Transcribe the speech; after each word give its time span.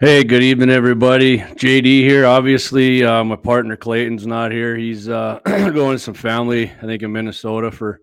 Hey, 0.00 0.22
good 0.22 0.44
evening, 0.44 0.70
everybody. 0.70 1.38
JD 1.38 1.84
here. 2.02 2.24
Obviously, 2.24 3.02
uh, 3.02 3.24
my 3.24 3.34
partner 3.34 3.76
Clayton's 3.76 4.28
not 4.28 4.52
here. 4.52 4.76
He's 4.76 5.08
uh, 5.08 5.40
going 5.44 5.96
to 5.96 5.98
some 5.98 6.14
family, 6.14 6.70
I 6.70 6.82
think, 6.82 7.02
in 7.02 7.10
Minnesota 7.10 7.72
for 7.72 8.00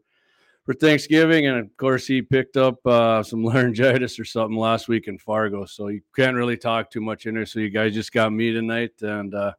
for 0.65 0.73
Thanksgiving, 0.73 1.47
and 1.47 1.57
of 1.57 1.77
course, 1.77 2.05
he 2.05 2.21
picked 2.21 2.57
up 2.57 2.85
uh, 2.85 3.23
some 3.23 3.43
laryngitis 3.45 4.19
or 4.19 4.25
something 4.25 4.57
last 4.57 4.89
week 4.89 5.07
in 5.07 5.17
Fargo. 5.17 5.63
So 5.63 5.87
you 5.87 6.01
can't 6.13 6.35
really 6.35 6.57
talk 6.57 6.91
too 6.91 6.99
much 6.99 7.27
in 7.27 7.35
there. 7.35 7.45
So 7.45 7.61
you 7.61 7.69
guys 7.69 7.93
just 7.93 8.11
got 8.11 8.33
me 8.33 8.51
tonight, 8.51 9.01
and 9.01 9.33
uh, 9.33 9.53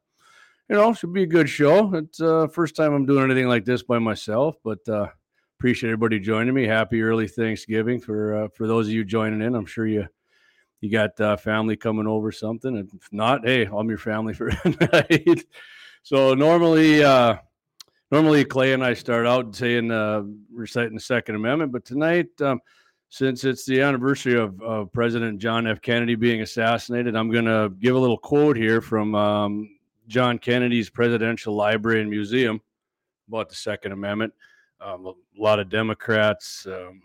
you 0.68 0.77
know, 0.77 0.93
should 0.93 1.14
be 1.14 1.23
a 1.23 1.27
good 1.27 1.48
show. 1.48 1.95
It's 1.95 2.21
uh, 2.21 2.48
first 2.48 2.77
time 2.77 2.93
I'm 2.93 3.07
doing 3.07 3.25
anything 3.25 3.48
like 3.48 3.64
this 3.64 3.82
by 3.82 3.98
myself, 3.98 4.57
but 4.62 4.87
uh, 4.91 5.07
appreciate 5.59 5.89
everybody 5.89 6.21
joining 6.21 6.53
me. 6.53 6.66
Happy 6.66 7.00
early 7.00 7.29
Thanksgiving 7.29 7.98
for 7.98 8.45
uh, 8.45 8.48
for 8.55 8.66
those 8.66 8.89
of 8.89 8.93
you 8.93 9.07
joining 9.07 9.41
in. 9.41 9.55
I'm 9.55 9.64
sure 9.64 9.87
you 9.87 10.07
you 10.80 10.90
got 10.90 11.18
uh, 11.20 11.36
family 11.36 11.77
coming 11.77 12.06
over 12.06 12.30
something 12.30 12.76
and 12.76 12.90
if 12.95 13.08
not 13.12 13.46
hey 13.46 13.64
i'm 13.66 13.88
your 13.88 13.98
family 13.98 14.35
for 14.35 14.50
tonight 14.50 15.44
so 16.02 16.35
normally 16.35 17.02
uh 17.02 17.36
normally 18.11 18.44
clay 18.44 18.72
and 18.72 18.85
i 18.85 18.94
start 18.94 19.26
out 19.26 19.54
saying 19.54 19.90
uh 19.90 20.22
reciting 20.52 20.94
the 20.94 21.00
second 21.00 21.35
amendment 21.35 21.72
but 21.72 21.85
tonight 21.85 22.29
um 22.40 22.61
since 23.08 23.44
it's 23.44 23.64
the 23.64 23.80
anniversary 23.80 24.39
of, 24.39 24.61
of 24.62 24.93
president 24.93 25.39
john 25.39 25.66
f. 25.66 25.80
Kennedy 25.80 26.14
being 26.14 26.43
assassinated 26.43 27.16
i'm 27.16 27.30
going 27.30 27.44
to 27.44 27.72
give 27.79 27.96
a 27.96 27.99
little 27.99 28.18
quote 28.18 28.57
here 28.57 28.80
from 28.80 29.14
um, 29.14 29.71
john 30.08 30.38
kennedy's 30.38 30.90
presidential 30.90 31.54
library 31.54 32.00
and 32.00 32.11
museum 32.11 32.61
about 33.28 33.48
the 33.48 33.55
second 33.55 33.92
amendment. 33.92 34.33
Um, 34.80 35.06
a 35.06 35.12
lot 35.38 35.58
of 35.58 35.69
democrats 35.69 36.66
um, 36.66 37.00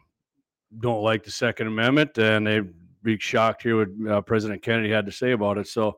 don't 0.79 1.01
like 1.01 1.23
the 1.23 1.31
second 1.31 1.67
amendment 1.67 2.17
and 2.17 2.45
they 2.45 2.61
be 3.03 3.17
shocked 3.17 3.63
hear 3.63 3.85
what 3.85 4.11
uh, 4.11 4.21
President 4.21 4.61
Kennedy 4.61 4.91
had 4.91 5.05
to 5.05 5.11
say 5.11 5.31
about 5.31 5.57
it. 5.57 5.67
So, 5.67 5.97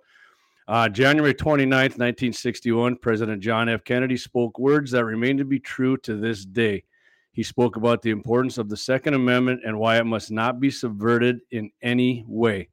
uh, 0.67 0.87
January 0.87 1.33
29th, 1.33 1.97
1961, 1.99 2.97
President 2.97 3.41
John 3.41 3.67
F. 3.67 3.83
Kennedy 3.83 4.15
spoke 4.15 4.57
words 4.57 4.91
that 4.91 5.03
remain 5.03 5.37
to 5.37 5.45
be 5.45 5.59
true 5.59 5.97
to 5.97 6.15
this 6.15 6.45
day. 6.45 6.85
He 7.33 7.43
spoke 7.43 7.75
about 7.75 8.01
the 8.01 8.11
importance 8.11 8.57
of 8.57 8.69
the 8.69 8.77
Second 8.77 9.15
Amendment 9.15 9.61
and 9.65 9.77
why 9.77 9.97
it 9.97 10.05
must 10.05 10.31
not 10.31 10.59
be 10.59 10.71
subverted 10.71 11.41
in 11.51 11.71
any 11.81 12.23
way. 12.27 12.69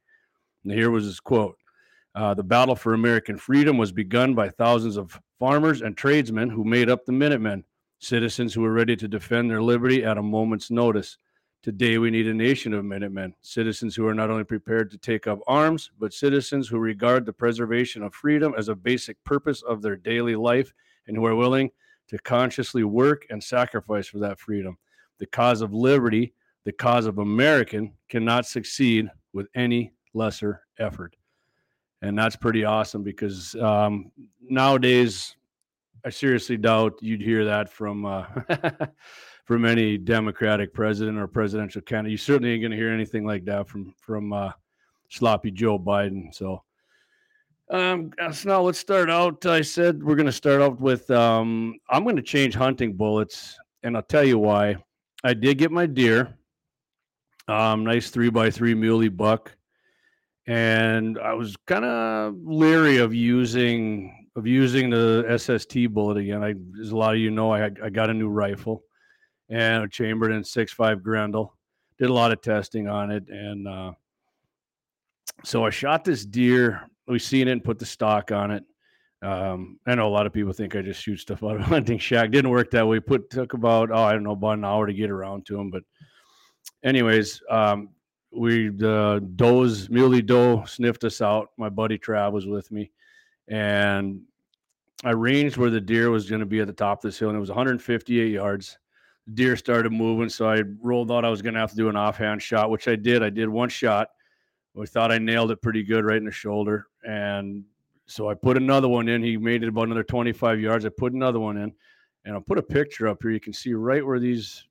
And 0.62 0.72
here 0.72 0.90
was 0.90 1.04
his 1.04 1.18
quote 1.18 1.56
uh, 2.14 2.34
The 2.34 2.44
battle 2.44 2.76
for 2.76 2.94
American 2.94 3.38
freedom 3.38 3.76
was 3.76 3.90
begun 3.90 4.34
by 4.34 4.50
thousands 4.50 4.96
of 4.96 5.18
farmers 5.40 5.82
and 5.82 5.96
tradesmen 5.96 6.50
who 6.50 6.62
made 6.62 6.90
up 6.90 7.04
the 7.04 7.12
Minutemen, 7.12 7.64
citizens 7.98 8.54
who 8.54 8.60
were 8.60 8.72
ready 8.72 8.94
to 8.96 9.08
defend 9.08 9.50
their 9.50 9.62
liberty 9.62 10.04
at 10.04 10.18
a 10.18 10.22
moment's 10.22 10.70
notice. 10.70 11.16
Today, 11.62 11.98
we 11.98 12.10
need 12.10 12.26
a 12.26 12.32
nation 12.32 12.72
of 12.72 12.86
Minutemen, 12.86 13.34
citizens 13.42 13.94
who 13.94 14.06
are 14.06 14.14
not 14.14 14.30
only 14.30 14.44
prepared 14.44 14.90
to 14.90 14.96
take 14.96 15.26
up 15.26 15.40
arms, 15.46 15.90
but 15.98 16.14
citizens 16.14 16.68
who 16.68 16.78
regard 16.78 17.26
the 17.26 17.34
preservation 17.34 18.02
of 18.02 18.14
freedom 18.14 18.54
as 18.56 18.70
a 18.70 18.74
basic 18.74 19.22
purpose 19.24 19.60
of 19.60 19.82
their 19.82 19.96
daily 19.96 20.34
life 20.34 20.72
and 21.06 21.14
who 21.14 21.26
are 21.26 21.36
willing 21.36 21.70
to 22.08 22.18
consciously 22.20 22.82
work 22.82 23.26
and 23.28 23.44
sacrifice 23.44 24.06
for 24.06 24.18
that 24.20 24.38
freedom. 24.40 24.78
The 25.18 25.26
cause 25.26 25.60
of 25.60 25.74
liberty, 25.74 26.32
the 26.64 26.72
cause 26.72 27.04
of 27.04 27.18
American, 27.18 27.92
cannot 28.08 28.46
succeed 28.46 29.10
with 29.34 29.46
any 29.54 29.92
lesser 30.14 30.62
effort. 30.78 31.14
And 32.00 32.18
that's 32.18 32.36
pretty 32.36 32.64
awesome 32.64 33.02
because 33.02 33.54
um, 33.56 34.10
nowadays, 34.40 35.36
I 36.06 36.08
seriously 36.08 36.56
doubt 36.56 36.94
you'd 37.02 37.20
hear 37.20 37.44
that 37.44 37.70
from. 37.70 38.06
Uh, 38.06 38.24
from 39.50 39.64
any 39.64 39.98
Democratic 39.98 40.72
president 40.72 41.18
or 41.18 41.26
presidential 41.26 41.82
candidate. 41.82 42.12
You 42.12 42.18
certainly 42.18 42.52
ain't 42.52 42.62
going 42.62 42.70
to 42.70 42.76
hear 42.76 42.92
anything 42.92 43.26
like 43.26 43.44
that 43.46 43.66
from 43.66 43.92
from 44.00 44.32
uh, 44.32 44.52
sloppy 45.08 45.50
Joe 45.50 45.76
Biden. 45.76 46.32
So, 46.32 46.62
um, 47.68 48.12
so 48.32 48.48
now 48.48 48.60
let's 48.60 48.78
start 48.78 49.10
out. 49.10 49.44
I 49.46 49.62
said 49.62 50.04
we're 50.04 50.14
going 50.14 50.26
to 50.26 50.32
start 50.32 50.62
out 50.62 50.80
with 50.80 51.10
um, 51.10 51.74
I'm 51.88 52.04
going 52.04 52.14
to 52.14 52.22
change 52.22 52.54
hunting 52.54 52.92
bullets, 52.92 53.58
and 53.82 53.96
I'll 53.96 54.04
tell 54.04 54.22
you 54.22 54.38
why. 54.38 54.76
I 55.24 55.34
did 55.34 55.58
get 55.58 55.72
my 55.72 55.86
deer, 55.86 56.32
um, 57.48 57.82
nice 57.82 58.10
three 58.10 58.30
by 58.30 58.52
three 58.52 58.74
muley 58.74 59.08
buck, 59.08 59.56
and 60.46 61.18
I 61.18 61.34
was 61.34 61.56
kind 61.66 61.84
of 61.84 62.36
leery 62.44 62.98
of 62.98 63.12
using 63.12 64.28
of 64.36 64.46
using 64.46 64.90
the 64.90 65.36
SST 65.36 65.92
bullet 65.92 66.18
again. 66.18 66.44
I, 66.44 66.54
as 66.80 66.92
a 66.92 66.96
lot 66.96 67.14
of 67.14 67.20
you 67.20 67.32
know, 67.32 67.52
I 67.52 67.68
I 67.82 67.90
got 67.90 68.10
a 68.10 68.14
new 68.14 68.28
rifle 68.28 68.84
and 69.50 69.84
a 69.84 69.88
Chamberlain 69.88 70.44
six 70.44 70.72
five 70.72 71.02
Grendel. 71.02 71.54
Did 71.98 72.08
a 72.08 72.14
lot 72.14 72.32
of 72.32 72.40
testing 72.40 72.88
on 72.88 73.10
it, 73.10 73.28
and 73.28 73.68
uh, 73.68 73.92
so 75.44 75.66
I 75.66 75.70
shot 75.70 76.04
this 76.04 76.24
deer. 76.24 76.88
We 77.06 77.18
seen 77.18 77.48
it 77.48 77.52
and 77.52 77.64
put 77.64 77.78
the 77.78 77.86
stock 77.86 78.32
on 78.32 78.52
it. 78.52 78.64
Um, 79.22 79.78
I 79.86 79.94
know 79.94 80.08
a 80.08 80.08
lot 80.08 80.26
of 80.26 80.32
people 80.32 80.52
think 80.52 80.74
I 80.74 80.80
just 80.80 81.02
shoot 81.02 81.18
stuff 81.18 81.42
out 81.42 81.56
of 81.56 81.62
hunting 81.62 81.98
shack. 81.98 82.30
Didn't 82.30 82.50
work 82.50 82.70
that 82.70 82.86
way. 82.86 83.00
Put 83.00 83.28
took 83.28 83.52
about 83.52 83.90
oh 83.90 84.02
I 84.02 84.12
don't 84.12 84.22
know 84.22 84.32
about 84.32 84.58
an 84.58 84.64
hour 84.64 84.86
to 84.86 84.94
get 84.94 85.10
around 85.10 85.44
to 85.46 85.56
them, 85.56 85.70
but 85.70 85.82
anyways, 86.82 87.42
um, 87.50 87.90
we 88.32 88.68
the 88.68 89.26
does 89.36 89.90
muley 89.90 90.22
doe 90.22 90.64
sniffed 90.64 91.04
us 91.04 91.20
out. 91.20 91.48
My 91.58 91.68
buddy 91.68 91.98
Trav 91.98 92.32
was 92.32 92.46
with 92.46 92.70
me, 92.70 92.92
and 93.48 94.22
I 95.04 95.10
ranged 95.10 95.56
where 95.56 95.70
the 95.70 95.80
deer 95.80 96.10
was 96.10 96.30
going 96.30 96.40
to 96.40 96.46
be 96.46 96.60
at 96.60 96.66
the 96.66 96.72
top 96.72 96.98
of 96.98 97.02
this 97.02 97.18
hill, 97.18 97.28
and 97.28 97.36
it 97.36 97.40
was 97.40 97.50
158 97.50 98.30
yards 98.30 98.78
deer 99.34 99.56
started 99.56 99.92
moving. 99.92 100.28
So 100.28 100.48
I 100.48 100.62
rolled 100.82 101.10
out 101.10 101.24
I 101.24 101.30
was 101.30 101.42
going 101.42 101.54
to 101.54 101.60
have 101.60 101.70
to 101.70 101.76
do 101.76 101.88
an 101.88 101.96
offhand 101.96 102.42
shot, 102.42 102.70
which 102.70 102.88
I 102.88 102.96
did. 102.96 103.22
I 103.22 103.30
did 103.30 103.48
one 103.48 103.68
shot. 103.68 104.08
I 104.80 104.86
thought 104.86 105.12
I 105.12 105.18
nailed 105.18 105.50
it 105.50 105.60
pretty 105.62 105.82
good 105.82 106.04
right 106.04 106.16
in 106.16 106.24
the 106.24 106.30
shoulder. 106.30 106.86
And 107.06 107.64
so 108.06 108.28
I 108.30 108.34
put 108.34 108.56
another 108.56 108.88
one 108.88 109.08
in. 109.08 109.22
He 109.22 109.36
made 109.36 109.62
it 109.62 109.68
about 109.68 109.84
another 109.86 110.04
25 110.04 110.60
yards. 110.60 110.84
I 110.84 110.90
put 110.90 111.12
another 111.12 111.40
one 111.40 111.56
in 111.56 111.72
and 112.24 112.34
I'll 112.34 112.40
put 112.40 112.58
a 112.58 112.62
picture 112.62 113.08
up 113.08 113.18
here. 113.22 113.30
You 113.30 113.40
can 113.40 113.52
see 113.52 113.72
right 113.72 114.04
where 114.04 114.18
these 114.18 114.66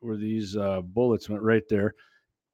where 0.00 0.16
these 0.16 0.56
uh, 0.56 0.80
bullets 0.80 1.28
went 1.28 1.42
right 1.42 1.64
there. 1.68 1.94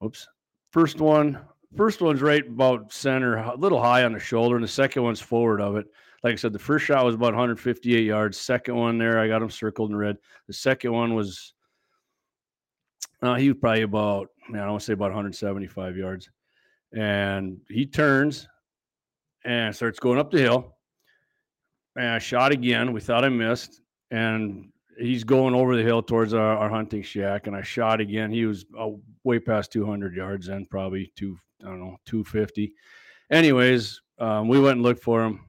Oops. 0.02 0.26
First 0.70 0.98
one, 0.98 1.38
first 1.76 2.00
one's 2.00 2.22
right 2.22 2.46
about 2.46 2.92
center, 2.92 3.36
a 3.36 3.54
little 3.56 3.82
high 3.82 4.04
on 4.04 4.14
the 4.14 4.18
shoulder, 4.18 4.56
and 4.56 4.64
the 4.64 4.68
second 4.68 5.02
one's 5.02 5.20
forward 5.20 5.60
of 5.60 5.76
it 5.76 5.86
like 6.24 6.32
I 6.32 6.36
said, 6.36 6.54
the 6.54 6.58
first 6.58 6.86
shot 6.86 7.04
was 7.04 7.14
about 7.14 7.34
158 7.34 8.02
yards. 8.02 8.40
Second 8.40 8.76
one 8.76 8.96
there, 8.96 9.20
I 9.20 9.28
got 9.28 9.42
him 9.42 9.50
circled 9.50 9.90
in 9.90 9.96
red. 9.96 10.16
The 10.46 10.54
second 10.54 10.90
one 10.90 11.14
was, 11.14 11.52
uh, 13.22 13.34
he 13.34 13.50
was 13.50 13.58
probably 13.60 13.82
about, 13.82 14.28
man, 14.48 14.62
I 14.62 14.64
don't 14.64 14.72
want 14.72 14.80
to 14.80 14.86
say 14.86 14.92
about 14.94 15.10
175 15.10 15.98
yards. 15.98 16.30
And 16.96 17.58
he 17.68 17.84
turns 17.84 18.48
and 19.44 19.76
starts 19.76 19.98
going 19.98 20.18
up 20.18 20.30
the 20.30 20.38
hill. 20.38 20.76
And 21.94 22.08
I 22.08 22.18
shot 22.18 22.52
again. 22.52 22.94
We 22.94 23.02
thought 23.02 23.24
I 23.24 23.28
missed. 23.28 23.82
And 24.10 24.70
he's 24.98 25.24
going 25.24 25.54
over 25.54 25.76
the 25.76 25.82
hill 25.82 26.02
towards 26.02 26.32
our, 26.32 26.56
our 26.56 26.70
hunting 26.70 27.02
shack. 27.02 27.48
And 27.48 27.54
I 27.54 27.60
shot 27.60 28.00
again. 28.00 28.30
He 28.30 28.46
was 28.46 28.64
uh, 28.78 28.92
way 29.24 29.40
past 29.40 29.72
200 29.72 30.14
yards 30.14 30.46
then, 30.46 30.66
probably 30.70 31.12
two, 31.16 31.36
I 31.60 31.66
don't 31.66 31.80
know, 31.80 31.98
250. 32.06 32.72
Anyways, 33.30 34.00
um, 34.18 34.48
we 34.48 34.58
went 34.58 34.76
and 34.76 34.82
looked 34.82 35.02
for 35.02 35.22
him 35.22 35.40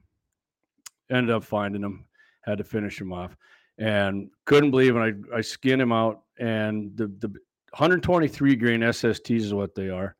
ended 1.10 1.34
up 1.34 1.44
finding 1.44 1.82
him, 1.82 2.04
had 2.42 2.58
to 2.58 2.64
finish 2.64 3.00
him 3.00 3.12
off, 3.12 3.36
and 3.78 4.30
couldn't 4.44 4.70
believe. 4.70 4.96
And 4.96 5.26
I 5.32 5.38
I 5.38 5.40
skinned 5.40 5.82
him 5.82 5.92
out, 5.92 6.22
and 6.38 6.96
the 6.96 7.06
the 7.06 7.28
123 7.70 8.56
grain 8.56 8.80
SSTs 8.80 9.40
is 9.40 9.54
what 9.54 9.74
they 9.74 9.90
are, 9.90 10.16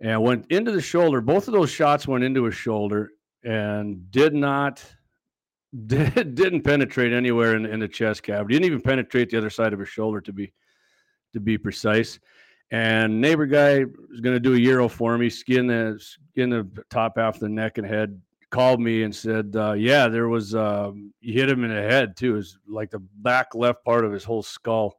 and 0.00 0.22
went 0.22 0.46
into 0.50 0.72
the 0.72 0.80
shoulder. 0.80 1.20
Both 1.20 1.48
of 1.48 1.52
those 1.52 1.70
shots 1.70 2.08
went 2.08 2.24
into 2.24 2.44
his 2.44 2.54
shoulder 2.54 3.10
and 3.44 4.10
did 4.10 4.34
not 4.34 4.84
did, 5.86 6.14
didn't 6.34 6.62
penetrate 6.62 7.12
anywhere 7.12 7.56
in, 7.56 7.66
in 7.66 7.80
the 7.80 7.88
chest 7.88 8.22
cavity. 8.22 8.54
Didn't 8.54 8.66
even 8.66 8.80
penetrate 8.80 9.30
the 9.30 9.38
other 9.38 9.50
side 9.50 9.72
of 9.72 9.78
his 9.78 9.88
shoulder 9.88 10.20
to 10.20 10.32
be 10.32 10.52
to 11.32 11.40
be 11.40 11.58
precise. 11.58 12.18
And 12.70 13.20
neighbor 13.20 13.46
guy 13.46 13.84
was 14.10 14.20
going 14.20 14.34
to 14.34 14.40
do 14.40 14.54
a 14.54 14.58
euro 14.58 14.88
for 14.88 15.16
me, 15.16 15.30
skin 15.30 15.66
the 15.66 15.98
skin 16.00 16.50
the 16.50 16.68
top 16.90 17.14
half 17.16 17.34
of 17.34 17.40
the 17.40 17.48
neck 17.48 17.78
and 17.78 17.86
head, 17.86 18.20
called 18.56 18.80
me 18.80 19.02
and 19.02 19.14
said, 19.14 19.54
uh, 19.54 19.74
"Yeah, 19.74 20.08
there 20.08 20.28
was 20.28 20.54
um, 20.54 21.12
you 21.20 21.34
hit 21.34 21.50
him 21.50 21.62
in 21.62 21.68
the 21.68 21.82
head 21.82 22.16
too. 22.16 22.38
Is 22.38 22.58
like 22.66 22.90
the 22.90 23.02
back 23.18 23.54
left 23.54 23.84
part 23.84 24.02
of 24.02 24.12
his 24.12 24.24
whole 24.24 24.42
skull, 24.42 24.98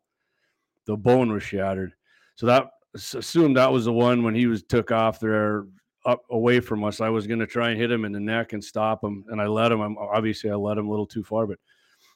the 0.86 0.96
bone 0.96 1.32
was 1.32 1.42
shattered. 1.42 1.94
So 2.36 2.46
that 2.46 2.66
assumed 2.94 3.58
that 3.58 3.72
was 3.72 3.86
the 3.86 3.94
one 3.94 4.22
when 4.22 4.36
he 4.36 4.46
was 4.46 4.62
took 4.62 4.92
off 4.92 5.20
there 5.20 5.66
up 6.06 6.22
away 6.30 6.60
from 6.60 6.84
us. 6.84 7.02
I 7.02 7.10
was 7.10 7.26
going 7.26 7.40
to 7.40 7.48
try 7.48 7.72
and 7.72 7.80
hit 7.80 7.92
him 7.92 8.06
in 8.06 8.12
the 8.12 8.20
neck 8.20 8.54
and 8.54 8.64
stop 8.64 9.04
him, 9.04 9.26
and 9.30 9.42
I 9.42 9.48
let 9.48 9.72
him. 9.72 9.82
I'm, 9.82 9.98
obviously, 9.98 10.52
I 10.52 10.56
let 10.56 10.78
him 10.78 10.88
a 10.88 10.92
little 10.92 11.08
too 11.08 11.24
far, 11.24 11.48
but." 11.48 11.58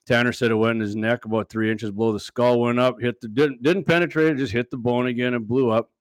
Tanner 0.07 0.33
said 0.33 0.49
it 0.49 0.55
went 0.55 0.77
in 0.77 0.79
his 0.79 0.95
neck 0.95 1.25
about 1.25 1.47
three 1.47 1.71
inches 1.71 1.91
below 1.91 2.11
the 2.11 2.19
skull, 2.19 2.59
went 2.59 2.79
up, 2.79 2.99
hit 2.99 3.21
the 3.21 3.27
didn't 3.27 3.61
didn't 3.61 3.83
penetrate, 3.83 4.35
just 4.35 4.51
hit 4.51 4.71
the 4.71 4.77
bone 4.77 5.05
again 5.05 5.35
and 5.35 5.47
blew 5.47 5.69
up. 5.69 5.91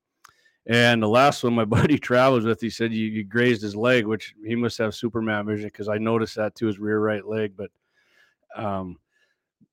And 0.66 1.02
the 1.02 1.08
last 1.08 1.44
one 1.44 1.54
my 1.54 1.64
buddy 1.66 1.98
travels 1.98 2.44
with, 2.44 2.60
he 2.60 2.70
said 2.70 2.92
you, 2.92 3.06
you, 3.06 3.24
grazed 3.24 3.62
his 3.62 3.76
leg, 3.76 4.06
which 4.06 4.34
he 4.46 4.56
must 4.56 4.78
have 4.78 4.94
Superman 4.94 5.46
vision 5.46 5.68
because 5.68 5.88
I 5.88 5.98
noticed 5.98 6.36
that 6.36 6.54
to 6.56 6.66
his 6.66 6.78
rear 6.78 7.00
right 7.00 7.26
leg. 7.26 7.54
But 7.56 7.70
um, 8.56 8.98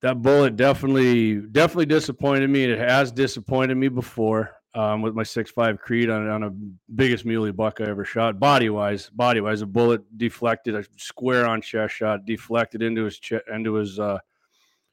that 0.02 0.22
bullet 0.22 0.56
definitely, 0.58 1.38
definitely 1.38 1.88
disappointed 1.88 2.50
me. 2.50 2.66
It 2.66 2.80
has 2.80 3.12
disappointed 3.12 3.76
me 3.78 3.90
before. 3.90 4.52
um, 4.76 5.02
with 5.02 5.16
my 5.16 5.24
six 5.24 5.52
five 5.52 5.80
Creed 5.80 6.10
on 6.10 6.30
on 6.30 6.44
a 6.44 6.52
biggest 6.96 7.26
muley 7.26 7.52
buck 7.52 7.82
I 7.82 7.86
ever 7.86 8.06
shot. 8.06 8.40
Body 8.40 8.70
wise, 8.70 9.10
body 9.10 9.42
wise, 9.42 9.62
a 9.64 9.66
bullet 9.66 10.02
deflected, 10.18 10.76
a 10.76 10.86
square 10.98 11.46
on 11.48 11.62
chest 11.62 11.96
shot, 11.96 12.26
deflected 12.26 12.82
into 12.84 13.06
his 13.06 13.20
ch- 13.20 13.34
into 13.54 13.74
his 13.76 14.00
uh, 14.00 14.20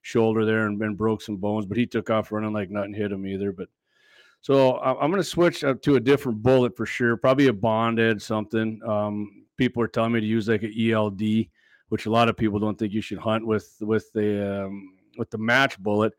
shoulder 0.02 0.44
there, 0.46 0.66
and, 0.66 0.80
and 0.82 0.98
broke 0.98 1.22
some 1.22 1.36
bones. 1.38 1.66
But 1.66 1.78
he 1.78 1.86
took 1.86 2.10
off 2.10 2.32
running 2.32 2.52
like 2.52 2.70
nothing 2.70 2.94
hit 2.94 3.12
him 3.12 3.26
either. 3.26 3.52
But 3.52 3.68
so 4.44 4.78
I'm 4.78 5.10
going 5.10 5.22
to 5.22 5.28
switch 5.28 5.64
up 5.64 5.80
to 5.82 5.96
a 5.96 6.00
different 6.00 6.42
bullet 6.42 6.76
for 6.76 6.84
sure. 6.84 7.16
Probably 7.16 7.46
a 7.46 7.52
bonded 7.52 8.20
something. 8.20 8.80
Um, 8.86 9.46
people 9.56 9.82
are 9.82 9.88
telling 9.88 10.12
me 10.12 10.20
to 10.20 10.26
use 10.26 10.48
like 10.48 10.62
an 10.62 10.74
ELD, 10.78 11.46
which 11.88 12.04
a 12.06 12.10
lot 12.10 12.28
of 12.28 12.36
people 12.36 12.58
don't 12.58 12.78
think 12.78 12.92
you 12.92 13.00
should 13.00 13.18
hunt 13.18 13.46
with 13.46 13.76
with 13.80 14.12
the 14.12 14.64
um, 14.66 14.96
with 15.16 15.30
the 15.30 15.38
match 15.38 15.78
bullet 15.78 16.12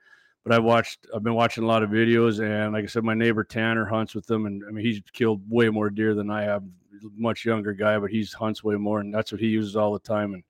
but 0.46 0.54
I've 0.54 0.64
watched, 0.64 1.08
I've 1.14 1.24
been 1.24 1.34
watching 1.34 1.64
a 1.64 1.68
lot 1.68 1.82
of 1.82 1.90
videos, 1.90 2.40
and 2.40 2.74
like 2.74 2.84
I 2.84 2.88
said, 2.88 3.04
my 3.04 3.16
neighbor 3.16 3.44
Tanner 3.44 3.84
hunts 3.84 4.14
with 4.14 4.28
them, 4.28 4.46
and 4.46 4.64
I 4.68 4.72
mean 4.72 4.86
he's 4.86 5.02
killed 5.12 5.42
way 5.50 5.70
more 5.70 5.90
deer 5.90 6.14
than 6.14 6.30
I 6.30 6.44
have. 6.44 6.64
Much 7.18 7.46
younger 7.46 7.74
guy, 7.74 7.98
but 7.98 8.12
he's 8.12 8.32
hunts 8.32 8.64
way 8.64 8.76
more, 8.76 9.00
and 9.00 9.14
that's 9.14 9.32
what 9.32 9.42
he 9.42 9.48
uses 9.48 9.76
all 9.76 9.92
the 9.92 10.00
time. 10.00 10.36
And 10.36 10.44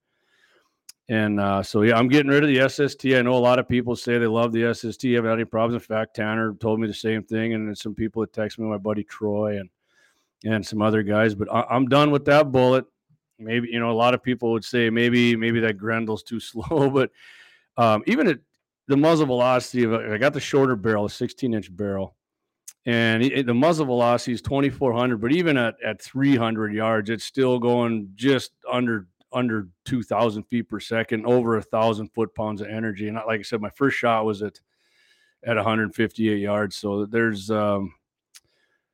and 1.08 1.40
uh, 1.40 1.62
so 1.62 1.84
yeah, 1.84 1.98
I'm 1.98 2.08
getting 2.08 2.32
rid 2.32 2.44
of 2.44 2.50
the 2.50 2.68
SST. 2.68 3.06
I 3.14 3.22
know 3.22 3.34
a 3.34 3.38
lot 3.38 3.60
of 3.60 3.70
people 3.70 3.96
say 3.96 4.18
they 4.18 4.26
love 4.26 4.52
the 4.52 4.74
SST. 4.74 5.04
Haven't 5.04 5.30
had 5.30 5.38
any 5.38 5.46
problems. 5.46 5.76
In 5.76 5.86
fact, 5.86 6.16
Tanner 6.16 6.54
told 6.56 6.80
me 6.80 6.88
the 6.88 6.94
same 6.94 7.22
thing, 7.24 7.54
and 7.54 7.78
some 7.78 7.94
people 7.94 8.22
that 8.22 8.34
text 8.34 8.58
me, 8.58 8.66
my 8.66 8.78
buddy 8.78 9.04
Troy, 9.04 9.60
and 9.60 9.70
and 10.44 10.66
some 10.66 10.82
other 10.82 11.04
guys. 11.04 11.36
But 11.36 11.52
I, 11.54 11.76
am 11.76 11.88
done 11.88 12.10
with 12.10 12.26
that 12.26 12.52
bullet. 12.52 12.86
Maybe 13.38 13.70
you 13.72 13.80
know 13.80 13.92
a 13.92 13.94
lot 13.94 14.16
of 14.16 14.24
people 14.24 14.52
would 14.54 14.66
say 14.66 14.90
maybe 14.90 15.36
maybe 15.36 15.60
that 15.60 15.78
Grendel's 15.78 16.24
too 16.24 16.40
slow, 16.40 16.90
but 16.90 17.12
um, 17.78 18.04
even 18.08 18.28
at 18.28 18.40
the 18.88 18.98
muzzle 18.98 19.28
velocity 19.28 19.84
of 19.84 19.94
I 19.94 20.18
got 20.18 20.34
the 20.34 20.40
shorter 20.40 20.76
barrel, 20.76 21.06
a 21.06 21.10
16 21.10 21.54
inch 21.54 21.76
barrel, 21.76 22.16
and 22.88 23.24
it, 23.24 23.46
the 23.46 23.54
muzzle 23.54 23.86
velocity 23.86 24.34
is 24.34 24.42
2400. 24.42 25.22
But 25.22 25.34
even 25.34 25.56
at 25.56 25.76
at 25.86 26.02
300 26.02 26.74
yards, 26.74 27.12
it's 27.12 27.26
still 27.26 27.60
going 27.60 28.10
just 28.16 28.54
under 28.72 29.08
under 29.36 29.68
2,000 29.86 30.44
feet 30.44 30.70
per 30.70 30.80
second, 30.80 31.26
over 31.28 31.58
a 31.58 31.62
thousand 31.62 32.08
foot 32.10 32.34
pounds 32.34 32.62
of 32.62 32.68
energy. 32.68 33.08
And 33.08 33.18
like 33.28 33.40
I 33.40 33.44
said, 33.44 33.62
my 33.62 33.70
first 33.70 33.98
shot 33.98 34.26
was 34.26 34.42
at 34.42 34.60
at 35.44 35.58
158 35.58 36.38
yards. 36.38 36.76
So 36.76 37.06
there's 37.06 37.52
um, 37.52 37.94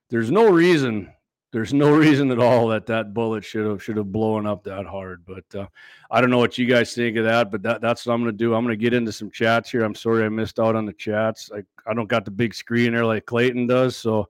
there's 0.09 0.31
no 0.31 0.49
reason 0.49 1.13
there's 1.51 1.73
no 1.73 1.91
reason 1.95 2.31
at 2.31 2.39
all 2.39 2.67
that 2.67 2.85
that 2.87 3.13
bullet 3.13 3.43
should 3.43 3.65
have 3.65 3.83
should 3.83 3.97
have 3.97 4.11
blown 4.11 4.45
up 4.45 4.63
that 4.63 4.85
hard. 4.85 5.23
But 5.25 5.59
uh, 5.59 5.67
I 6.09 6.21
don't 6.21 6.29
know 6.29 6.37
what 6.37 6.57
you 6.57 6.65
guys 6.65 6.93
think 6.93 7.17
of 7.17 7.25
that. 7.25 7.51
But 7.51 7.61
that, 7.63 7.81
that's 7.81 8.05
what 8.05 8.13
I'm 8.13 8.21
going 8.21 8.31
to 8.31 8.37
do. 8.37 8.53
I'm 8.53 8.65
going 8.65 8.77
to 8.77 8.81
get 8.81 8.93
into 8.93 9.11
some 9.11 9.31
chats 9.31 9.69
here. 9.69 9.83
I'm 9.83 9.95
sorry 9.95 10.25
I 10.25 10.29
missed 10.29 10.59
out 10.59 10.75
on 10.75 10.85
the 10.85 10.93
chats. 10.93 11.51
I, 11.53 11.63
I 11.89 11.93
don't 11.93 12.09
got 12.09 12.25
the 12.25 12.31
big 12.31 12.53
screen 12.53 12.93
there 12.93 13.05
like 13.05 13.25
Clayton 13.25 13.67
does. 13.67 13.95
So 13.95 14.29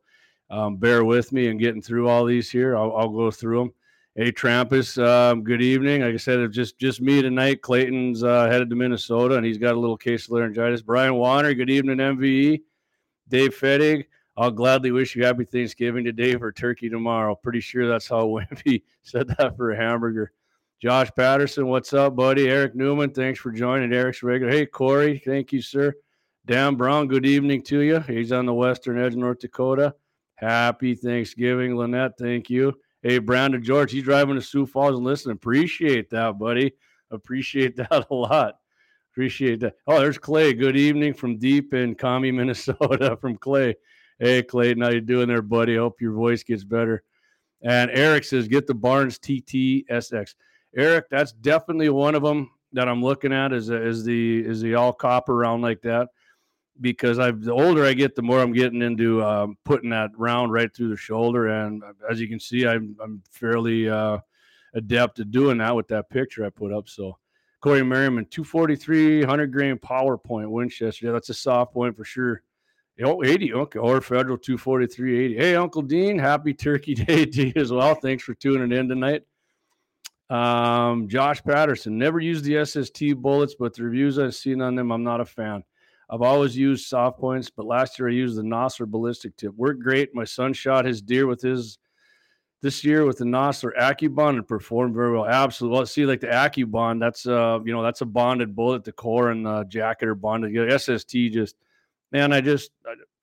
um, 0.50 0.78
bear 0.78 1.06
with 1.06 1.32
me 1.32 1.48
and 1.48 1.60
getting 1.60 1.82
through 1.82 2.10
all 2.10 2.26
these 2.26 2.52
here. 2.52 2.76
I'll, 2.76 2.96
I'll 2.96 3.10
go 3.10 3.32
through 3.32 3.60
them. 3.60 3.74
Hey 4.14 4.30
Trampus, 4.30 5.02
um, 5.02 5.42
good 5.42 5.62
evening. 5.62 6.02
Like 6.02 6.14
I 6.14 6.18
said, 6.18 6.40
it's 6.40 6.54
just 6.54 6.78
just 6.78 7.00
me 7.00 7.22
tonight. 7.22 7.62
Clayton's 7.62 8.26
uh, 8.26 8.50
headed 8.50 8.70
to 8.70 8.76
Minnesota 8.76 9.36
and 9.36 9.46
he's 9.46 9.58
got 9.58 9.74
a 9.74 9.80
little 9.80 9.96
case 9.96 10.26
of 10.26 10.32
laryngitis. 10.32 10.82
Brian 10.82 11.16
Warner, 11.16 11.54
good 11.54 11.70
evening, 11.70 11.96
MVE. 11.96 12.62
Dave 13.30 13.58
Fettig. 13.58 14.04
I'll 14.36 14.52
gladly 14.52 14.92
wish 14.92 15.16
you 15.16 15.24
happy 15.24 15.46
Thanksgiving 15.46 16.04
today 16.04 16.36
for 16.36 16.52
turkey 16.52 16.90
tomorrow. 16.90 17.36
Pretty 17.36 17.62
sure 17.62 17.88
that's 17.88 18.10
how 18.10 18.26
Wimpy 18.28 18.84
said 19.02 19.30
that 19.38 19.56
for 19.56 19.72
a 19.72 19.78
hamburger. 19.78 20.34
Josh 20.82 21.10
Patterson, 21.16 21.68
what's 21.68 21.94
up, 21.94 22.14
buddy? 22.18 22.50
Eric 22.50 22.76
Newman, 22.76 23.12
thanks 23.12 23.40
for 23.40 23.54
joining. 23.54 23.94
Eric's 23.94 24.24
regular. 24.24 24.52
Hey, 24.52 24.66
Corey, 24.66 25.22
thank 25.24 25.54
you, 25.54 25.62
sir. 25.62 25.94
Dan 26.46 26.76
Brown, 26.76 27.08
good 27.08 27.26
evening 27.26 27.62
to 27.64 27.80
you. 27.80 28.02
He's 28.02 28.34
on 28.34 28.46
the 28.46 28.54
western 28.54 29.00
edge 29.00 29.14
of 29.14 29.20
North 29.20 29.40
Dakota. 29.40 29.96
Happy 30.36 30.96
Thanksgiving, 30.96 31.78
Lynette. 31.78 32.18
Thank 32.18 32.50
you. 32.50 32.74
Hey, 33.04 33.18
Brandon 33.18 33.64
George, 33.64 33.92
he's 33.92 34.04
driving 34.04 34.36
to 34.36 34.42
Sioux 34.42 34.68
Falls 34.68 34.96
and 34.96 35.04
listening. 35.04 35.34
Appreciate 35.34 36.12
that, 36.12 36.38
buddy. 36.38 36.74
Appreciate 37.10 37.76
that 37.78 38.06
a 38.10 38.14
lot. 38.14 38.56
Appreciate 39.12 39.60
that. 39.62 39.74
Oh, 39.88 40.00
there's 40.00 40.20
Clay. 40.20 40.54
Good 40.54 40.78
evening 40.78 41.16
from 41.16 41.40
deep 41.40 41.74
in 41.74 41.96
Kami, 41.96 42.32
Minnesota. 42.32 43.18
From 43.20 43.38
Clay. 43.38 43.76
Hey, 44.20 44.44
Clayton, 44.44 44.84
how 44.84 44.92
you 44.92 45.02
doing 45.02 45.28
there, 45.28 45.42
buddy? 45.42 45.78
Hope 45.78 46.00
your 46.00 46.14
voice 46.14 46.44
gets 46.44 46.64
better. 46.64 47.02
And 47.64 47.90
Eric 47.90 48.24
says, 48.24 48.48
get 48.48 48.68
the 48.68 48.76
Barnes 48.76 49.18
TTSX. 49.18 50.36
Eric, 50.78 51.06
that's 51.10 51.32
definitely 51.32 51.90
one 51.90 52.14
of 52.14 52.22
them 52.22 52.52
that 52.74 52.88
I'm 52.88 53.02
looking 53.02 53.34
at 53.34 53.52
is, 53.52 53.72
is 53.72 54.06
the 54.06 54.46
is 54.46 54.62
the 54.62 54.76
all 54.76 54.94
copper 54.94 55.36
round 55.36 55.62
like 55.64 55.82
that 55.82 56.08
because 56.80 57.20
I've 57.20 57.42
the 57.42 57.54
older 57.54 57.86
I 57.86 57.94
get, 57.94 58.16
the 58.16 58.22
more 58.22 58.42
I'm 58.42 58.54
getting 58.54 58.82
into 58.82 59.24
um, 59.24 59.58
putting 59.66 59.90
that 59.90 60.12
round 60.18 60.54
right 60.54 60.74
through 60.74 60.90
the 60.90 60.98
shoulder. 60.98 61.48
And 61.48 61.84
as 62.10 62.20
you 62.22 62.28
can 62.28 62.40
see, 62.40 62.66
I'm 62.66 62.96
I'm 63.04 63.22
fairly 63.30 63.90
uh, 63.90 64.20
adept 64.74 65.20
at 65.20 65.32
doing 65.32 65.58
that 65.58 65.76
with 65.76 65.88
that 65.90 66.10
picture 66.10 66.46
I 66.46 66.50
put 66.50 66.72
up. 66.72 66.88
So 66.88 67.18
Corey 67.62 67.84
Merriman, 67.84 68.26
243, 68.26 69.20
100 69.20 69.52
grain 69.52 69.78
PowerPoint 69.78 70.50
Winchester. 70.50 71.08
Yeah, 71.08 71.12
that's 71.12 71.30
a 71.30 71.34
soft 71.34 71.74
point 71.74 71.96
for 71.96 72.04
sure. 72.04 72.42
Oh, 73.04 73.24
80. 73.24 73.54
Okay. 73.54 73.80
Or 73.80 74.02
Federal 74.02 74.38
243.80. 74.38 75.38
Hey, 75.38 75.56
Uncle 75.56 75.82
Dean, 75.82 76.20
happy 76.20 76.54
Turkey 76.54 76.94
Day 76.96 77.26
to 77.26 77.48
you 77.48 77.54
as 77.56 77.72
well. 77.72 77.96
Thanks 77.96 78.24
for 78.24 78.34
tuning 78.36 78.72
in 78.78 78.88
tonight. 78.88 79.24
Um, 80.30 81.10
Josh 81.10 81.44
Patterson, 81.44 81.98
never 81.98 82.20
used 82.20 82.46
the 82.46 82.64
SST 82.64 83.22
bullets, 83.22 83.56
but 83.60 83.76
the 83.76 83.84
reviews 83.84 84.18
I've 84.18 84.36
seen 84.36 84.62
on 84.62 84.76
them, 84.76 84.92
I'm 84.92 85.04
not 85.04 85.20
a 85.20 85.26
fan. 85.26 85.64
I've 86.12 86.22
always 86.22 86.58
used 86.58 86.88
soft 86.88 87.20
points, 87.20 87.50
but 87.50 87.66
last 87.66 87.98
year 87.98 88.10
I 88.10 88.14
used 88.14 88.38
the 88.38 88.42
Nosler 88.42 88.86
ballistic 88.86 89.38
tip. 89.38 89.56
Worked 89.56 89.82
great. 89.82 90.14
My 90.14 90.26
son 90.26 90.54
shot 90.54 90.86
his 90.86 91.02
deer 91.02 91.26
with 91.26 91.42
his 91.42 91.78
this 92.62 92.84
year 92.84 93.06
with 93.06 93.18
the 93.18 93.26
Nosler 93.26 93.72
AccuBond 93.80 94.36
and 94.36 94.48
performed 94.48 94.94
very 94.94 95.12
well. 95.12 95.26
Absolutely. 95.26 95.78
Well, 95.78 95.86
see, 95.86 96.06
like 96.06 96.20
the 96.20 96.28
AccuBond, 96.28 97.00
that's 97.00 97.26
uh, 97.26 97.60
you 97.66 97.74
know, 97.74 97.82
that's 97.82 98.02
a 98.02 98.06
bonded 98.06 98.56
bullet. 98.56 98.84
The 98.84 98.92
core 98.92 99.32
and 99.32 99.46
the 99.46 99.64
jacket 99.64 100.10
are 100.10 100.16
bonded. 100.16 100.82
SST 100.82 101.12
just– 101.32 101.56
man, 102.12 102.34
I 102.34 102.42
just 102.42 102.72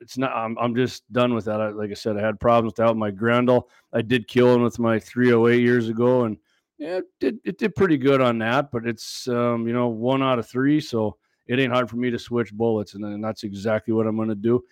it's 0.01 0.19
not. 0.19 0.33
I'm, 0.33 0.57
I'm 0.59 0.75
just 0.75 1.11
done 1.13 1.35
with 1.35 1.47
that. 1.47 1.61
I, 1.61 1.69
like 1.71 1.91
I 1.91 1.95
said, 1.95 2.17
I 2.17 2.25
had 2.25 2.41
problems 2.41 2.73
with 2.73 2.77
that 2.77 2.89
with 2.89 2.97
my 2.97 3.11
Grendel. 3.11 3.69
I 3.93 4.03
did 4.03 4.29
kill 4.29 4.55
him 4.55 4.63
with 4.63 4.79
my 4.79 4.99
308 4.99 5.61
years 5.61 5.89
ago, 5.89 6.25
and 6.25 6.39
yeah, 6.79 6.99
it 6.99 7.05
did 7.21 7.39
it 7.45 7.59
did 7.59 7.75
pretty 7.75 7.99
good 7.99 8.21
on 8.21 8.39
that. 8.39 8.71
But 8.71 8.87
it's 8.87 9.29
um, 9.29 9.67
you 9.67 9.75
know 9.75 9.89
one 9.89 10.23
out 10.23 10.39
of 10.39 10.49
three, 10.49 10.81
so 10.81 11.17
it 11.49 11.59
ain't 11.59 11.73
hard 11.73 11.91
for 11.91 11.97
me 11.97 12.11
to 12.11 12.19
switch 12.19 12.53
bullets, 12.53 12.95
and, 12.95 13.05
and 13.05 13.23
that's 13.23 13.43
exactly 13.43 13.93
what 13.93 14.07
I'm 14.07 14.17
going 14.17 14.29
to 14.29 14.35
do. 14.35 14.65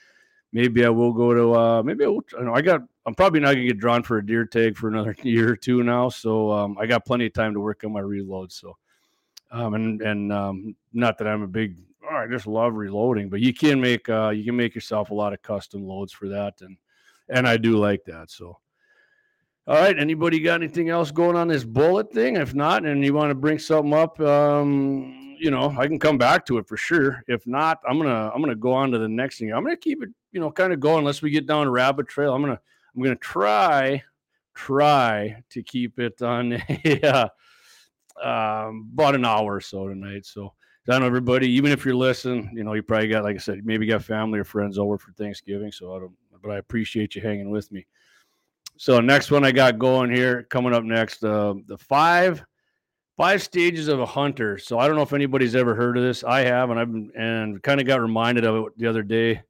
Maybe 0.52 0.84
I 0.84 0.90
will 0.90 1.12
go 1.12 1.34
to. 1.34 1.55
Uh, 1.55 1.82
maybe 1.82 2.05
I 2.05 2.08
will. 2.08 2.23
You 2.32 2.44
know, 2.44 2.55
I 2.55 2.62
got. 2.62 2.82
I'm 3.05 3.14
probably 3.14 3.40
not 3.40 3.55
going 3.55 3.67
to 3.67 3.73
get 3.73 3.78
drawn 3.78 4.02
for 4.02 4.19
a 4.19 4.26
deer 4.26 4.44
tag 4.44 4.76
for 4.76 4.88
another 4.88 5.14
year 5.23 5.52
or 5.52 5.56
two 5.56 5.82
now, 5.82 6.08
so 6.08 6.52
um, 6.52 6.76
I 6.78 6.87
got 6.87 7.05
plenty 7.05 7.26
of 7.26 7.32
time 7.32 7.55
to 7.55 7.61
work 7.61 7.82
on 7.84 7.93
my 7.93 8.00
reload. 8.00 8.52
So. 8.52 8.76
Um, 9.52 9.75
and 9.75 10.02
and 10.02 10.33
um, 10.33 10.76
not 10.92 11.18
that 11.18 11.28
I'm 11.28 11.42
a 11.42 11.47
big 11.47 11.76
oh, 12.11 12.16
I 12.16 12.26
just 12.26 12.47
love 12.47 12.75
reloading, 12.75 13.28
but 13.28 13.40
you 13.40 13.52
can 13.52 13.80
make 13.80 14.09
uh, 14.09 14.30
you 14.30 14.45
can 14.45 14.56
make 14.56 14.75
yourself 14.75 15.11
a 15.11 15.14
lot 15.14 15.33
of 15.33 15.42
custom 15.42 15.87
loads 15.87 16.12
for 16.12 16.28
that, 16.28 16.61
and 16.61 16.76
and 17.28 17.47
I 17.47 17.56
do 17.56 17.78
like 17.78 18.04
that. 18.04 18.30
So, 18.30 18.59
all 19.66 19.75
right, 19.75 19.99
anybody 19.99 20.40
got 20.40 20.62
anything 20.62 20.88
else 20.88 21.11
going 21.11 21.37
on 21.37 21.49
this 21.49 21.64
bullet 21.64 22.12
thing? 22.12 22.37
If 22.37 22.54
not, 22.54 22.85
and 22.85 23.04
you 23.04 23.14
want 23.14 23.30
to 23.30 23.35
bring 23.35 23.59
something 23.59 23.95
up, 23.95 24.18
um, 24.21 25.25
you 25.38 25.50
know, 25.50 25.75
I 25.78 25.87
can 25.87 25.99
come 25.99 26.19
back 26.19 26.47
to 26.47 26.59
it 26.59 26.66
for 26.66 26.76
sure. 26.76 27.23
If 27.28 27.47
not, 27.47 27.81
I'm 27.88 27.99
gonna 27.99 28.31
I'm 28.35 28.40
gonna 28.40 28.55
go 28.55 28.73
on 28.73 28.90
to 28.93 28.99
the 28.99 29.09
next 29.09 29.38
thing. 29.38 29.52
I'm 29.52 29.64
gonna 29.64 29.76
keep 29.76 30.02
it, 30.02 30.11
you 30.33 30.40
know, 30.40 30.50
kind 30.50 30.73
of 30.73 30.81
going 30.81 31.00
unless 31.00 31.23
we 31.23 31.31
get 31.31 31.47
down 31.47 31.69
rabbit 31.69 32.09
trail. 32.09 32.35
I'm 32.35 32.43
gonna 32.43 32.61
I'm 32.95 33.02
gonna 33.02 33.16
try 33.16 34.02
try 34.55 35.43
to 35.50 35.62
keep 35.62 35.99
it 35.99 36.23
on 36.23 36.62
yeah 36.85 37.28
um, 38.23 38.90
about 38.95 39.14
an 39.14 39.25
hour 39.25 39.57
or 39.57 39.61
so 39.61 39.88
tonight. 39.88 40.26
So 40.26 40.52
I 40.88 40.99
know 40.99 41.07
everybody, 41.07 41.49
even 41.50 41.73
if 41.73 41.85
you're 41.85 41.95
listening, 41.95 42.50
you 42.55 42.64
know, 42.64 42.75
you 42.75 42.83
probably 42.83 43.09
got, 43.09 43.25
like 43.25 43.37
I 43.37 43.38
said, 43.38 43.66
maybe 43.66 43.87
got 43.87 44.05
family 44.05 44.38
or 44.38 44.45
friends 44.45 44.78
over 44.78 44.99
for 44.99 45.12
Thanksgiving. 45.12 45.73
So 45.73 45.95
I 45.95 45.99
don't, 46.00 46.12
but 46.43 46.50
I 46.50 46.59
appreciate 46.59 47.14
you 47.14 47.23
hanging 47.23 47.50
with 47.50 47.71
me. 47.73 47.87
So 48.76 49.00
next 49.00 49.31
one 49.31 49.45
I 49.45 49.52
got 49.52 49.78
going 49.78 50.14
here, 50.14 50.45
coming 50.45 50.75
up 50.75 50.85
next, 50.85 51.25
uh, 51.25 51.55
the 51.66 51.78
five, 51.78 52.45
five 53.16 53.42
stages 53.42 53.88
of 53.88 54.00
a 54.00 54.06
hunter. 54.06 54.58
So 54.58 54.78
I 54.78 54.87
don't 54.87 54.96
know 54.96 55.02
if 55.02 55.12
anybody's 55.12 55.54
ever 55.54 55.75
heard 55.75 55.96
of 55.96 56.02
this. 56.02 56.25
I 56.25 56.40
have, 56.40 56.70
and 56.70 56.78
I've 56.78 56.92
been, 56.92 57.11
and 57.16 57.62
kind 57.62 57.80
of 57.80 57.87
got 57.87 58.00
reminded 58.00 58.44
of 58.44 58.66
it 58.66 58.78
the 58.78 58.87
other 58.87 59.02
day 59.02 59.42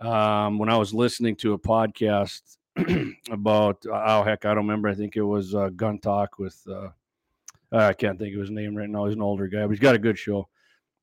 um, 0.00 0.58
when 0.58 0.68
I 0.68 0.76
was 0.76 0.92
listening 0.94 1.36
to 1.36 1.54
a 1.54 1.58
podcast 1.58 2.56
about, 3.30 3.84
oh 3.90 4.22
heck, 4.22 4.44
I 4.44 4.48
don't 4.48 4.66
remember. 4.66 4.88
I 4.88 4.94
think 4.94 5.16
it 5.16 5.22
was 5.22 5.54
uh, 5.54 5.70
Gun 5.70 5.98
Talk 5.98 6.38
with. 6.38 6.60
Uh, 6.70 6.88
I 7.70 7.92
can't 7.92 8.18
think 8.18 8.34
of 8.34 8.40
his 8.40 8.50
name 8.50 8.74
right 8.74 8.88
now. 8.88 9.04
He's 9.04 9.14
an 9.14 9.20
older 9.20 9.46
guy, 9.46 9.62
but 9.62 9.70
he's 9.70 9.78
got 9.78 9.94
a 9.94 9.98
good 9.98 10.18
show 10.18 10.48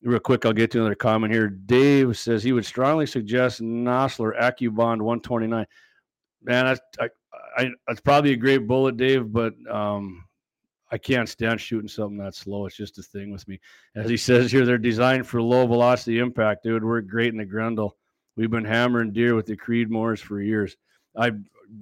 real 0.06 0.20
quick, 0.20 0.46
I'll 0.46 0.54
get 0.54 0.72
to 0.72 0.80
another 0.80 0.96
comment 0.96 1.34
here. 1.34 1.50
Dave 1.50 2.18
says 2.18 2.44
he 2.44 2.54
would 2.54 2.66
strongly 2.66 3.06
suggest 3.06 3.62
Nosler 3.62 4.40
AccuBond 4.40 5.02
129. 5.02 5.66
Man, 6.44 6.66
that's, 6.66 6.82
I, 7.00 7.10
I, 7.58 7.70
that's 7.88 8.02
probably 8.02 8.34
a 8.34 8.38
great 8.38 8.68
bullet, 8.68 8.98
Dave, 8.98 9.32
but 9.32 9.54
um, 9.70 10.24
I 10.92 10.98
can't 10.98 11.27
stand 11.27 11.60
shooting 11.60 11.88
something 11.88 12.18
that 12.20 12.36
slow. 12.36 12.65
It's 12.65 12.75
just 12.75 13.00
a 13.00 13.04
thing 13.04 13.32
with 13.32 13.48
me. 13.48 13.60
As 13.96 14.10
he 14.10 14.18
says 14.18 14.51
here, 14.51 14.65
they're 14.65 14.77
designed 14.77 15.27
for 15.27 15.42
low 15.42 15.65
velocity 15.65 16.20
impact. 16.20 16.63
They 16.63 16.72
would 16.72 16.84
work 16.84 17.08
great 17.08 17.34
in 17.34 17.38
the 17.38 17.46
Grendel. 17.46 17.98
We've 18.38 18.51
been 18.51 18.65
hammering 18.65 19.13
deer 19.13 19.36
with 19.36 19.46
the 19.46 19.58
Creedmoors 19.58 20.20
for 20.20 20.42
years. 20.42 20.77
I 21.18 21.32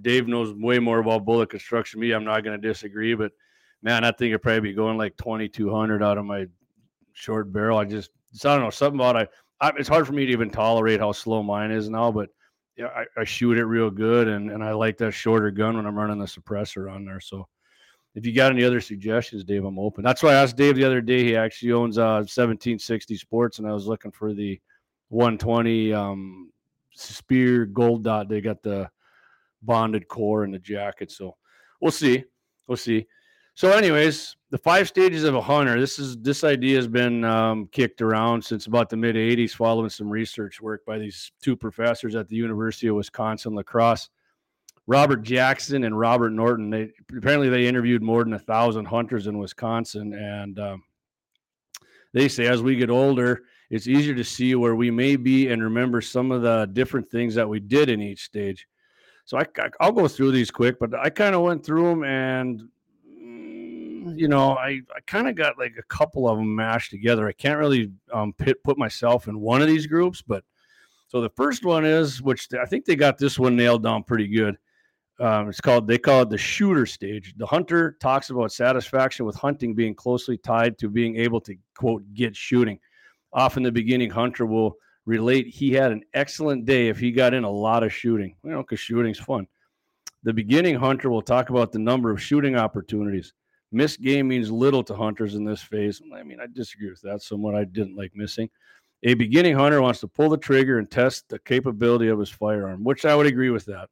Dave 0.02 0.28
knows 0.28 0.54
way 0.54 0.80
more 0.80 1.00
about 1.00 1.26
bullet 1.26 1.50
construction 1.50 2.00
me. 2.00 2.12
I'm 2.12 2.24
not 2.24 2.44
going 2.44 2.60
to 2.60 2.68
disagree, 2.68 3.16
but 3.16 3.34
man, 3.82 4.06
I 4.06 4.12
think 4.12 4.30
it'd 4.30 4.42
probably 4.42 4.62
be 4.62 4.74
going 4.74 4.98
like 4.98 5.18
2200 5.18 6.02
out 6.02 6.18
of 6.18 6.26
my 6.26 6.48
short 7.12 7.52
barrel. 7.52 7.78
I 7.78 7.86
just, 7.86 8.12
I 8.46 8.56
don't 8.56 8.62
know, 8.62 8.70
something 8.70 9.00
about 9.00 9.18
I, 9.18 9.28
I, 9.60 9.72
it's 9.78 9.90
hard 9.90 10.08
for 10.08 10.14
me 10.14 10.26
to 10.26 10.32
even 10.32 10.50
tolerate 10.50 11.00
how 11.00 11.12
slow 11.12 11.44
mine 11.44 11.72
is 11.72 11.90
now, 11.90 12.12
but 12.12 12.30
yeah, 12.78 12.88
I, 12.88 13.22
I, 13.22 13.24
shoot 13.24 13.58
it 13.58 13.66
real 13.66 13.92
good, 13.92 14.28
and 14.28 14.50
and 14.50 14.64
I 14.64 14.72
like 14.72 14.98
that 14.98 15.12
shorter 15.12 15.52
gun 15.52 15.78
when 15.78 15.86
I'm 15.86 15.96
running 15.96 16.18
the 16.18 16.26
suppressor 16.26 16.92
on 16.92 17.06
there. 17.06 17.20
So, 17.20 17.48
if 18.16 18.26
you 18.26 18.34
got 18.34 18.52
any 18.52 18.64
other 18.64 18.82
suggestions, 18.82 19.44
Dave, 19.44 19.66
I'm 19.66 19.80
open. 19.80 20.04
That's 20.04 20.22
why 20.22 20.32
I 20.32 20.42
asked 20.42 20.58
Dave 20.58 20.76
the 20.76 20.84
other 20.84 21.02
day. 21.02 21.24
He 21.24 21.36
actually 21.36 21.72
owns 21.72 21.98
uh 21.98 22.22
1760 22.26 23.16
Sports, 23.18 23.60
and 23.60 23.68
I 23.68 23.74
was 23.74 23.88
looking 23.88 24.12
for 24.12 24.34
the 24.34 24.60
120 25.10 25.94
um, 25.94 26.52
Speer 26.94 27.66
Gold 27.66 28.04
Dot. 28.04 28.30
They 28.30 28.42
got 28.42 28.62
the 28.62 28.90
bonded 29.62 30.08
core 30.08 30.44
and 30.44 30.54
the 30.54 30.60
jacket. 30.60 31.12
So 31.12 31.36
we'll 31.82 31.92
see. 31.92 32.24
We'll 32.68 32.78
see. 32.78 33.08
So, 33.56 33.72
anyways, 33.72 34.36
the 34.50 34.58
five 34.58 34.88
stages 34.88 35.24
of 35.24 35.36
a 35.36 35.42
hunter. 35.42 35.80
This 35.80 36.00
is 36.00 36.18
this 36.18 36.44
idea 36.44 36.76
has 36.78 36.88
been 36.88 37.24
um, 37.24 37.68
kicked 37.72 38.02
around 38.02 38.44
since 38.44 38.66
about 38.66 38.90
the 38.90 38.98
mid 38.98 39.16
'80s, 39.16 39.52
following 39.52 39.90
some 39.90 40.10
research 40.10 40.60
work 40.60 40.84
by 40.86 40.98
these 40.98 41.32
two 41.42 41.56
professors 41.56 42.16
at 42.16 42.28
the 42.28 42.36
University 42.36 42.88
of 42.88 42.96
Wisconsin 42.96 43.54
La 43.54 43.62
Crosse, 43.62 44.10
Robert 44.86 45.24
Jackson 45.24 45.86
and 45.86 45.98
Robert 45.98 46.32
Norton. 46.32 46.70
They 46.70 46.92
apparently 47.16 47.50
they 47.50 47.68
interviewed 47.68 48.02
more 48.02 48.24
than 48.24 48.34
a 48.34 48.40
thousand 48.40 48.86
hunters 48.86 49.28
in 49.28 49.38
Wisconsin, 49.38 50.14
and 50.14 50.60
um, 50.60 50.84
they 52.14 52.28
say 52.28 52.48
as 52.48 52.62
we 52.62 52.76
get 52.76 52.90
older, 52.90 53.44
it's 53.70 53.88
easier 53.88 54.14
to 54.16 54.24
see 54.24 54.56
where 54.56 54.76
we 54.76 54.92
may 54.92 55.16
be 55.16 55.48
and 55.50 55.64
remember 55.64 56.02
some 56.02 56.32
of 56.32 56.42
the 56.42 56.70
different 56.74 57.10
things 57.10 57.34
that 57.36 57.48
we 57.48 57.60
did 57.60 57.90
in 57.90 58.02
each 58.02 58.24
stage. 58.24 58.68
So 59.26 59.38
I, 59.38 59.46
I 59.80 59.86
will 59.88 60.04
go 60.04 60.08
through 60.08 60.32
these 60.32 60.52
quick, 60.52 60.78
but 60.80 60.94
I 60.94 61.10
kind 61.10 61.34
of 61.34 61.42
went 61.42 61.66
through 61.66 61.90
them 61.90 62.04
and 62.04 62.62
mm, 63.10 64.20
you 64.20 64.28
know 64.28 64.58
I, 64.58 64.82
I 64.96 65.00
kind 65.08 65.30
of 65.30 65.36
got 65.36 65.58
like 65.58 65.76
a 65.80 65.84
couple 65.84 66.28
of 66.28 66.38
them 66.38 66.54
mashed 66.54 66.92
together. 66.92 67.28
I 67.28 67.32
can't 67.32 67.58
really 67.58 67.92
um, 68.12 68.34
pit, 68.34 68.64
put 68.64 68.78
myself 68.78 69.28
in 69.28 69.40
one 69.40 69.62
of 69.62 69.68
these 69.68 69.88
groups, 69.88 70.22
but 70.22 70.44
so 71.08 71.22
the 71.22 71.30
first 71.30 71.64
one 71.64 71.86
is 71.86 72.22
which 72.22 72.50
I 72.54 72.66
think 72.66 72.86
they 72.86 72.96
got 72.96 73.18
this 73.18 73.40
one 73.40 73.56
nailed 73.56 73.84
down 73.84 74.04
pretty 74.04 74.28
good. 74.28 74.58
Um, 75.24 75.48
it's 75.48 75.62
called 75.62 75.88
they 75.88 75.98
call 75.98 76.24
it 76.24 76.30
the 76.30 76.38
shooter 76.38 76.86
stage. 76.86 77.34
The 77.38 77.46
hunter 77.46 77.96
talks 78.02 78.30
about 78.30 78.52
satisfaction 78.52 79.26
with 79.26 79.38
hunting 79.38 79.74
being 79.74 79.96
closely 79.96 80.38
tied 80.38 80.78
to 80.80 80.90
being 80.90 81.16
able 81.16 81.40
to 81.42 81.56
quote 81.78 82.04
get 82.14 82.36
shooting. 82.36 82.78
Often 83.32 83.64
the 83.64 83.72
beginning 83.72 84.10
hunter 84.10 84.46
will 84.46 84.76
relate 85.06 85.48
he 85.48 85.72
had 85.72 85.94
an 85.94 86.04
excellent 86.14 86.66
day 86.66 86.90
if 86.90 87.00
he 87.00 87.14
got 87.14 87.34
in 87.34 87.46
a 87.46 87.50
lot 87.50 87.84
of 87.84 87.94
shooting, 87.94 88.36
you 88.44 88.52
know, 88.52 88.64
because 88.64 88.82
shooting's 88.82 89.18
fun. 89.18 89.48
The 90.24 90.34
beginning 90.34 90.76
hunter 90.76 91.10
will 91.10 91.22
talk 91.22 91.50
about 91.50 91.72
the 91.72 91.80
number 91.80 92.12
of 92.12 92.22
shooting 92.22 92.58
opportunities. 92.58 93.32
Missed 93.72 94.02
game 94.02 94.28
means 94.28 94.52
little 94.52 94.84
to 94.84 94.94
hunters 94.94 95.36
in 95.36 95.46
this 95.46 95.62
phase. 95.62 96.02
I 96.14 96.24
mean, 96.24 96.42
I 96.42 96.48
disagree 96.52 96.90
with 96.90 97.02
that 97.04 97.22
somewhat. 97.22 97.56
I 97.56 97.64
didn't 97.64 97.96
like 97.96 98.12
missing. 98.14 98.50
A 99.04 99.14
beginning 99.14 99.56
hunter 99.56 99.82
wants 99.82 100.02
to 100.02 100.08
pull 100.10 100.30
the 100.30 100.38
trigger 100.38 100.80
and 100.80 100.92
test 100.92 101.30
the 101.30 101.40
capability 101.40 102.10
of 102.10 102.20
his 102.20 102.30
firearm, 102.30 102.84
which 102.84 103.06
I 103.06 103.16
would 103.16 103.26
agree 103.26 103.50
with 103.50 103.64
that. 103.68 103.90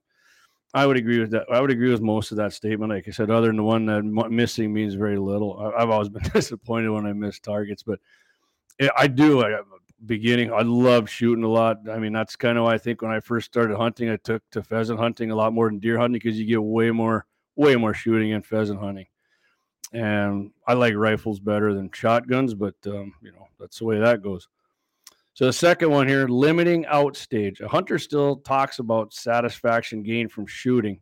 I 0.74 0.86
would 0.86 0.98
agree 0.98 1.20
with 1.20 1.32
that. 1.32 1.46
I 1.52 1.60
would 1.60 1.72
agree 1.72 1.92
with 1.92 2.02
most 2.02 2.32
of 2.32 2.38
that 2.38 2.54
statement. 2.54 2.92
Like 2.92 3.08
I 3.08 3.12
said, 3.12 3.30
other 3.30 3.48
than 3.48 3.58
the 3.58 3.64
one 3.64 3.86
that 3.88 4.04
missing 4.04 4.72
means 4.74 4.94
very 4.94 5.18
little. 5.18 5.74
I've 5.78 5.90
always 5.90 6.10
been 6.10 6.24
disappointed 6.24 6.90
when 6.90 7.06
I 7.06 7.14
miss 7.14 7.40
targets, 7.40 7.84
but 7.84 8.00
I 8.98 9.08
do. 9.08 9.44
I, 9.44 9.60
beginning. 10.06 10.52
I 10.52 10.62
love 10.62 11.10
shooting 11.10 11.44
a 11.44 11.50
lot. 11.50 11.90
I 11.90 12.00
mean, 12.00 12.14
that's 12.14 12.36
kind 12.36 12.58
of 12.58 12.66
why 12.66 12.74
I 12.74 12.78
think 12.78 13.02
when 13.02 13.12
I 13.12 13.20
first 13.20 13.46
started 13.46 13.78
hunting, 13.78 14.10
I 14.10 14.18
took 14.18 14.42
to 14.52 14.64
pheasant 14.64 15.00
hunting 15.00 15.32
a 15.32 15.36
lot 15.36 15.54
more 15.54 15.68
than 15.70 15.80
deer 15.80 15.98
hunting 15.98 16.20
because 16.22 16.40
you 16.40 16.46
get 16.46 16.62
way 16.62 16.92
more, 16.92 17.26
way 17.56 17.76
more 17.76 17.94
shooting 17.94 18.32
in 18.32 18.42
pheasant 18.42 18.80
hunting. 18.80 19.08
And 19.94 20.52
I 20.66 20.74
like 20.74 20.96
rifles 20.96 21.40
better 21.40 21.74
than 21.74 21.92
shotguns, 21.92 22.54
but 22.54 22.76
um, 22.86 23.14
you 23.22 23.32
know 23.32 23.48
that's 23.60 23.80
the 23.80 23.86
way 23.86 24.00
that 24.00 24.22
goes. 24.22 24.48
So 25.34 25.46
the 25.46 25.54
second 25.54 25.90
one 25.90 26.08
here, 26.08 26.28
limiting 26.28 26.86
out 26.88 27.16
stage. 27.16 27.62
A 27.62 27.68
hunter 27.68 27.98
still 27.98 28.38
talks 28.38 28.80
about 28.80 29.14
satisfaction 29.14 30.04
gained 30.04 30.32
from 30.32 30.46
shooting. 30.46 31.00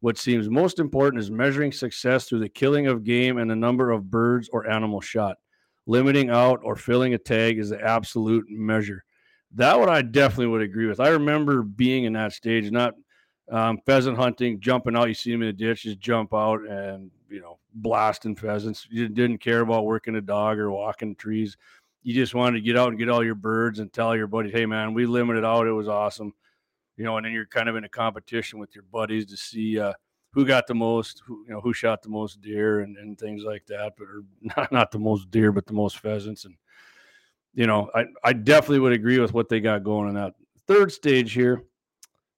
What 0.00 0.18
seems 0.18 0.48
most 0.48 0.78
important 0.78 1.20
is 1.20 1.30
measuring 1.30 1.72
success 1.72 2.26
through 2.26 2.40
the 2.40 2.48
killing 2.48 2.86
of 2.86 3.04
game 3.04 3.38
and 3.38 3.50
the 3.50 3.56
number 3.56 3.90
of 3.90 4.10
birds 4.10 4.48
or 4.52 4.68
animals 4.70 5.04
shot 5.04 5.36
limiting 5.86 6.30
out 6.30 6.60
or 6.62 6.76
filling 6.76 7.14
a 7.14 7.18
tag 7.18 7.58
is 7.58 7.70
the 7.70 7.80
absolute 7.80 8.44
measure. 8.50 9.04
That 9.54 9.78
what 9.78 9.88
I 9.88 10.02
definitely 10.02 10.48
would 10.48 10.62
agree 10.62 10.86
with. 10.86 11.00
I 11.00 11.08
remember 11.08 11.62
being 11.62 12.04
in 12.04 12.12
that 12.14 12.32
stage, 12.32 12.70
not 12.70 12.94
um, 13.50 13.78
pheasant 13.86 14.18
hunting, 14.18 14.60
jumping 14.60 14.96
out. 14.96 15.08
You 15.08 15.14
see 15.14 15.30
them 15.30 15.42
in 15.42 15.48
the 15.48 15.52
ditch, 15.52 15.84
just 15.84 16.00
jump 16.00 16.34
out 16.34 16.66
and 16.68 17.10
you 17.30 17.40
know 17.40 17.58
blasting 17.74 18.34
pheasants. 18.34 18.86
You 18.90 19.08
didn't 19.08 19.38
care 19.38 19.60
about 19.60 19.86
working 19.86 20.16
a 20.16 20.20
dog 20.20 20.58
or 20.58 20.70
walking 20.70 21.14
trees. 21.14 21.56
You 22.06 22.14
just 22.14 22.36
wanted 22.36 22.58
to 22.58 22.64
get 22.64 22.78
out 22.78 22.90
and 22.90 22.98
get 22.98 23.08
all 23.08 23.24
your 23.24 23.34
birds 23.34 23.80
and 23.80 23.92
tell 23.92 24.14
your 24.14 24.28
buddies, 24.28 24.52
"Hey, 24.52 24.64
man, 24.64 24.94
we 24.94 25.06
limited 25.06 25.44
out. 25.44 25.66
It 25.66 25.72
was 25.72 25.88
awesome." 25.88 26.32
You 26.96 27.02
know, 27.02 27.16
and 27.16 27.26
then 27.26 27.32
you're 27.32 27.46
kind 27.46 27.68
of 27.68 27.74
in 27.74 27.82
a 27.82 27.88
competition 27.88 28.60
with 28.60 28.76
your 28.76 28.84
buddies 28.92 29.26
to 29.26 29.36
see 29.36 29.80
uh, 29.80 29.92
who 30.30 30.46
got 30.46 30.68
the 30.68 30.74
most, 30.76 31.20
who 31.26 31.42
you 31.48 31.50
know, 31.52 31.60
who 31.60 31.72
shot 31.72 32.02
the 32.02 32.08
most 32.08 32.40
deer 32.40 32.82
and, 32.82 32.96
and 32.96 33.18
things 33.18 33.42
like 33.42 33.66
that, 33.66 33.94
but 33.98 34.04
or 34.04 34.22
not 34.56 34.70
not 34.70 34.92
the 34.92 35.00
most 35.00 35.32
deer, 35.32 35.50
but 35.50 35.66
the 35.66 35.72
most 35.72 35.98
pheasants. 35.98 36.44
And 36.44 36.54
you 37.54 37.66
know, 37.66 37.90
I 37.92 38.04
I 38.22 38.32
definitely 38.34 38.78
would 38.78 38.92
agree 38.92 39.18
with 39.18 39.34
what 39.34 39.48
they 39.48 39.58
got 39.58 39.82
going 39.82 40.06
on 40.06 40.14
that 40.14 40.34
third 40.68 40.92
stage 40.92 41.32
here, 41.32 41.64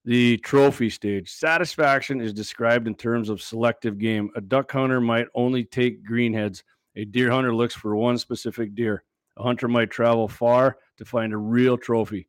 the 0.07 0.39
trophy 0.39 0.89
stage. 0.89 1.31
Satisfaction 1.31 2.23
is 2.23 2.33
described 2.33 2.87
in 2.87 2.95
terms 2.95 3.29
of 3.29 3.43
selective 3.43 3.99
game. 3.99 4.31
A 4.35 4.41
duck 4.41 4.73
hunter 4.73 5.03
might 5.03 5.27
only 5.35 5.63
take 5.63 6.09
greenheads. 6.09 6.63
A 6.97 7.05
deer 7.05 7.31
hunter 7.31 7.55
looks 7.55 7.75
for 7.75 7.95
one 7.97 8.17
specific 8.17 8.75
deer. 8.75 9.05
A 9.39 9.43
hunter 9.43 9.69
might 9.69 9.91
travel 9.91 10.29
far 10.29 10.79
to 10.99 11.05
find 11.05 11.33
a 11.33 11.39
real 11.39 11.79
trophy 11.79 12.29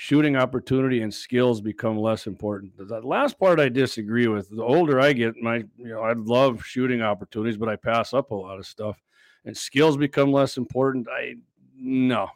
shooting 0.00 0.36
opportunity 0.36 1.00
and 1.00 1.12
skills 1.12 1.60
become 1.60 1.98
less 1.98 2.28
important. 2.28 2.70
The 2.76 3.00
last 3.00 3.36
part 3.36 3.58
I 3.58 3.68
disagree 3.68 4.28
with. 4.28 4.48
The 4.48 4.62
older 4.62 5.00
I 5.00 5.12
get, 5.12 5.36
my 5.38 5.56
you 5.76 5.88
know, 5.88 6.02
I 6.02 6.12
love 6.12 6.64
shooting 6.64 7.02
opportunities, 7.02 7.56
but 7.56 7.68
I 7.68 7.74
pass 7.74 8.14
up 8.14 8.30
a 8.30 8.34
lot 8.34 8.60
of 8.60 8.66
stuff. 8.66 9.02
And 9.44 9.56
skills 9.56 9.96
become 9.96 10.32
less 10.32 10.56
important. 10.56 11.08
I 11.10 11.34
no, 11.76 12.28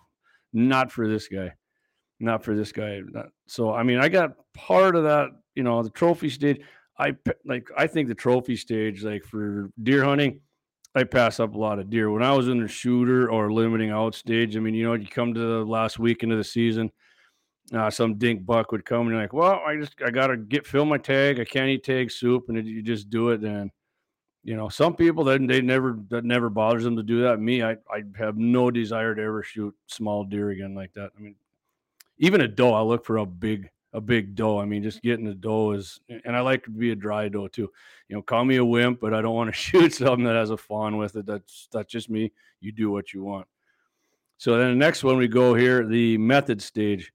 not 0.52 0.90
for 0.90 1.06
this 1.06 1.28
guy. 1.28 1.52
Not 2.18 2.42
for 2.42 2.56
this 2.56 2.72
guy. 2.72 3.00
Not, 3.08 3.26
so 3.46 3.72
I 3.72 3.84
mean, 3.84 4.00
I 4.00 4.08
got 4.08 4.32
part 4.54 4.96
of 4.96 5.04
that, 5.04 5.28
you 5.54 5.62
know, 5.62 5.84
the 5.84 5.90
trophy 5.90 6.30
stage. 6.30 6.60
I 6.98 7.14
like 7.44 7.68
I 7.78 7.86
think 7.86 8.08
the 8.08 8.14
trophy 8.16 8.56
stage, 8.56 9.04
like 9.04 9.22
for 9.22 9.70
deer 9.80 10.02
hunting, 10.02 10.40
I 10.94 11.04
pass 11.04 11.40
up 11.40 11.54
a 11.54 11.58
lot 11.58 11.78
of 11.78 11.88
deer. 11.88 12.10
When 12.10 12.22
I 12.22 12.32
was 12.32 12.48
in 12.48 12.60
the 12.60 12.68
shooter 12.68 13.30
or 13.30 13.52
limiting 13.52 13.90
out 13.90 14.14
stage, 14.14 14.56
I 14.56 14.60
mean, 14.60 14.74
you 14.74 14.84
know, 14.84 14.94
you 14.94 15.06
come 15.06 15.32
to 15.32 15.40
the 15.40 15.64
last 15.64 15.98
week 15.98 16.22
into 16.22 16.36
the 16.36 16.44
season, 16.44 16.90
uh, 17.72 17.90
some 17.90 18.16
dink 18.16 18.44
buck 18.44 18.72
would 18.72 18.84
come 18.84 19.02
and 19.02 19.10
you're 19.10 19.20
like, 19.20 19.32
well, 19.32 19.62
I 19.66 19.76
just 19.76 19.94
I 20.04 20.10
gotta 20.10 20.36
get 20.36 20.66
fill 20.66 20.84
my 20.84 20.98
tag. 20.98 21.40
I 21.40 21.44
can't 21.44 21.70
eat 21.70 21.84
tag 21.84 22.10
soup, 22.10 22.48
and 22.48 22.58
it, 22.58 22.66
you 22.66 22.82
just 22.82 23.08
do 23.08 23.30
it. 23.30 23.42
And 23.42 23.70
you 24.44 24.56
know, 24.56 24.68
some 24.68 24.94
people 24.94 25.24
that 25.24 25.46
they 25.46 25.62
never 25.62 25.98
that 26.10 26.24
never 26.24 26.50
bothers 26.50 26.84
them 26.84 26.96
to 26.96 27.02
do 27.02 27.22
that. 27.22 27.40
Me, 27.40 27.62
I 27.62 27.72
I 27.90 28.02
have 28.18 28.36
no 28.36 28.70
desire 28.70 29.14
to 29.14 29.22
ever 29.22 29.42
shoot 29.42 29.74
small 29.86 30.24
deer 30.24 30.50
again 30.50 30.74
like 30.74 30.92
that. 30.94 31.12
I 31.16 31.20
mean, 31.20 31.36
even 32.18 32.42
a 32.42 32.48
doe, 32.48 32.74
I 32.74 32.82
look 32.82 33.06
for 33.06 33.18
a 33.18 33.26
big 33.26 33.70
a 33.92 34.00
big 34.00 34.34
doe. 34.34 34.58
I 34.58 34.64
mean, 34.64 34.82
just 34.82 35.02
getting 35.02 35.26
a 35.26 35.34
doe 35.34 35.72
is, 35.72 36.00
and 36.08 36.36
I 36.36 36.40
like 36.40 36.64
to 36.64 36.70
be 36.70 36.92
a 36.92 36.96
dry 36.96 37.28
doe 37.28 37.48
too. 37.48 37.70
You 38.08 38.16
know, 38.16 38.22
call 38.22 38.44
me 38.44 38.56
a 38.56 38.64
wimp, 38.64 39.00
but 39.00 39.14
I 39.14 39.20
don't 39.20 39.34
want 39.34 39.48
to 39.48 39.56
shoot 39.56 39.94
something 39.94 40.24
that 40.24 40.36
has 40.36 40.50
a 40.50 40.56
fawn 40.56 40.96
with 40.96 41.16
it. 41.16 41.26
That's 41.26 41.68
that's 41.72 41.90
just 41.90 42.10
me. 42.10 42.32
You 42.60 42.72
do 42.72 42.90
what 42.90 43.12
you 43.12 43.22
want. 43.22 43.46
So 44.38 44.58
then 44.58 44.70
the 44.70 44.76
next 44.76 45.04
one 45.04 45.18
we 45.18 45.28
go 45.28 45.54
here, 45.54 45.86
the 45.86 46.18
method 46.18 46.60
stage. 46.60 47.12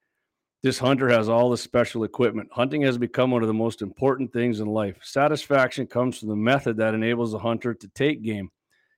This 0.64 0.80
hunter 0.80 1.08
has 1.10 1.30
all 1.30 1.50
the 1.50 1.58
special 1.58 2.04
equipment. 2.04 2.50
Hunting 2.52 2.82
has 2.82 2.98
become 2.98 3.32
one 3.32 3.44
of 3.44 3.48
the 3.48 3.54
most 3.54 3.82
important 3.82 4.34
things 4.34 4.60
in 4.60 4.68
life. 4.68 4.98
Satisfaction 5.02 5.86
comes 5.86 6.18
from 6.18 6.30
the 6.30 6.36
method 6.36 6.78
that 6.78 6.94
enables 6.94 7.32
the 7.32 7.40
hunter 7.40 7.74
to 7.74 7.88
take 7.90 8.24
game. 8.24 8.50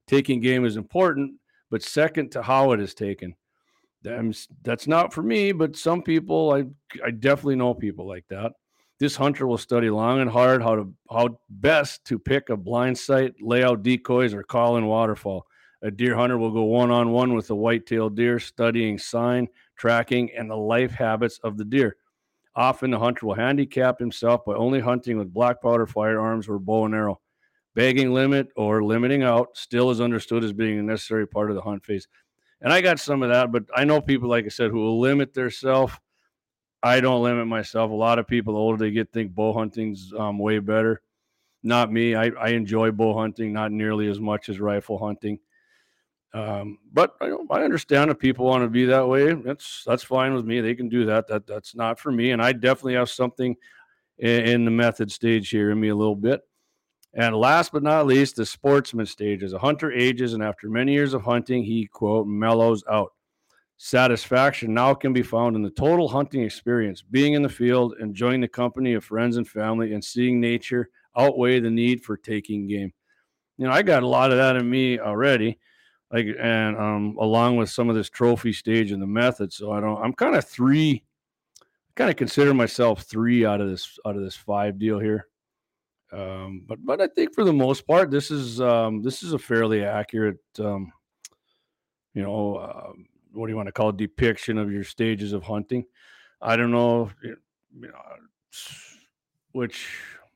Taking 0.07 0.39
game 0.39 0.65
is 0.65 0.77
important, 0.77 1.33
but 1.69 1.83
second 1.83 2.31
to 2.31 2.41
how 2.41 2.71
it 2.71 2.79
is 2.79 2.93
taken. 2.93 3.35
That's 4.01 4.87
not 4.87 5.13
for 5.13 5.21
me, 5.23 5.51
but 5.51 5.75
some 5.75 6.01
people, 6.01 6.53
I, 6.53 6.65
I 7.05 7.11
definitely 7.11 7.57
know 7.57 7.73
people 7.73 8.07
like 8.07 8.25
that. 8.29 8.53
This 8.99 9.15
hunter 9.15 9.47
will 9.47 9.57
study 9.57 9.89
long 9.89 10.19
and 10.19 10.29
hard 10.29 10.61
how 10.61 10.75
to 10.75 10.93
how 11.09 11.39
best 11.49 12.03
to 12.05 12.19
pick 12.19 12.49
a 12.49 12.57
blind 12.57 12.97
sight, 12.97 13.33
lay 13.41 13.63
out 13.63 13.81
decoys, 13.81 14.33
or 14.33 14.43
call 14.43 14.77
in 14.77 14.87
waterfall. 14.87 15.45
A 15.81 15.91
deer 15.91 16.15
hunter 16.15 16.37
will 16.37 16.51
go 16.51 16.63
one 16.63 16.91
on 16.91 17.11
one 17.11 17.33
with 17.33 17.49
a 17.49 17.55
white-tailed 17.55 18.17
deer, 18.17 18.39
studying 18.39 18.97
sign, 18.97 19.47
tracking, 19.77 20.29
and 20.37 20.49
the 20.49 20.57
life 20.57 20.91
habits 20.91 21.39
of 21.45 21.57
the 21.57 21.63
deer. 21.63 21.95
Often 22.55 22.91
the 22.91 22.99
hunter 22.99 23.25
will 23.25 23.35
handicap 23.35 23.99
himself 23.99 24.43
by 24.43 24.55
only 24.55 24.81
hunting 24.81 25.17
with 25.17 25.33
black 25.33 25.61
powder 25.61 25.87
firearms 25.87 26.49
or 26.49 26.59
bow 26.59 26.83
and 26.83 26.93
arrow. 26.93 27.21
Bagging 27.75 28.13
limit 28.13 28.49
or 28.57 28.83
limiting 28.83 29.23
out 29.23 29.55
still 29.55 29.91
is 29.91 30.01
understood 30.01 30.43
as 30.43 30.51
being 30.51 30.77
a 30.77 30.83
necessary 30.83 31.25
part 31.25 31.49
of 31.49 31.55
the 31.55 31.61
hunt 31.61 31.85
phase. 31.85 32.07
And 32.61 32.73
I 32.73 32.81
got 32.81 32.99
some 32.99 33.23
of 33.23 33.29
that, 33.29 33.51
but 33.51 33.63
I 33.73 33.85
know 33.85 34.01
people, 34.01 34.29
like 34.29 34.45
I 34.45 34.49
said, 34.49 34.71
who 34.71 34.79
will 34.79 34.99
limit 34.99 35.33
their 35.33 35.49
self. 35.49 35.99
I 36.83 36.99
don't 36.99 37.23
limit 37.23 37.47
myself. 37.47 37.91
A 37.91 37.93
lot 37.93 38.19
of 38.19 38.27
people, 38.27 38.53
the 38.53 38.59
older 38.59 38.77
they 38.77 38.91
get, 38.91 39.11
think 39.11 39.33
bow 39.33 39.53
hunting's 39.53 40.13
um, 40.17 40.39
way 40.39 40.59
better. 40.59 41.01
Not 41.63 41.91
me. 41.91 42.15
I, 42.15 42.27
I 42.39 42.49
enjoy 42.49 42.91
bow 42.91 43.17
hunting, 43.17 43.53
not 43.53 43.71
nearly 43.71 44.09
as 44.09 44.19
much 44.19 44.49
as 44.49 44.59
rifle 44.59 44.97
hunting. 44.97 45.39
Um, 46.33 46.77
but 46.93 47.15
I, 47.21 47.35
I 47.49 47.63
understand 47.63 48.11
if 48.11 48.19
people 48.19 48.45
want 48.45 48.63
to 48.63 48.69
be 48.69 48.85
that 48.85 49.07
way. 49.07 49.33
That's 49.33 49.83
that's 49.85 50.03
fine 50.03 50.33
with 50.33 50.45
me. 50.45 50.61
They 50.61 50.75
can 50.75 50.87
do 50.87 51.05
that. 51.05 51.27
That 51.27 51.47
that's 51.47 51.75
not 51.75 51.99
for 51.99 52.11
me. 52.11 52.31
And 52.31 52.41
I 52.41 52.53
definitely 52.53 52.93
have 52.93 53.09
something 53.09 53.55
in, 54.19 54.41
in 54.45 54.65
the 54.65 54.71
method 54.71 55.11
stage 55.11 55.49
here 55.49 55.71
in 55.71 55.79
me 55.79 55.89
a 55.89 55.95
little 55.95 56.15
bit. 56.15 56.41
And 57.13 57.35
last 57.35 57.71
but 57.71 57.83
not 57.83 58.05
least, 58.05 58.35
the 58.35 58.45
sportsman 58.45 59.05
stage. 59.05 59.41
As 59.43 59.53
a 59.53 59.59
hunter 59.59 59.91
ages, 59.91 60.33
and 60.33 60.43
after 60.43 60.69
many 60.69 60.93
years 60.93 61.13
of 61.13 61.23
hunting, 61.23 61.63
he 61.63 61.87
quote 61.87 62.27
mellows 62.27 62.83
out. 62.89 63.13
Satisfaction 63.77 64.73
now 64.73 64.93
can 64.93 65.13
be 65.13 65.23
found 65.23 65.55
in 65.55 65.61
the 65.61 65.69
total 65.71 66.07
hunting 66.07 66.43
experience, 66.43 67.01
being 67.01 67.33
in 67.33 67.41
the 67.41 67.49
field, 67.49 67.95
enjoying 67.99 68.41
the 68.41 68.47
company 68.47 68.93
of 68.93 69.03
friends 69.03 69.37
and 69.37 69.47
family, 69.47 69.93
and 69.93 70.03
seeing 70.03 70.39
nature 70.39 70.89
outweigh 71.17 71.59
the 71.59 71.71
need 71.71 72.03
for 72.03 72.17
taking 72.17 72.67
game. 72.67 72.93
You 73.57 73.65
know, 73.65 73.71
I 73.71 73.81
got 73.81 74.03
a 74.03 74.07
lot 74.07 74.31
of 74.31 74.37
that 74.37 74.55
in 74.55 74.69
me 74.69 74.99
already 74.99 75.57
like 76.11 76.27
and 76.39 76.77
um 76.77 77.17
along 77.19 77.57
with 77.57 77.69
some 77.69 77.89
of 77.89 77.95
this 77.95 78.09
trophy 78.09 78.53
stage 78.53 78.91
and 78.91 79.01
the 79.01 79.07
method 79.07 79.51
so 79.51 79.71
i 79.71 79.79
don't 79.79 80.01
i'm 80.01 80.13
kind 80.13 80.35
of 80.35 80.45
three 80.45 81.03
kind 81.95 82.09
of 82.09 82.15
consider 82.15 82.53
myself 82.53 83.03
three 83.03 83.45
out 83.45 83.61
of 83.61 83.69
this 83.69 83.99
out 84.05 84.15
of 84.15 84.21
this 84.21 84.35
five 84.35 84.79
deal 84.79 84.99
here 84.99 85.27
um 86.11 86.63
but 86.67 86.83
but 86.85 87.01
i 87.01 87.07
think 87.07 87.33
for 87.33 87.43
the 87.43 87.53
most 87.53 87.85
part 87.85 88.09
this 88.09 88.31
is 88.31 88.59
um 88.61 89.01
this 89.01 89.23
is 89.23 89.33
a 89.33 89.39
fairly 89.39 89.83
accurate 89.83 90.39
um 90.59 90.91
you 92.13 92.23
know 92.23 92.55
uh, 92.55 92.91
what 93.33 93.45
do 93.45 93.51
you 93.51 93.57
want 93.57 93.67
to 93.67 93.71
call 93.73 93.89
it 93.89 93.97
depiction 93.97 94.57
of 94.57 94.71
your 94.71 94.83
stages 94.83 95.33
of 95.33 95.43
hunting 95.43 95.85
i 96.41 96.55
don't 96.55 96.71
know 96.71 97.11
you 97.21 97.35
know 97.73 97.91
which 99.51 99.87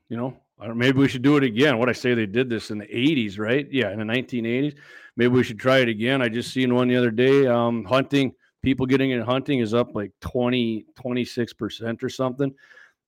you 0.08 0.16
know 0.16 0.36
maybe 0.74 0.98
we 0.98 1.08
should 1.08 1.22
do 1.22 1.36
it 1.36 1.44
again 1.44 1.78
what 1.78 1.88
i 1.88 1.92
say 1.92 2.14
they 2.14 2.26
did 2.26 2.48
this 2.48 2.70
in 2.70 2.78
the 2.78 2.86
80s 2.86 3.38
right 3.38 3.66
yeah 3.70 3.90
in 3.90 3.98
the 3.98 4.04
1980s 4.04 4.76
maybe 5.16 5.34
we 5.34 5.44
should 5.44 5.58
try 5.58 5.78
it 5.78 5.88
again. 5.88 6.22
I 6.22 6.28
just 6.28 6.52
seen 6.52 6.74
one 6.74 6.88
the 6.88 6.96
other 6.96 7.10
day. 7.10 7.46
Um, 7.46 7.84
hunting 7.84 8.32
people 8.62 8.86
getting 8.86 9.10
into 9.10 9.24
hunting 9.24 9.60
is 9.60 9.74
up 9.74 9.94
like 9.94 10.12
20, 10.20 10.86
26 10.96 11.52
percent 11.54 12.02
or 12.02 12.08
something. 12.08 12.54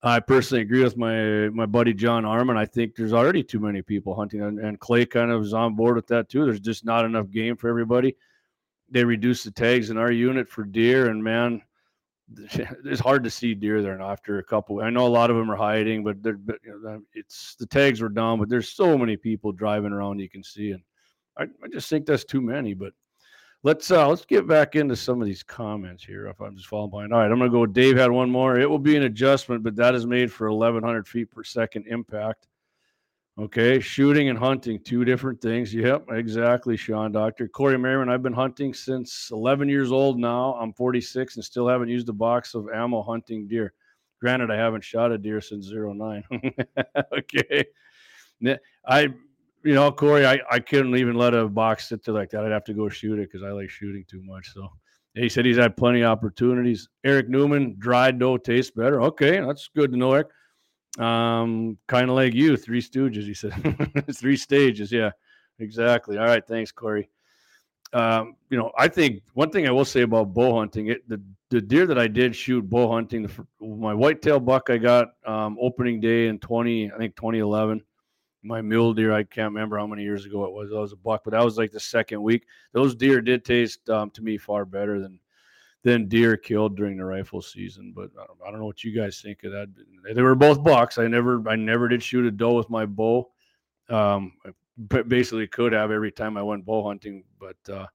I 0.06 0.20
personally 0.20 0.62
agree 0.62 0.84
with 0.84 0.96
my 0.96 1.48
my 1.48 1.66
buddy 1.66 1.92
John 1.92 2.22
Arman. 2.22 2.56
I 2.56 2.64
think 2.64 2.94
there's 2.94 3.12
already 3.12 3.42
too 3.42 3.58
many 3.58 3.82
people 3.82 4.14
hunting, 4.14 4.40
and, 4.40 4.60
and 4.60 4.78
Clay 4.78 5.04
kind 5.04 5.32
of 5.32 5.42
is 5.42 5.52
on 5.52 5.74
board 5.74 5.96
with 5.96 6.06
that 6.08 6.28
too. 6.28 6.44
There's 6.44 6.60
just 6.60 6.84
not 6.84 7.04
enough 7.04 7.28
game 7.30 7.56
for 7.56 7.68
everybody. 7.68 8.16
They 8.88 9.04
reduced 9.04 9.44
the 9.44 9.50
tags 9.50 9.90
in 9.90 9.98
our 9.98 10.12
unit 10.12 10.48
for 10.48 10.62
deer, 10.62 11.10
and 11.10 11.24
man, 11.24 11.60
it's 12.84 13.00
hard 13.00 13.24
to 13.24 13.30
see 13.30 13.54
deer 13.54 13.82
there. 13.82 13.94
And 13.94 14.02
after 14.02 14.38
a 14.38 14.44
couple, 14.44 14.80
I 14.80 14.90
know 14.90 15.06
a 15.06 15.08
lot 15.08 15.30
of 15.30 15.36
them 15.36 15.50
are 15.50 15.56
hiding, 15.56 16.04
but 16.04 16.22
they're, 16.22 16.38
you 16.64 16.80
know, 16.82 17.02
it's 17.12 17.56
the 17.56 17.66
tags 17.66 18.00
were 18.00 18.08
down. 18.08 18.38
But 18.38 18.48
there's 18.48 18.68
so 18.68 18.96
many 18.96 19.16
people 19.16 19.50
driving 19.50 19.92
around 19.92 20.20
you 20.20 20.28
can 20.28 20.44
see, 20.44 20.70
and 20.70 20.82
I, 21.36 21.44
I 21.64 21.68
just 21.72 21.90
think 21.90 22.06
that's 22.06 22.24
too 22.24 22.40
many. 22.40 22.74
But 22.74 22.92
let's 23.66 23.90
uh 23.90 24.08
let's 24.08 24.24
get 24.24 24.46
back 24.46 24.76
into 24.76 24.94
some 24.94 25.20
of 25.20 25.26
these 25.26 25.42
comments 25.42 26.04
here. 26.04 26.28
If 26.28 26.40
I'm 26.40 26.54
just 26.56 26.68
falling 26.68 26.88
behind, 26.88 27.12
all 27.12 27.18
right, 27.18 27.30
I'm 27.30 27.38
gonna 27.38 27.50
go. 27.50 27.66
Dave 27.66 27.96
had 27.96 28.12
one 28.12 28.30
more. 28.30 28.60
It 28.60 28.70
will 28.70 28.78
be 28.78 28.96
an 28.96 29.02
adjustment, 29.02 29.64
but 29.64 29.74
that 29.74 29.94
is 29.96 30.06
made 30.06 30.32
for 30.32 30.50
1,100 30.52 31.08
feet 31.08 31.32
per 31.32 31.42
second 31.42 31.84
impact. 31.88 32.46
Okay, 33.38 33.80
shooting 33.80 34.28
and 34.28 34.38
hunting, 34.38 34.78
two 34.78 35.04
different 35.04 35.42
things. 35.42 35.74
Yep, 35.74 36.06
exactly, 36.12 36.76
Sean. 36.76 37.10
Doctor 37.10 37.48
Corey 37.48 37.76
Merriman. 37.76 38.08
I've 38.08 38.22
been 38.22 38.32
hunting 38.32 38.72
since 38.72 39.30
11 39.32 39.68
years 39.68 39.90
old 39.90 40.18
now. 40.18 40.54
I'm 40.54 40.72
46 40.72 41.34
and 41.34 41.44
still 41.44 41.68
haven't 41.68 41.88
used 41.88 42.08
a 42.08 42.14
box 42.14 42.54
of 42.54 42.68
ammo 42.72 43.02
hunting 43.02 43.48
deer. 43.48 43.74
Granted, 44.20 44.50
I 44.50 44.56
haven't 44.56 44.84
shot 44.84 45.12
a 45.12 45.18
deer 45.18 45.40
since 45.40 45.70
09. 45.70 46.24
okay. 47.12 47.64
I 48.86 49.08
you 49.66 49.74
know, 49.74 49.90
Corey, 49.90 50.24
I, 50.24 50.38
I 50.48 50.60
couldn't 50.60 50.94
even 50.96 51.16
let 51.16 51.34
a 51.34 51.48
box 51.48 51.88
sit 51.88 52.04
there 52.04 52.14
like 52.14 52.30
that. 52.30 52.44
I'd 52.44 52.52
have 52.52 52.64
to 52.66 52.72
go 52.72 52.88
shoot 52.88 53.18
it 53.18 53.30
because 53.30 53.42
I 53.42 53.50
like 53.50 53.68
shooting 53.68 54.04
too 54.08 54.22
much. 54.22 54.52
So 54.54 54.70
he 55.14 55.28
said 55.28 55.44
he's 55.44 55.56
had 55.56 55.76
plenty 55.76 56.02
of 56.02 56.10
opportunities. 56.12 56.88
Eric 57.02 57.28
Newman, 57.28 57.74
dried 57.76 58.20
doe 58.20 58.36
tastes 58.36 58.70
better. 58.70 59.02
Okay, 59.02 59.40
that's 59.40 59.68
good 59.74 59.90
to 59.90 59.98
know, 59.98 60.12
Eric. 60.12 60.28
Um, 61.00 61.78
kind 61.88 62.08
of 62.08 62.14
like 62.14 62.32
you, 62.32 62.56
three 62.56 62.80
stooges. 62.80 63.24
He 63.24 63.34
said 63.34 63.52
three 64.14 64.36
stages. 64.36 64.92
Yeah, 64.92 65.10
exactly. 65.58 66.16
All 66.16 66.26
right, 66.26 66.46
thanks, 66.46 66.70
Corey. 66.70 67.10
Um, 67.92 68.36
you 68.50 68.56
know, 68.56 68.70
I 68.78 68.86
think 68.86 69.22
one 69.34 69.50
thing 69.50 69.66
I 69.66 69.72
will 69.72 69.84
say 69.84 70.02
about 70.02 70.32
bow 70.32 70.56
hunting, 70.58 70.88
it 70.88 71.08
the 71.08 71.20
the 71.50 71.60
deer 71.60 71.86
that 71.86 71.98
I 71.98 72.06
did 72.06 72.36
shoot 72.36 72.62
bow 72.70 72.92
hunting, 72.92 73.22
the, 73.22 73.66
my 73.66 73.94
whitetail 73.94 74.38
buck 74.38 74.70
I 74.70 74.76
got 74.76 75.08
um, 75.26 75.58
opening 75.60 76.00
day 76.00 76.28
in 76.28 76.38
twenty, 76.38 76.92
I 76.92 76.98
think 76.98 77.16
twenty 77.16 77.40
eleven 77.40 77.82
my 78.46 78.62
mule 78.62 78.94
deer. 78.94 79.12
I 79.12 79.24
can't 79.24 79.52
remember 79.52 79.78
how 79.78 79.86
many 79.86 80.02
years 80.02 80.24
ago 80.24 80.44
it 80.44 80.52
was. 80.52 80.70
That 80.70 80.80
was 80.80 80.92
a 80.92 80.96
buck, 80.96 81.22
but 81.24 81.32
that 81.32 81.44
was 81.44 81.58
like 81.58 81.72
the 81.72 81.80
second 81.80 82.22
week. 82.22 82.46
Those 82.72 82.94
deer 82.94 83.20
did 83.20 83.44
taste 83.44 83.88
um, 83.90 84.10
to 84.10 84.22
me 84.22 84.38
far 84.38 84.64
better 84.64 85.00
than 85.00 85.18
than 85.82 86.08
deer 86.08 86.36
killed 86.36 86.76
during 86.76 86.96
the 86.96 87.04
rifle 87.04 87.40
season. 87.40 87.92
But 87.94 88.10
I 88.20 88.26
don't, 88.26 88.38
I 88.46 88.50
don't, 88.50 88.58
know 88.58 88.66
what 88.66 88.82
you 88.82 88.90
guys 88.90 89.20
think 89.20 89.44
of 89.44 89.52
that. 89.52 89.68
They 90.14 90.22
were 90.22 90.34
both 90.34 90.64
bucks. 90.64 90.98
I 90.98 91.06
never 91.06 91.48
I 91.48 91.56
never 91.56 91.88
did 91.88 92.02
shoot 92.02 92.26
a 92.26 92.30
doe 92.30 92.54
with 92.54 92.70
my 92.70 92.86
bow. 92.86 93.30
Um, 93.88 94.32
basically 94.88 95.46
could 95.46 95.72
have 95.72 95.90
every 95.90 96.12
time 96.12 96.36
I 96.36 96.42
went 96.42 96.64
bow 96.64 96.86
hunting, 96.86 97.24
but 97.38 97.56
uh, 97.72 97.86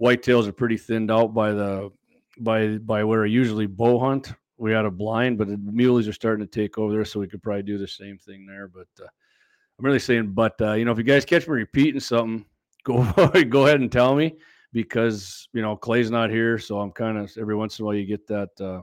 whitetails 0.00 0.46
are 0.46 0.52
pretty 0.52 0.76
thinned 0.76 1.10
out 1.10 1.34
by 1.34 1.52
the 1.52 1.90
by 2.38 2.78
by 2.78 3.04
where 3.04 3.24
I 3.24 3.28
usually 3.28 3.66
bow 3.66 3.98
hunt. 3.98 4.32
We 4.56 4.72
had 4.72 4.84
a 4.84 4.90
blind, 4.90 5.38
but 5.38 5.48
the 5.48 5.56
muleys 5.56 6.08
are 6.08 6.12
starting 6.12 6.46
to 6.46 6.50
take 6.50 6.78
over 6.78 6.92
there, 6.92 7.04
so 7.04 7.20
we 7.20 7.26
could 7.26 7.42
probably 7.42 7.62
do 7.62 7.78
the 7.78 7.88
same 7.88 8.18
thing 8.18 8.46
there. 8.46 8.68
But 8.68 8.88
uh, 9.02 9.08
I'm 9.78 9.84
really 9.84 9.98
saying, 9.98 10.32
but 10.32 10.60
uh, 10.60 10.72
you 10.74 10.84
know, 10.84 10.92
if 10.92 10.98
you 10.98 11.04
guys 11.04 11.24
catch 11.24 11.48
me 11.48 11.54
repeating 11.54 12.00
something, 12.00 12.44
go 12.84 13.02
go 13.48 13.66
ahead 13.66 13.80
and 13.80 13.90
tell 13.90 14.14
me 14.14 14.36
because 14.72 15.48
you 15.52 15.62
know 15.62 15.76
Clay's 15.76 16.10
not 16.10 16.30
here, 16.30 16.58
so 16.58 16.80
I'm 16.80 16.92
kind 16.92 17.18
of 17.18 17.32
every 17.38 17.56
once 17.56 17.78
in 17.78 17.82
a 17.82 17.86
while 17.86 17.94
you 17.94 18.06
get 18.06 18.26
that, 18.28 18.60
uh, 18.60 18.82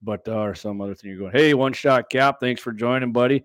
but 0.00 0.26
uh, 0.28 0.38
or 0.38 0.54
some 0.54 0.80
other 0.80 0.94
thing. 0.94 1.10
You're 1.10 1.18
going, 1.18 1.32
hey, 1.32 1.54
one 1.54 1.72
shot 1.72 2.08
cap, 2.10 2.36
thanks 2.40 2.60
for 2.60 2.72
joining, 2.72 3.12
buddy. 3.12 3.36
I 3.36 3.44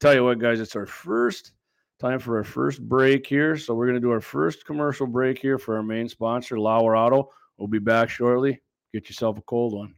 tell 0.00 0.14
you 0.14 0.24
what, 0.24 0.38
guys, 0.38 0.60
it's 0.60 0.76
our 0.76 0.86
first 0.86 1.52
time 1.98 2.18
for 2.18 2.38
our 2.38 2.44
first 2.44 2.80
break 2.88 3.26
here, 3.26 3.56
so 3.56 3.74
we're 3.74 3.86
gonna 3.86 4.00
do 4.00 4.10
our 4.10 4.20
first 4.20 4.64
commercial 4.64 5.06
break 5.06 5.38
here 5.38 5.58
for 5.58 5.76
our 5.76 5.82
main 5.82 6.08
sponsor, 6.08 6.58
Lauer 6.58 6.96
Auto. 6.96 7.30
We'll 7.58 7.68
be 7.68 7.78
back 7.78 8.08
shortly. 8.08 8.60
Get 8.92 9.08
yourself 9.08 9.38
a 9.38 9.42
cold 9.42 9.74
one. 9.74 9.94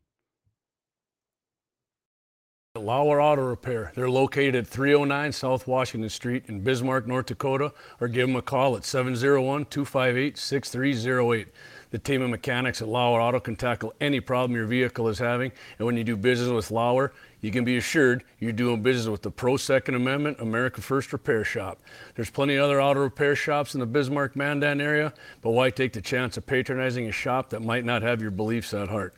Lauer 2.83 3.21
Auto 3.21 3.43
Repair. 3.43 3.93
They're 3.95 4.09
located 4.09 4.55
at 4.55 4.67
309 4.67 5.33
South 5.33 5.67
Washington 5.67 6.09
Street 6.09 6.45
in 6.49 6.61
Bismarck, 6.61 7.07
North 7.07 7.27
Dakota, 7.27 7.71
or 8.01 8.09
give 8.09 8.27
them 8.27 8.35
a 8.35 8.41
call 8.41 8.77
at 8.77 8.85
701 8.87 9.67
258 9.67 10.39
6308. 10.39 11.49
The 11.91 11.99
team 11.99 12.23
of 12.23 12.31
mechanics 12.31 12.81
at 12.81 12.89
Lauer 12.89 13.21
Auto 13.21 13.41
can 13.41 13.57
tackle 13.57 13.93
any 14.01 14.21
problem 14.21 14.57
your 14.57 14.65
vehicle 14.65 15.09
is 15.09 15.19
having, 15.19 15.53
and 15.79 15.85
when 15.85 15.99
you 15.99 16.05
do 16.05 16.17
business 16.17 16.49
with 16.49 16.71
Lauer, 16.71 17.13
you 17.43 17.51
can 17.51 17.63
be 17.63 17.77
assured 17.77 18.25
you're 18.39 18.53
doing 18.53 18.83
business 18.83 19.07
with 19.07 19.21
the 19.21 19.31
Pro 19.31 19.59
Second 19.59 19.97
Amendment 19.97 20.41
America 20.41 20.81
First 20.81 21.13
Repair 21.13 21.45
Shop. 21.45 21.79
There's 22.15 22.31
plenty 22.31 22.55
of 22.57 22.65
other 22.65 22.81
auto 22.81 23.01
repair 23.01 23.37
shops 23.37 23.75
in 23.75 23.81
the 23.81 23.87
Bismarck 23.87 24.35
Mandan 24.35 24.81
area, 24.81 25.13
but 25.43 25.51
why 25.51 25.69
take 25.69 25.93
the 25.93 26.01
chance 26.01 26.39
of 26.39 26.47
patronizing 26.47 27.07
a 27.07 27.13
shop 27.13 27.51
that 27.51 27.61
might 27.61 27.85
not 27.85 28.01
have 28.01 28.23
your 28.23 28.31
beliefs 28.31 28.73
at 28.73 28.89
heart? 28.89 29.15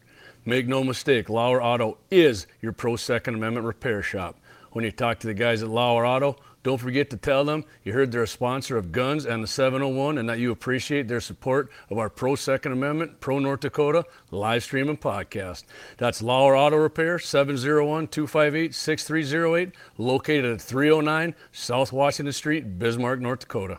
Make 0.46 0.66
no 0.66 0.84
mistake, 0.84 1.30
Lauer 1.30 1.62
Auto 1.62 1.96
is 2.10 2.46
your 2.60 2.72
pro 2.72 2.96
Second 2.96 3.34
Amendment 3.34 3.64
repair 3.64 4.02
shop. 4.02 4.36
When 4.72 4.84
you 4.84 4.92
talk 4.92 5.18
to 5.20 5.26
the 5.26 5.32
guys 5.32 5.62
at 5.62 5.70
Lauer 5.70 6.04
Auto, 6.04 6.36
don't 6.62 6.80
forget 6.80 7.08
to 7.10 7.16
tell 7.16 7.46
them 7.46 7.64
you 7.82 7.94
heard 7.94 8.12
they're 8.12 8.24
a 8.24 8.28
sponsor 8.28 8.76
of 8.76 8.92
Guns 8.92 9.24
and 9.24 9.42
the 9.42 9.46
701 9.46 10.18
and 10.18 10.28
that 10.28 10.38
you 10.38 10.50
appreciate 10.50 11.08
their 11.08 11.20
support 11.20 11.70
of 11.88 11.96
our 11.96 12.10
Pro 12.10 12.34
Second 12.34 12.72
Amendment, 12.72 13.20
Pro 13.20 13.38
North 13.38 13.60
Dakota 13.60 14.04
live 14.30 14.62
stream 14.62 14.90
and 14.90 15.00
podcast. 15.00 15.64
That's 15.96 16.20
Lauer 16.20 16.54
Auto 16.54 16.76
Repair, 16.76 17.18
701 17.18 18.08
258 18.08 18.74
6308, 18.74 19.74
located 19.96 20.44
at 20.44 20.60
309 20.60 21.34
South 21.52 21.90
Washington 21.90 22.34
Street, 22.34 22.78
Bismarck, 22.78 23.20
North 23.20 23.40
Dakota. 23.40 23.78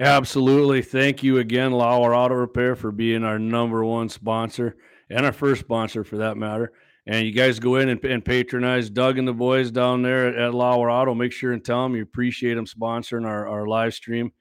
Absolutely. 0.00 0.80
Thank 0.80 1.22
you 1.22 1.38
again, 1.38 1.72
Lauer 1.72 2.14
Auto 2.14 2.34
Repair, 2.34 2.74
for 2.74 2.90
being 2.90 3.22
our 3.22 3.38
number 3.38 3.84
one 3.84 4.08
sponsor 4.08 4.76
and 5.10 5.26
our 5.26 5.32
first 5.32 5.60
sponsor 5.60 6.04
for 6.04 6.16
that 6.16 6.38
matter. 6.38 6.72
And 7.06 7.26
you 7.26 7.32
guys 7.32 7.58
go 7.58 7.76
in 7.76 7.90
and, 7.90 8.02
and 8.04 8.24
patronize 8.24 8.88
Doug 8.88 9.18
and 9.18 9.28
the 9.28 9.34
boys 9.34 9.70
down 9.70 10.00
there 10.00 10.28
at, 10.28 10.36
at 10.36 10.54
Lauer 10.54 10.90
Auto. 10.90 11.14
Make 11.14 11.32
sure 11.32 11.52
and 11.52 11.62
tell 11.62 11.82
them 11.82 11.96
you 11.96 12.02
appreciate 12.02 12.54
them 12.54 12.64
sponsoring 12.64 13.26
our, 13.26 13.46
our 13.46 13.66
live 13.66 13.92
stream 13.92 14.32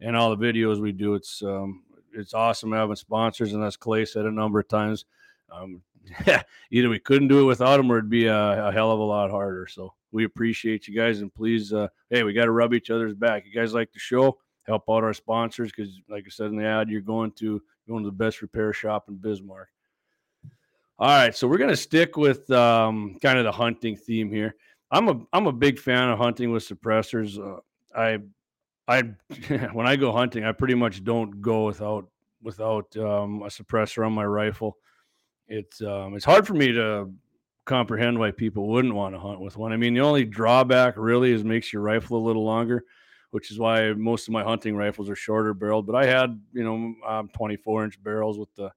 and 0.00 0.14
all 0.16 0.34
the 0.34 0.44
videos 0.44 0.80
we 0.80 0.92
do. 0.92 1.14
It's 1.14 1.42
um, 1.42 1.82
it's 2.12 2.34
awesome 2.34 2.72
having 2.72 2.96
sponsors, 2.96 3.54
and 3.54 3.64
as 3.64 3.76
Clay 3.76 4.04
said 4.04 4.24
a 4.24 4.30
number 4.30 4.60
of 4.60 4.68
times, 4.68 5.04
um, 5.50 5.82
either 6.70 6.88
we 6.88 6.98
couldn't 7.00 7.28
do 7.28 7.40
it 7.40 7.44
without 7.44 7.76
them, 7.76 7.90
or 7.90 7.98
it'd 7.98 8.10
be 8.10 8.26
a, 8.26 8.68
a, 8.68 8.72
hell 8.72 8.90
of 8.92 9.00
a 9.00 9.04
lot 9.04 9.30
harder. 9.30 9.66
So 9.66 9.94
we 10.12 10.24
appreciate 10.24 10.86
you 10.86 10.94
guys, 10.94 11.20
and 11.20 11.34
please, 11.34 11.72
uh, 11.72 11.88
hey, 12.10 12.22
we 12.22 12.32
got 12.32 12.44
to 12.44 12.52
rub 12.52 12.72
each 12.72 12.90
other's 12.90 13.14
back. 13.14 13.44
You 13.46 13.52
guys 13.52 13.74
like 13.74 13.92
the 13.92 13.98
show? 13.98 14.38
Help 14.68 14.84
out 14.88 15.02
our 15.02 15.14
sponsors 15.14 15.72
because, 15.74 16.00
like 16.08 16.24
I 16.26 16.30
said 16.30 16.46
in 16.46 16.56
the 16.56 16.64
ad, 16.64 16.88
you're 16.88 17.00
going 17.00 17.32
to 17.32 17.60
going 17.88 18.04
to 18.04 18.10
the 18.10 18.16
best 18.16 18.42
repair 18.42 18.72
shop 18.72 19.08
in 19.08 19.16
Bismarck. 19.16 19.68
All 21.00 21.08
right, 21.08 21.34
so 21.34 21.48
we're 21.48 21.58
gonna 21.58 21.76
stick 21.76 22.16
with 22.16 22.50
um, 22.50 23.18
kind 23.22 23.38
of 23.38 23.44
the 23.44 23.52
hunting 23.52 23.96
theme 23.96 24.30
here. 24.30 24.56
I'm 24.90 25.08
a 25.08 25.20
I'm 25.32 25.46
a 25.46 25.52
big 25.52 25.78
fan 25.78 26.08
of 26.10 26.18
hunting 26.18 26.50
with 26.50 26.68
suppressors. 26.68 27.38
Uh, 27.38 27.60
I 27.96 28.18
I 28.88 29.02
when 29.72 29.86
I 29.86 29.96
go 29.96 30.12
hunting, 30.12 30.44
I 30.44 30.52
pretty 30.52 30.74
much 30.74 31.04
don't 31.04 31.40
go 31.40 31.66
without 31.66 32.08
without 32.42 32.96
um, 32.96 33.42
a 33.42 33.46
suppressor 33.46 34.04
on 34.04 34.12
my 34.12 34.24
rifle. 34.24 34.76
It's 35.46 35.80
um, 35.82 36.14
it's 36.14 36.24
hard 36.24 36.46
for 36.46 36.54
me 36.54 36.72
to 36.72 37.10
comprehend 37.64 38.18
why 38.18 38.30
people 38.30 38.66
wouldn't 38.66 38.94
want 38.94 39.14
to 39.14 39.20
hunt 39.20 39.40
with 39.40 39.56
one. 39.56 39.72
I 39.72 39.76
mean, 39.76 39.94
the 39.94 40.00
only 40.00 40.24
drawback 40.24 40.94
really 40.96 41.32
is 41.32 41.44
makes 41.44 41.72
your 41.72 41.82
rifle 41.82 42.16
a 42.16 42.26
little 42.26 42.44
longer, 42.44 42.84
which 43.30 43.50
is 43.50 43.58
why 43.58 43.92
most 43.92 44.28
of 44.28 44.32
my 44.32 44.42
hunting 44.42 44.76
rifles 44.76 45.10
are 45.10 45.16
shorter 45.16 45.54
barreled. 45.54 45.86
But 45.86 45.96
I 45.96 46.06
had 46.06 46.40
you 46.52 46.64
know 46.64 46.94
um, 47.06 47.28
24 47.34 47.84
inch 47.84 48.02
barrels 48.02 48.38
with 48.38 48.54
the 48.54 48.72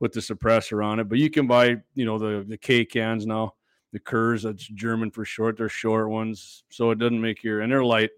with 0.00 0.12
the 0.12 0.20
suppressor 0.20 0.84
on 0.84 1.00
it. 1.00 1.08
But 1.08 1.18
you 1.18 1.30
can 1.30 1.46
buy 1.46 1.76
you 1.94 2.04
know 2.04 2.18
the 2.18 2.44
the 2.46 2.58
K 2.58 2.84
cans 2.84 3.26
now, 3.26 3.54
the 3.92 4.00
Kurz. 4.00 4.42
That's 4.42 4.66
German 4.66 5.10
for 5.10 5.24
short. 5.24 5.56
They're 5.56 5.68
short 5.68 6.08
ones, 6.08 6.64
so 6.70 6.90
it 6.90 6.98
doesn't 6.98 7.20
make 7.20 7.42
your 7.42 7.60
and 7.60 7.70
they're 7.70 7.84
light. 7.84 8.10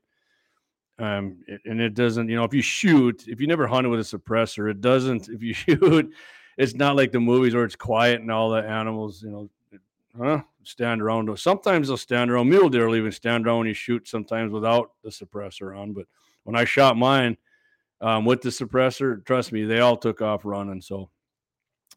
Um, 1.00 1.44
and 1.64 1.80
it 1.80 1.94
doesn't, 1.94 2.28
you 2.28 2.34
know, 2.34 2.42
if 2.42 2.52
you 2.52 2.60
shoot, 2.60 3.28
if 3.28 3.40
you 3.40 3.46
never 3.46 3.68
hunted 3.68 3.88
with 3.88 4.00
a 4.00 4.18
suppressor, 4.18 4.68
it 4.68 4.80
doesn't. 4.80 5.28
If 5.32 5.42
you 5.42 5.54
shoot, 5.54 6.12
it's 6.56 6.74
not 6.74 6.96
like 6.96 7.12
the 7.12 7.20
movies 7.20 7.54
where 7.54 7.64
it's 7.64 7.76
quiet 7.76 8.20
and 8.20 8.32
all 8.32 8.50
the 8.50 8.62
animals, 8.62 9.22
you 9.22 9.30
know, 9.30 9.48
huh? 10.18 10.42
Stand 10.64 11.00
around. 11.00 11.36
Sometimes 11.38 11.88
they'll 11.88 11.96
stand 11.96 12.30
around. 12.30 12.48
Mule 12.48 12.68
deer 12.68 12.86
will 12.86 12.96
even 12.96 13.12
stand 13.12 13.46
around 13.46 13.58
when 13.58 13.66
you 13.68 13.74
shoot. 13.74 14.08
Sometimes 14.08 14.52
without 14.52 14.92
the 15.02 15.10
suppressor 15.10 15.78
on. 15.78 15.92
But 15.92 16.06
when 16.44 16.56
I 16.56 16.64
shot 16.64 16.96
mine 16.96 17.36
um, 18.00 18.24
with 18.24 18.42
the 18.42 18.50
suppressor, 18.50 19.24
trust 19.24 19.52
me, 19.52 19.64
they 19.64 19.80
all 19.80 19.96
took 19.96 20.20
off 20.20 20.44
running. 20.44 20.80
So, 20.80 21.10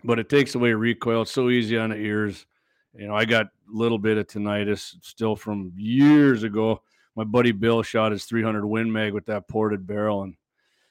but 0.04 0.20
it 0.20 0.30
takes 0.30 0.56
away 0.56 0.74
recoil. 0.74 1.24
It's 1.24 1.32
so 1.32 1.50
easy 1.50 1.78
on 1.78 1.90
the 1.90 1.98
ears. 1.98 2.46
You 2.94 3.08
know, 3.08 3.16
I 3.16 3.26
got 3.26 3.46
a 3.46 3.50
little 3.68 3.98
bit 3.98 4.18
of 4.18 4.28
tinnitus 4.28 4.96
still 5.02 5.36
from 5.36 5.74
years 5.76 6.44
ago. 6.44 6.82
My 7.16 7.24
buddy 7.24 7.52
Bill 7.52 7.84
shot 7.84 8.12
his 8.12 8.26
300 8.26 8.66
Win 8.66 8.92
Mag 8.92 9.14
with 9.14 9.26
that 9.26 9.48
ported 9.48 9.86
barrel, 9.86 10.24
and 10.24 10.36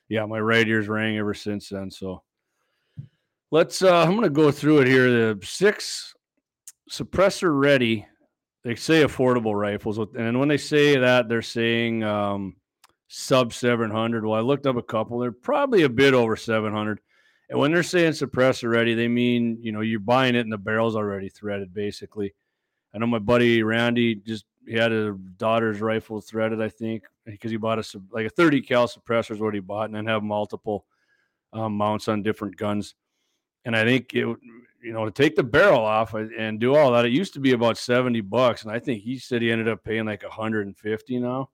yeah, 0.08 0.26
my 0.26 0.38
right 0.38 0.66
ears 0.66 0.88
rang 0.88 1.16
ever 1.16 1.34
since 1.34 1.70
then. 1.70 1.90
So 1.90 2.22
let's. 3.50 3.82
Uh, 3.82 4.02
I'm 4.02 4.10
going 4.10 4.22
to 4.22 4.30
go 4.30 4.50
through 4.50 4.80
it 4.80 4.86
here. 4.86 5.10
The 5.10 5.46
six 5.46 6.14
suppressor 6.90 7.58
ready. 7.58 8.06
They 8.62 8.74
say 8.74 9.02
affordable 9.02 9.58
rifles, 9.58 9.98
and 9.98 10.38
when 10.38 10.48
they 10.48 10.58
say 10.58 10.96
that, 10.98 11.28
they're 11.28 11.40
saying 11.40 12.04
um, 12.04 12.56
sub 13.08 13.54
700. 13.54 14.24
Well, 14.24 14.38
I 14.38 14.42
looked 14.42 14.66
up 14.66 14.76
a 14.76 14.82
couple. 14.82 15.18
They're 15.18 15.32
probably 15.32 15.82
a 15.82 15.88
bit 15.88 16.12
over 16.12 16.36
700. 16.36 17.00
And 17.48 17.58
when 17.58 17.72
they're 17.72 17.82
saying 17.82 18.12
suppressor 18.12 18.70
ready, 18.70 18.94
they 18.94 19.08
mean 19.08 19.58
you 19.60 19.72
know 19.72 19.80
you're 19.80 19.98
buying 19.98 20.34
it 20.34 20.40
and 20.40 20.52
the 20.52 20.58
barrel's 20.58 20.94
already 20.94 21.28
threaded, 21.28 21.72
basically. 21.72 22.34
I 22.94 22.98
know 22.98 23.06
my 23.06 23.18
buddy 23.18 23.62
Randy 23.62 24.16
just 24.16 24.44
he 24.66 24.74
had 24.74 24.92
a 24.92 25.12
daughter's 25.36 25.80
rifle 25.80 26.20
threaded, 26.20 26.60
I 26.60 26.68
think, 26.68 27.04
because 27.24 27.50
he 27.50 27.56
bought 27.56 27.78
a 27.78 28.00
like 28.12 28.26
a 28.26 28.30
30 28.30 28.60
cal 28.62 28.86
suppressor 28.86 29.32
is 29.32 29.40
what 29.40 29.54
he 29.54 29.60
bought, 29.60 29.86
and 29.86 29.94
then 29.94 30.06
have 30.06 30.22
multiple 30.22 30.84
um, 31.52 31.76
mounts 31.76 32.08
on 32.08 32.22
different 32.22 32.56
guns. 32.56 32.94
And 33.64 33.74
I 33.74 33.84
think 33.84 34.14
it 34.14 34.26
you 34.82 34.92
know, 34.92 35.04
to 35.04 35.10
take 35.10 35.36
the 35.36 35.42
barrel 35.42 35.80
off 35.80 36.14
and 36.14 36.58
do 36.58 36.74
all 36.74 36.92
that, 36.92 37.04
it 37.04 37.12
used 37.12 37.34
to 37.34 37.40
be 37.40 37.52
about 37.52 37.78
70 37.78 38.20
bucks. 38.22 38.62
And 38.62 38.72
I 38.72 38.78
think 38.78 39.02
he 39.02 39.18
said 39.18 39.42
he 39.42 39.50
ended 39.50 39.68
up 39.68 39.84
paying 39.84 40.06
like 40.06 40.22
150 40.22 41.18
now, 41.18 41.50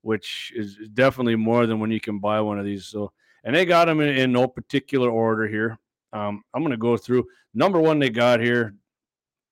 which 0.00 0.52
is 0.56 0.76
definitely 0.94 1.36
more 1.36 1.66
than 1.66 1.80
when 1.80 1.90
you 1.90 2.00
can 2.00 2.18
buy 2.18 2.40
one 2.40 2.58
of 2.58 2.64
these. 2.64 2.86
So, 2.86 3.12
and 3.44 3.54
they 3.54 3.64
got 3.64 3.86
them 3.86 4.00
in, 4.00 4.08
in 4.16 4.32
no 4.32 4.46
particular 4.46 5.10
order 5.10 5.46
here. 5.46 5.78
Um, 6.12 6.42
I'm 6.54 6.62
going 6.62 6.72
to 6.72 6.76
go 6.78 6.96
through 6.96 7.26
number 7.54 7.80
one 7.80 7.98
they 7.98 8.10
got 8.10 8.40
here. 8.40 8.74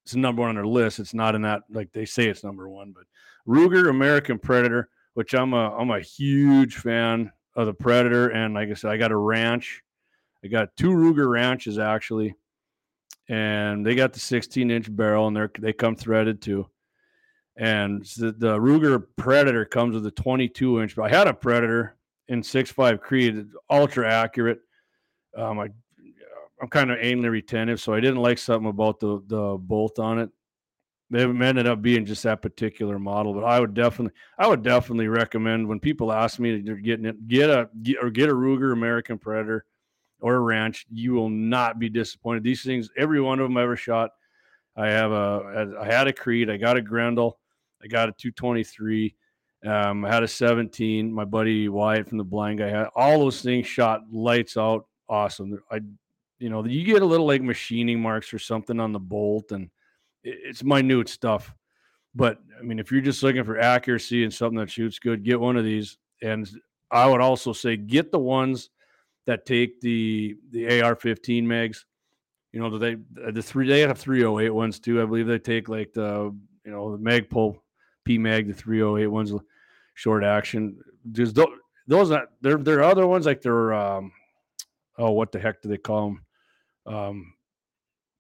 It's 0.05 0.15
number 0.15 0.41
one 0.41 0.51
on 0.51 0.55
their 0.55 0.67
list. 0.67 0.99
It's 0.99 1.15
not 1.15 1.35
in 1.35 1.43
that, 1.43 1.63
like 1.71 1.93
they 1.93 2.07
say 2.07 2.29
it's 2.29 2.45
number 2.45 2.69
one, 2.69 2.93
but 2.93 3.05
Ruger 3.47 3.91
American 3.91 4.39
Predator, 4.39 4.89
which 5.15 5.35
I'm 5.35 5.53
a, 5.53 5.77
I'm 5.77 5.91
a 5.91 6.01
huge 6.01 6.77
fan 6.77 7.31
of 7.55 7.67
the 7.67 7.75
Predator. 7.75 8.29
And 8.29 8.55
like 8.55 8.71
I 8.71 8.75
said, 8.75 8.91
I 8.91 8.97
got 8.97 9.13
a 9.13 9.17
ranch. 9.17 9.83
I 10.43 10.49
got 10.49 10.75
two 10.77 10.91
Ruger 10.91 11.31
ranches 11.31 11.79
actually 11.79 12.35
and 13.31 13.87
they 13.87 13.95
got 13.95 14.13
the 14.13 14.19
16 14.19 14.71
inch 14.73 14.95
barrel 14.95 15.29
and 15.29 15.37
they're 15.37 15.51
they 15.59 15.73
come 15.73 15.95
threaded 15.95 16.43
too. 16.43 16.69
And 17.57 18.05
the, 18.17 18.33
the 18.33 18.59
Ruger 18.59 19.05
Predator 19.17 19.65
comes 19.65 19.95
with 19.95 20.05
a 20.07 20.11
22 20.11 20.83
inch. 20.83 20.97
But 20.97 21.13
i 21.13 21.17
had 21.17 21.29
a 21.29 21.35
Predator 21.35 21.97
in 22.29 22.43
6.5 22.43 23.01
Creed, 23.01 23.47
ultra 23.71 24.13
accurate. 24.13 24.61
Um, 25.37 25.61
I 25.61 25.69
I'm 26.61 26.69
kind 26.69 26.91
of 26.91 26.99
anally 26.99 27.31
retentive, 27.31 27.81
so 27.81 27.95
I 27.95 28.01
didn't 28.01 28.21
like 28.21 28.37
something 28.37 28.69
about 28.69 28.99
the 29.01 29.23
the 29.27 29.57
bolt 29.59 29.99
on 29.99 30.19
it. 30.19 30.31
They 31.09 31.23
ended 31.23 31.67
up 31.67 31.83
being 31.83 32.05
just 32.05 32.23
that 32.25 32.43
particular 32.43 32.99
model, 32.99 33.33
but 33.33 33.45
I 33.45 33.61
would 33.61 33.75
definitely 33.75 34.19
I 34.39 34.49
would 34.49 34.63
definitely 34.63 35.09
recommend 35.09 35.69
when 35.69 35.79
people 35.79 36.13
ask 36.13 36.41
me 36.41 36.63
to 36.63 36.77
get 36.77 37.05
it, 37.05 37.29
get 37.29 37.49
a 37.49 37.71
get, 37.83 37.99
or 38.03 38.11
get 38.11 38.29
a 38.29 38.35
Ruger 38.35 38.73
American 38.73 39.19
Predator 39.19 39.65
or 40.21 40.37
a 40.37 40.41
ranch, 40.41 40.87
you 40.91 41.13
will 41.13 41.31
not 41.31 41.79
be 41.79 41.89
disappointed. 41.89 42.43
These 42.43 42.63
things, 42.63 42.91
every 42.97 43.21
one 43.21 43.41
of 43.41 43.49
them 43.49 43.57
I 43.57 43.63
ever 43.63 43.77
shot, 43.77 44.11
I 44.77 44.89
have 44.89 45.13
a, 45.13 45.77
I 45.81 45.85
had 45.87 46.09
a 46.09 46.13
Creed, 46.13 46.51
I 46.51 46.57
got 46.57 46.77
a 46.77 46.83
Grendel, 46.83 47.39
I 47.83 47.87
got 47.87 48.09
a 48.09 48.13
223, 48.13 49.15
um, 49.67 50.05
I 50.05 50.13
had 50.13 50.23
a 50.23 50.29
17. 50.29 51.13
My 51.13 51.25
buddy 51.25 51.69
Wyatt 51.69 52.09
from 52.09 52.19
the 52.19 52.25
Blind 52.25 52.59
Guy 52.59 52.69
had 52.69 52.89
all 52.95 53.19
those 53.19 53.43
things 53.43 53.67
shot 53.67 54.03
lights 54.11 54.57
out, 54.57 54.87
awesome. 55.09 55.59
I, 55.71 55.81
you 56.39 56.49
know, 56.49 56.65
you 56.65 56.85
get 56.85 57.03
a 57.03 57.07
little 57.07 57.27
like 57.27 57.43
machining 57.43 58.01
marks 58.01 58.33
or 58.33 58.39
something 58.39 58.81
on 58.81 58.93
the 58.93 59.01
bolt, 59.01 59.53
and 59.53 59.69
it's 60.25 60.65
minute 60.65 61.09
stuff. 61.09 61.55
But 62.15 62.39
I 62.59 62.63
mean, 62.63 62.79
if 62.79 62.91
you're 62.91 63.03
just 63.03 63.23
looking 63.23 63.45
for 63.45 63.59
accuracy 63.59 64.25
and 64.25 64.33
something 64.33 64.59
that 64.59 64.71
shoots 64.71 64.99
good, 64.99 65.23
get 65.23 65.39
one 65.39 65.57
of 65.57 65.65
these. 65.65 65.99
And 66.23 66.49
I 66.91 67.07
would 67.07 67.21
also 67.21 67.53
say 67.53 67.77
get 67.77 68.11
the 68.11 68.19
ones 68.19 68.71
that 69.27 69.47
take 69.47 69.81
the 69.81 70.37
the 70.51 70.83
AR-15 70.83 71.45
mags. 71.45 71.85
You 72.53 72.61
know, 72.61 72.79
they 72.79 72.97
the 73.33 73.43
three 73.43 73.69
they 73.69 73.81
have 73.81 73.99
308 73.99 74.51
ones 74.51 74.81
too. 74.81 75.01
I 75.01 75.05
believe 75.05 75.27
they 75.27 75.39
take 75.39 75.69
like 75.69 75.93
the 75.93 76.35
you 76.65 76.71
know 76.71 76.97
the 76.97 76.99
Magpul 76.99 77.59
P 78.05 78.19
mag, 78.19 78.49
the 78.49 78.55
308 78.55 79.07
ones, 79.07 79.33
short 79.95 80.25
action. 80.25 80.79
Just 81.13 81.35
those, 81.35 81.57
those 81.87 82.11
are 82.11 82.29
there. 82.41 82.57
There 82.57 82.79
are 82.79 82.91
other 82.91 83.07
ones 83.07 83.27
like 83.27 83.43
they're 83.43 83.73
um, 83.73 84.13
oh 84.99 85.13
what 85.13 85.33
the 85.33 85.39
heck 85.39 85.63
do 85.63 85.69
they 85.69 85.79
call 85.79 86.07
them? 86.87 86.95
Um, 86.95 87.35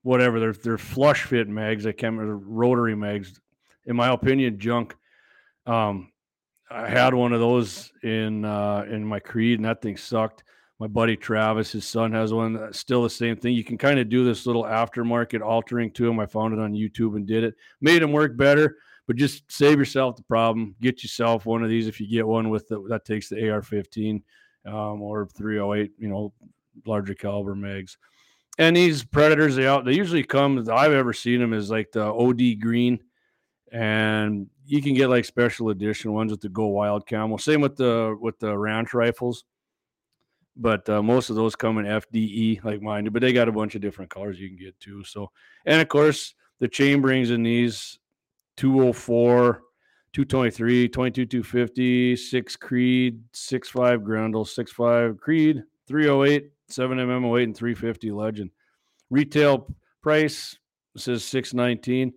whatever 0.03 0.39
they're 0.39 0.53
they're 0.53 0.79
flush 0.79 1.25
fit 1.25 1.49
mags. 1.49 1.87
I 1.87 1.93
can't 1.93 2.17
remember 2.17 2.37
rotary 2.37 2.95
mags. 2.95 3.41
In 3.87 3.97
my 3.97 4.13
opinion, 4.13 4.59
junk. 4.59 4.95
Um, 5.67 6.13
I 6.71 6.89
had 6.89 7.15
one 7.15 7.33
of 7.33 7.41
those 7.41 7.93
in 8.03 8.45
uh, 8.45 8.85
in 8.89 9.05
my 9.05 9.19
Creed, 9.19 9.59
and 9.59 9.65
that 9.65 9.83
thing 9.83 9.97
sucked 9.97 10.45
my 10.81 10.87
buddy 10.87 11.15
Travis, 11.15 11.71
his 11.71 11.87
son 11.87 12.11
has 12.13 12.33
one. 12.33 12.73
Still 12.73 13.03
the 13.03 13.11
same 13.11 13.37
thing. 13.37 13.55
You 13.55 13.63
can 13.63 13.77
kind 13.77 14.01
of 14.01 14.09
do 14.09 14.25
this 14.25 14.47
little 14.47 14.65
aftermarket 14.65 15.43
altering 15.43 15.91
to 15.93 16.07
them. 16.07 16.19
I 16.19 16.25
found 16.25 16.55
it 16.55 16.59
on 16.59 16.73
YouTube 16.73 17.17
and 17.17 17.27
did 17.27 17.45
it. 17.45 17.55
Made 17.83 18.01
them 18.01 18.13
work 18.13 18.35
better, 18.35 18.79
but 19.07 19.17
just 19.17 19.45
save 19.53 19.79
yourself 19.79 20.17
the 20.17 20.23
problem. 20.23 20.75
Get 20.81 21.03
yourself 21.03 21.45
one 21.45 21.63
of 21.63 21.69
these 21.69 21.87
if 21.87 22.01
you 22.01 22.09
get 22.09 22.27
one 22.27 22.49
with 22.49 22.67
the, 22.69 22.83
that 22.89 23.05
takes 23.05 23.29
the 23.29 23.51
AR-15 23.51 24.23
um, 24.65 25.03
or 25.03 25.27
308. 25.27 25.93
You 25.99 26.09
know, 26.09 26.33
larger 26.87 27.15
caliber 27.15 27.55
mags. 27.55 27.99
And 28.57 28.75
these 28.75 29.05
predators, 29.05 29.57
they 29.57 29.67
out. 29.67 29.85
They 29.85 29.95
usually 29.95 30.25
come. 30.25 30.67
I've 30.73 30.93
ever 30.93 31.13
seen 31.13 31.41
them 31.41 31.53
is 31.53 31.71
like 31.71 31.93
the 31.93 32.07
OD 32.07 32.59
green, 32.59 33.01
and 33.71 34.49
you 34.65 34.81
can 34.81 34.95
get 34.95 35.11
like 35.11 35.27
special 35.27 35.69
edition 35.69 36.15
ones 36.15 36.31
with 36.31 36.41
the 36.41 36.49
Go 36.49 36.69
Wild 36.69 37.07
camo. 37.07 37.37
Same 37.37 37.61
with 37.61 37.77
the 37.77 38.17
with 38.19 38.39
the 38.39 38.57
ranch 38.57 38.95
rifles 38.95 39.45
but 40.61 40.89
uh, 40.89 41.03
most 41.03 41.31
of 41.31 41.37
those 41.37 41.57
come 41.57 41.79
in 41.79 41.87
FDE 41.87 42.63
like 42.63 42.83
mine 42.83 43.09
but 43.11 43.23
they 43.23 43.33
got 43.33 43.49
a 43.49 43.53
bunch 43.53 43.75
of 43.75 43.81
different 43.81 44.11
colors 44.11 44.39
you 44.39 44.49
can 44.49 44.59
get 44.59 44.79
too. 44.79 45.03
So, 45.05 45.31
and 45.65 45.81
of 45.81 45.89
course, 45.89 46.35
the 46.61 46.69
chamberings 46.69 47.31
in 47.31 47.43
these 47.43 47.99
204, 48.59 49.63
223, 50.13 50.89
22, 50.89 51.27
250, 51.27 52.17
6 52.17 52.57
Creed, 52.57 53.21
6.5 53.33 54.05
Grendel, 54.05 54.45
6.5 54.45 55.19
Creed, 55.19 55.63
308, 55.89 56.51
7 56.69 56.99
mm 56.99 57.39
08, 57.39 57.43
and 57.45 57.57
350 57.57 58.11
Legend. 58.11 58.51
Retail 59.09 59.75
price 60.03 60.59
says 60.97 61.25
619 61.25 62.13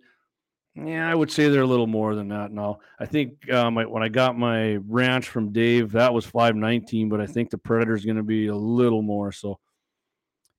yeah, 0.74 1.08
I 1.08 1.14
would 1.14 1.30
say 1.30 1.48
they're 1.48 1.62
a 1.62 1.66
little 1.66 1.86
more 1.86 2.16
than 2.16 2.28
that 2.28 2.50
now. 2.50 2.78
I 2.98 3.06
think 3.06 3.50
um, 3.52 3.76
when 3.76 4.02
I 4.02 4.08
got 4.08 4.36
my 4.36 4.76
ranch 4.88 5.28
from 5.28 5.52
Dave, 5.52 5.92
that 5.92 6.12
was 6.12 6.26
five 6.26 6.56
nineteen, 6.56 7.08
but 7.08 7.20
I 7.20 7.26
think 7.26 7.50
the 7.50 7.58
Predator 7.58 7.94
is 7.94 8.04
going 8.04 8.16
to 8.16 8.24
be 8.24 8.48
a 8.48 8.56
little 8.56 9.02
more. 9.02 9.30
So, 9.30 9.60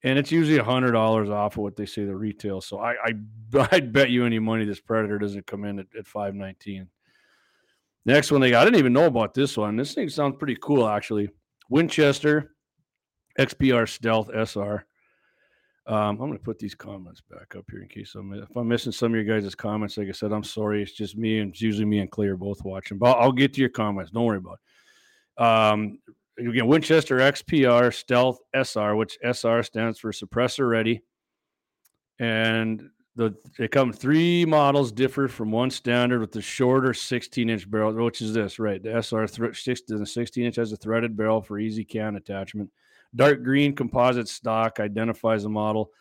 and 0.04 0.17
it's 0.17 0.32
usually 0.32 0.58
a 0.58 0.63
hundred 0.63 0.93
dollars 0.93 1.30
off 1.30 1.58
of 1.58 1.63
what 1.63 1.75
they 1.75 1.86
say 1.86 2.06
the 2.06 2.15
retail. 2.15 2.62
So 2.62 2.80
I, 2.80 2.93
I 2.93 3.13
I'd 3.71 3.91
bet 3.91 4.10
you 4.10 4.25
any 4.25 4.39
money 4.39 4.63
this 4.63 4.80
Predator 4.80 5.19
doesn't 5.19 5.47
come 5.47 5.65
in 5.65 5.80
at, 5.80 5.88
at 5.97 6.08
five 6.08 6.34
nineteen. 6.34 6.88
Next 8.06 8.32
one 8.32 8.39
they 8.39 8.51
got, 8.51 8.62
I 8.62 8.65
didn't 8.65 8.80
even 8.80 8.93
know 8.93 9.08
about 9.08 9.34
this 9.34 9.58
one. 9.58 9.75
This 9.75 9.93
thing 9.93 10.08
sounds 10.08 10.36
pretty 10.38 10.58
cool 10.62 10.88
actually. 10.88 11.30
Winchester 11.69 12.56
XPR 13.38 13.89
Stealth 13.89 14.30
SR. 14.30 14.86
Um, 15.88 15.98
I'm 15.98 16.17
going 16.17 16.34
to 16.34 16.39
put 16.39 16.58
these 16.58 16.74
comments 16.74 17.21
back 17.21 17.56
up 17.56 17.65
here 17.69 17.82
in 17.82 17.88
case 17.88 18.15
I'm 18.15 18.34
if 18.34 18.56
I'm 18.56 18.67
missing 18.67 18.91
some 18.91 19.13
of 19.13 19.24
your 19.24 19.39
guys' 19.39 19.54
comments. 19.54 19.98
Like 19.98 20.10
I 20.10 20.13
said, 20.13 20.32
I'm 20.32 20.43
sorry. 20.43 20.82
It's 20.82 20.91
just 20.91 21.15
me 21.15 21.39
and 21.39 21.52
it's 21.52 21.62
usually 21.62 21.86
me 21.86 22.00
and 22.00 22.10
Clay 22.10 22.28
are 22.28 22.38
both 22.38 22.63
watching, 22.65 22.98
but 22.98 23.17
I'll, 23.19 23.32
get 23.32 23.54
to 23.54 23.62
your 23.62 23.69
comments. 23.69 24.12
Don't 24.12 24.26
worry 24.26 24.38
about 24.39 24.60
it. 25.38 25.43
Um, 25.43 26.00
again, 26.39 26.65
Winchester 26.65 27.17
XPR 27.17 27.93
Stealth 27.93 28.39
SR, 28.56 28.95
which 28.95 29.17
SR 29.24 29.62
stands 29.62 30.00
for 30.00 30.12
suppressor 30.12 30.67
ready, 30.67 31.04
and 32.17 32.89
the 33.15 33.36
they 33.60 33.67
come 33.67 33.93
three 33.93 34.43
models 34.43 34.91
differ 34.91 35.28
from 35.28 35.52
one 35.52 35.69
standard 35.69 36.19
with 36.19 36.32
the 36.32 36.41
shorter 36.41 36.95
16 36.95 37.48
inch 37.48 37.69
barrel, 37.69 37.93
which 37.93 38.21
is 38.21 38.34
this 38.34 38.58
right. 38.58 38.82
The 38.82 39.04
SR 39.04 39.28
th- 39.28 40.08
16 40.08 40.45
inch 40.45 40.56
has 40.56 40.71
a 40.71 40.78
threaded 40.78 41.15
barrel 41.15 41.43
for 41.43 41.60
easy 41.60 41.86
can 41.86 42.15
attachment. 42.15 42.71
Dark 43.15 43.43
green 43.43 43.75
composite 43.75 44.28
stock 44.28 44.80
identifies 44.80 45.43
the 45.43 45.49
model. 45.49 45.91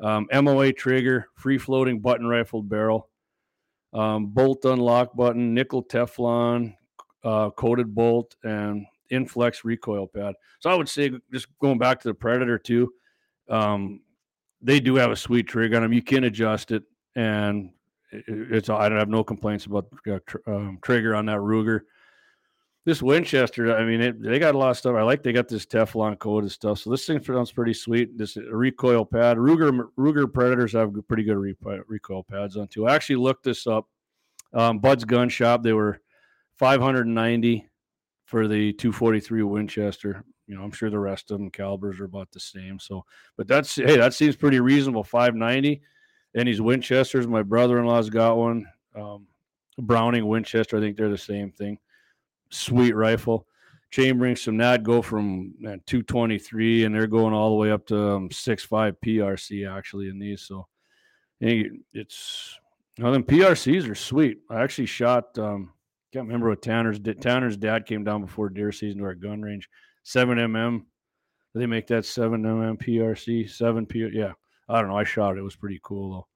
Um, 0.00 0.26
MOA 0.32 0.72
trigger, 0.72 1.28
free 1.36 1.58
floating 1.58 2.00
button 2.00 2.26
rifled 2.26 2.68
barrel, 2.68 3.08
um, 3.92 4.26
bolt 4.26 4.64
unlock 4.64 5.14
button, 5.14 5.54
nickel 5.54 5.84
Teflon, 5.84 6.74
uh, 7.24 7.50
coated 7.50 7.94
bolt, 7.94 8.34
and 8.42 8.86
inflex 9.12 9.64
recoil 9.64 10.06
pad. 10.06 10.34
So 10.60 10.70
I 10.70 10.74
would 10.74 10.88
say, 10.88 11.12
just 11.32 11.46
going 11.60 11.78
back 11.78 12.00
to 12.00 12.08
the 12.08 12.14
Predator 12.14 12.58
too, 12.58 12.92
um, 13.48 14.00
they 14.60 14.80
do 14.80 14.94
have 14.96 15.10
a 15.10 15.16
sweet 15.16 15.46
trigger 15.46 15.76
on 15.76 15.82
them. 15.82 15.92
You 15.92 16.02
can 16.02 16.24
adjust 16.24 16.70
it, 16.70 16.84
and 17.14 17.70
it's 18.10 18.68
I 18.68 18.88
don't 18.88 18.98
have 18.98 19.08
no 19.08 19.22
complaints 19.24 19.66
about 19.66 19.86
uh, 20.10 20.18
tr- 20.26 20.38
um, 20.46 20.78
trigger 20.82 21.14
on 21.14 21.26
that 21.26 21.38
Ruger 21.38 21.82
this 22.84 23.00
Winchester, 23.00 23.76
I 23.76 23.84
mean, 23.84 24.00
it, 24.00 24.20
they 24.20 24.38
got 24.38 24.56
a 24.56 24.58
lot 24.58 24.70
of 24.70 24.76
stuff. 24.76 24.96
I 24.96 25.02
like 25.02 25.22
they 25.22 25.32
got 25.32 25.48
this 25.48 25.64
Teflon 25.64 26.18
coated 26.18 26.50
stuff. 26.50 26.80
So 26.80 26.90
this 26.90 27.06
thing 27.06 27.22
sounds 27.22 27.52
pretty 27.52 27.74
sweet. 27.74 28.18
This 28.18 28.36
recoil 28.36 29.04
pad, 29.04 29.36
Ruger 29.36 29.86
Ruger 29.96 30.32
Predators 30.32 30.72
have 30.72 30.92
pretty 31.06 31.22
good 31.22 31.38
recoil 31.38 32.24
pads 32.24 32.56
on 32.56 32.66
too. 32.66 32.88
I 32.88 32.94
actually 32.94 33.16
looked 33.16 33.44
this 33.44 33.66
up. 33.66 33.88
Um, 34.52 34.80
Bud's 34.80 35.04
Gun 35.04 35.28
Shop, 35.28 35.62
they 35.62 35.72
were 35.72 36.00
590 36.54 37.68
for 38.24 38.48
the 38.48 38.72
243 38.72 39.42
Winchester. 39.44 40.24
You 40.48 40.56
know, 40.56 40.64
I'm 40.64 40.72
sure 40.72 40.90
the 40.90 40.98
rest 40.98 41.30
of 41.30 41.38
them 41.38 41.50
calibers 41.50 42.00
are 42.00 42.04
about 42.04 42.32
the 42.32 42.40
same. 42.40 42.80
So, 42.80 43.04
but 43.36 43.46
that's 43.46 43.76
hey, 43.76 43.96
that 43.96 44.12
seems 44.12 44.34
pretty 44.34 44.58
reasonable. 44.58 45.04
590, 45.04 45.80
and 46.34 46.48
these 46.48 46.60
Winchesters. 46.60 47.28
My 47.28 47.42
brother-in-law's 47.44 48.10
got 48.10 48.36
one. 48.36 48.66
Um, 48.96 49.28
Browning 49.78 50.26
Winchester, 50.26 50.76
I 50.76 50.80
think 50.80 50.96
they're 50.96 51.08
the 51.08 51.16
same 51.16 51.52
thing 51.52 51.78
sweet 52.52 52.94
rifle. 52.94 53.46
Chamberings 53.92 54.42
from 54.42 54.56
that 54.56 54.84
go 54.84 55.02
from 55.02 55.54
man, 55.58 55.82
223 55.86 56.84
and 56.84 56.94
they're 56.94 57.06
going 57.06 57.34
all 57.34 57.50
the 57.50 57.56
way 57.56 57.70
up 57.70 57.86
to 57.88 58.12
um, 58.12 58.28
6.5 58.30 58.96
PRC 59.04 59.70
actually 59.70 60.08
in 60.08 60.18
these. 60.18 60.42
So 60.42 60.66
it's 61.40 62.58
know, 62.98 63.12
them 63.12 63.24
PRCs 63.24 63.88
are 63.88 63.94
sweet. 63.94 64.38
I 64.50 64.62
actually 64.62 64.86
shot, 64.86 65.36
um, 65.38 65.72
can't 66.12 66.26
remember 66.26 66.48
what 66.48 66.62
Tanner's. 66.62 67.00
Tanner's 67.20 67.56
dad 67.56 67.86
came 67.86 68.04
down 68.04 68.22
before 68.22 68.48
deer 68.48 68.72
season 68.72 68.98
to 68.98 69.04
our 69.04 69.14
gun 69.14 69.40
range. 69.40 69.68
7 70.04 70.36
mm. 70.36 70.82
They 71.54 71.66
make 71.66 71.86
that 71.88 72.04
7 72.04 72.42
mm 72.42 72.82
PRC, 72.82 73.48
7 73.48 73.86
P. 73.86 74.08
Yeah, 74.12 74.32
I 74.68 74.80
don't 74.80 74.90
know. 74.90 74.96
I 74.96 75.04
shot 75.04 75.36
it. 75.36 75.40
It 75.40 75.42
was 75.42 75.56
pretty 75.56 75.80
cool 75.82 76.26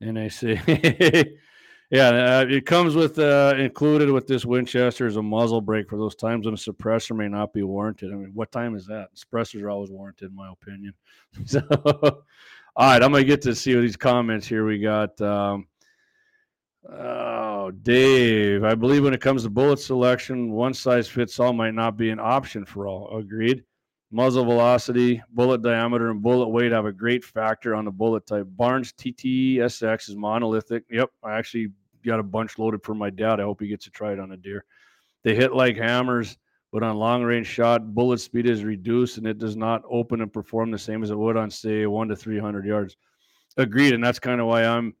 though. 0.00 0.06
And 0.06 0.18
I 0.18 0.28
say, 0.28 1.36
Yeah, 1.90 2.08
uh, 2.08 2.46
it 2.48 2.64
comes 2.66 2.94
with 2.94 3.18
uh, 3.18 3.54
included 3.58 4.10
with 4.10 4.26
this 4.26 4.44
Winchester 4.44 5.06
is 5.06 5.16
a 5.16 5.22
muzzle 5.22 5.60
brake 5.60 5.88
for 5.88 5.98
those 5.98 6.14
times 6.14 6.46
when 6.46 6.54
a 6.54 6.56
suppressor 6.56 7.14
may 7.14 7.28
not 7.28 7.52
be 7.52 7.62
warranted. 7.62 8.12
I 8.12 8.16
mean, 8.16 8.30
what 8.34 8.50
time 8.50 8.74
is 8.74 8.86
that? 8.86 9.10
Suppressors 9.14 9.62
are 9.62 9.70
always 9.70 9.90
warranted, 9.90 10.30
in 10.30 10.36
my 10.36 10.50
opinion. 10.50 10.94
So, 11.46 11.60
all 12.76 12.90
right, 12.90 13.02
I'm 13.02 13.12
gonna 13.12 13.24
get 13.24 13.42
to 13.42 13.54
see 13.54 13.74
these 13.74 13.96
comments 13.96 14.46
here. 14.46 14.64
We 14.64 14.78
got 14.78 15.20
um, 15.20 15.66
oh, 16.90 17.70
Dave. 17.70 18.64
I 18.64 18.74
believe 18.74 19.04
when 19.04 19.14
it 19.14 19.20
comes 19.20 19.42
to 19.42 19.50
bullet 19.50 19.78
selection, 19.78 20.52
one 20.52 20.74
size 20.74 21.08
fits 21.08 21.38
all 21.38 21.52
might 21.52 21.74
not 21.74 21.96
be 21.96 22.10
an 22.10 22.20
option 22.20 22.64
for 22.64 22.86
all. 22.86 23.16
Agreed. 23.18 23.64
Muzzle 24.14 24.44
velocity, 24.44 25.20
bullet 25.30 25.60
diameter, 25.60 26.12
and 26.12 26.22
bullet 26.22 26.46
weight 26.46 26.70
have 26.70 26.86
a 26.86 26.92
great 26.92 27.24
factor 27.24 27.74
on 27.74 27.84
the 27.84 27.90
bullet 27.90 28.24
type. 28.24 28.46
Barnes 28.50 28.92
TTSX 28.92 30.08
is 30.08 30.14
monolithic. 30.14 30.84
Yep, 30.88 31.10
I 31.24 31.36
actually 31.36 31.72
got 32.06 32.20
a 32.20 32.22
bunch 32.22 32.56
loaded 32.56 32.84
for 32.84 32.94
my 32.94 33.10
dad. 33.10 33.40
I 33.40 33.42
hope 33.42 33.60
he 33.60 33.66
gets 33.66 33.86
to 33.86 33.90
try 33.90 34.12
it 34.12 34.20
on 34.20 34.30
a 34.30 34.36
deer. 34.36 34.66
They 35.24 35.34
hit 35.34 35.52
like 35.52 35.76
hammers, 35.76 36.38
but 36.70 36.84
on 36.84 36.94
long 36.94 37.24
range 37.24 37.48
shot, 37.48 37.92
bullet 37.92 38.20
speed 38.20 38.46
is 38.46 38.62
reduced 38.62 39.18
and 39.18 39.26
it 39.26 39.38
does 39.38 39.56
not 39.56 39.82
open 39.90 40.20
and 40.20 40.32
perform 40.32 40.70
the 40.70 40.78
same 40.78 41.02
as 41.02 41.10
it 41.10 41.18
would 41.18 41.36
on 41.36 41.50
say 41.50 41.84
one 41.86 42.06
to 42.06 42.14
three 42.14 42.38
hundred 42.38 42.66
yards. 42.66 42.96
Agreed, 43.56 43.94
and 43.94 44.04
that's 44.04 44.20
kind 44.20 44.40
of 44.40 44.46
why 44.46 44.64
I'm 44.64 44.94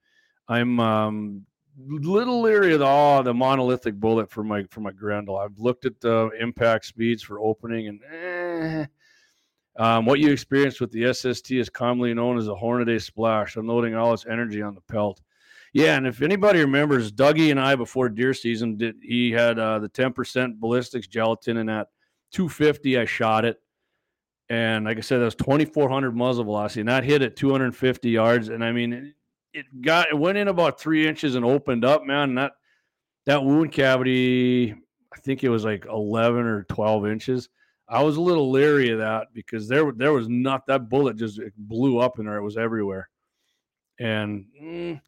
I'm 0.48 0.80
um, 0.80 1.46
little 1.78 2.40
leery 2.40 2.72
of 2.72 2.80
the 2.80 2.88
oh, 2.88 3.22
the 3.22 3.32
monolithic 3.32 3.94
bullet 3.94 4.28
for 4.28 4.42
my 4.42 4.64
for 4.70 4.80
my 4.80 4.90
Grendel. 4.90 5.38
I've 5.38 5.56
looked 5.56 5.84
at 5.84 6.00
the 6.00 6.30
impact 6.40 6.86
speeds 6.86 7.22
for 7.22 7.38
opening 7.38 7.86
and. 7.86 8.00
Eh, 8.12 8.86
um, 9.76 10.06
what 10.06 10.20
you 10.20 10.30
experienced 10.30 10.80
with 10.80 10.92
the 10.92 11.12
SST 11.12 11.50
is 11.52 11.68
commonly 11.68 12.14
known 12.14 12.38
as 12.38 12.48
a 12.48 12.52
Hornady 12.52 13.02
splash, 13.02 13.56
unloading 13.56 13.94
all 13.94 14.14
its 14.14 14.26
energy 14.26 14.62
on 14.62 14.74
the 14.74 14.80
pelt. 14.82 15.20
Yeah, 15.72 15.96
and 15.96 16.06
if 16.06 16.22
anybody 16.22 16.60
remembers, 16.60 17.10
Dougie 17.10 17.50
and 17.50 17.58
I 17.58 17.74
before 17.74 18.08
deer 18.08 18.32
season 18.32 18.76
did 18.76 18.96
he 19.02 19.32
had 19.32 19.58
uh, 19.58 19.80
the 19.80 19.88
10% 19.88 20.60
ballistics 20.60 21.08
gelatin 21.08 21.56
in 21.56 21.66
that 21.66 21.88
250. 22.30 22.98
I 22.98 23.04
shot 23.04 23.44
it, 23.44 23.60
and 24.48 24.84
like 24.84 24.98
I 24.98 25.00
said, 25.00 25.18
that 25.18 25.24
was 25.24 25.34
2,400 25.34 26.14
muzzle 26.14 26.44
velocity, 26.44 26.80
and 26.80 26.88
that 26.88 27.02
hit 27.02 27.22
at 27.22 27.34
250 27.34 28.08
yards. 28.08 28.50
And 28.50 28.64
I 28.64 28.70
mean, 28.70 28.92
it, 28.92 29.14
it 29.52 29.82
got 29.82 30.08
it 30.10 30.16
went 30.16 30.38
in 30.38 30.46
about 30.46 30.78
three 30.78 31.08
inches 31.08 31.34
and 31.34 31.44
opened 31.44 31.84
up, 31.84 32.04
man. 32.04 32.28
And 32.28 32.38
that 32.38 32.52
that 33.26 33.42
wound 33.42 33.72
cavity, 33.72 34.76
I 35.12 35.16
think 35.18 35.42
it 35.42 35.48
was 35.48 35.64
like 35.64 35.86
11 35.86 36.46
or 36.46 36.62
12 36.64 37.06
inches 37.08 37.48
I 37.88 38.02
was 38.02 38.16
a 38.16 38.20
little 38.20 38.50
leery 38.50 38.90
of 38.90 38.98
that 38.98 39.28
because 39.34 39.68
there 39.68 39.92
there 39.92 40.12
was 40.12 40.28
not 40.28 40.66
that 40.66 40.88
bullet 40.88 41.16
just 41.16 41.40
blew 41.56 41.98
up 41.98 42.18
in 42.18 42.26
there. 42.26 42.36
It 42.36 42.42
was 42.42 42.56
everywhere, 42.56 43.10
and 43.98 44.46
mm, 44.60 45.00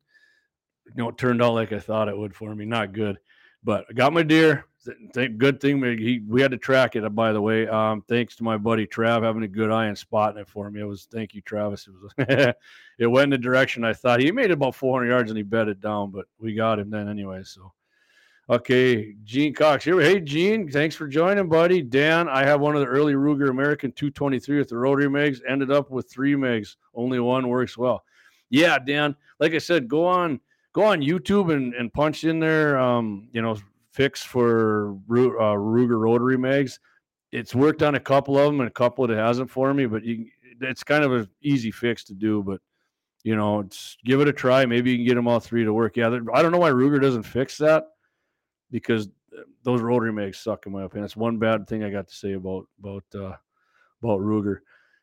you 0.84 0.94
know 0.94 1.08
it 1.08 1.18
turned 1.18 1.42
out 1.42 1.54
like 1.54 1.72
I 1.72 1.78
thought 1.78 2.08
it 2.08 2.18
would 2.18 2.34
for 2.34 2.54
me. 2.54 2.66
Not 2.66 2.92
good, 2.92 3.18
but 3.64 3.86
I 3.88 3.94
got 3.94 4.12
my 4.12 4.22
deer. 4.22 4.66
Thank 5.14 5.38
good 5.38 5.60
thing 5.60 5.80
we 5.80 5.96
he, 5.96 6.22
we 6.28 6.42
had 6.42 6.52
to 6.52 6.58
track 6.58 6.94
it. 6.96 7.14
By 7.14 7.32
the 7.32 7.40
way, 7.40 7.66
um, 7.66 8.02
thanks 8.02 8.36
to 8.36 8.44
my 8.44 8.56
buddy 8.56 8.86
Trav 8.86 9.22
having 9.22 9.42
a 9.42 9.48
good 9.48 9.72
eye 9.72 9.86
and 9.86 9.98
spotting 9.98 10.40
it 10.40 10.48
for 10.48 10.70
me. 10.70 10.80
It 10.80 10.84
was 10.84 11.08
thank 11.10 11.34
you, 11.34 11.40
Travis. 11.40 11.88
It 11.88 11.94
was 11.94 12.54
it 12.98 13.06
went 13.06 13.24
in 13.24 13.30
the 13.30 13.38
direction 13.38 13.84
I 13.84 13.94
thought. 13.94 14.20
He 14.20 14.30
made 14.30 14.50
about 14.50 14.76
400 14.76 15.08
yards 15.08 15.30
and 15.30 15.36
he 15.36 15.42
bedded 15.42 15.80
down, 15.80 16.10
but 16.10 16.26
we 16.38 16.54
got 16.54 16.78
him 16.78 16.90
then 16.90 17.08
anyway. 17.08 17.42
So 17.42 17.72
Okay, 18.48 19.14
Gene 19.24 19.52
Cox 19.52 19.84
here. 19.84 20.00
Hey, 20.00 20.20
Gene, 20.20 20.70
thanks 20.70 20.94
for 20.94 21.08
joining, 21.08 21.48
buddy. 21.48 21.82
Dan, 21.82 22.28
I 22.28 22.44
have 22.44 22.60
one 22.60 22.76
of 22.76 22.80
the 22.80 22.86
early 22.86 23.14
Ruger 23.14 23.50
American 23.50 23.90
223 23.90 24.58
with 24.58 24.68
the 24.68 24.76
rotary 24.76 25.08
megs. 25.08 25.40
Ended 25.48 25.72
up 25.72 25.90
with 25.90 26.08
three 26.08 26.34
megs. 26.34 26.76
Only 26.94 27.18
one 27.18 27.48
works 27.48 27.76
well. 27.76 28.04
Yeah, 28.48 28.78
Dan. 28.78 29.16
Like 29.40 29.54
I 29.54 29.58
said, 29.58 29.88
go 29.88 30.06
on, 30.06 30.38
go 30.72 30.84
on 30.84 31.00
YouTube 31.00 31.52
and, 31.52 31.74
and 31.74 31.92
punch 31.92 32.22
in 32.22 32.38
there. 32.38 32.78
Um, 32.78 33.28
you 33.32 33.42
know, 33.42 33.56
fix 33.92 34.22
for 34.22 34.92
uh, 34.92 35.56
Ruger 35.58 35.98
rotary 35.98 36.36
megs. 36.36 36.78
It's 37.32 37.52
worked 37.52 37.82
on 37.82 37.96
a 37.96 38.00
couple 38.00 38.38
of 38.38 38.46
them 38.46 38.60
and 38.60 38.68
a 38.68 38.72
couple 38.72 39.10
it 39.10 39.16
hasn't 39.16 39.50
for 39.50 39.74
me, 39.74 39.86
but 39.86 40.04
you, 40.04 40.26
it's 40.60 40.84
kind 40.84 41.02
of 41.02 41.12
an 41.12 41.28
easy 41.42 41.72
fix 41.72 42.04
to 42.04 42.14
do. 42.14 42.44
But 42.44 42.60
you 43.24 43.34
know, 43.34 43.68
give 44.04 44.20
it 44.20 44.28
a 44.28 44.32
try. 44.32 44.66
Maybe 44.66 44.92
you 44.92 44.98
can 44.98 45.06
get 45.06 45.16
them 45.16 45.26
all 45.26 45.40
three 45.40 45.64
to 45.64 45.72
work. 45.72 45.96
Yeah, 45.96 46.16
I 46.32 46.42
don't 46.42 46.52
know 46.52 46.58
why 46.58 46.70
Ruger 46.70 47.02
doesn't 47.02 47.24
fix 47.24 47.58
that 47.58 47.86
because 48.70 49.08
uh, 49.36 49.42
those 49.62 49.82
rotary 49.82 50.12
mags 50.12 50.38
suck 50.38 50.66
in 50.66 50.72
my 50.72 50.84
opinion. 50.84 51.02
That's 51.02 51.16
one 51.16 51.38
bad 51.38 51.66
thing 51.66 51.84
I 51.84 51.90
got 51.90 52.08
to 52.08 52.14
say 52.14 52.32
about 52.32 52.66
about 52.78 53.04
uh, 53.14 53.36
about 54.02 54.20
Ruger. 54.20 54.58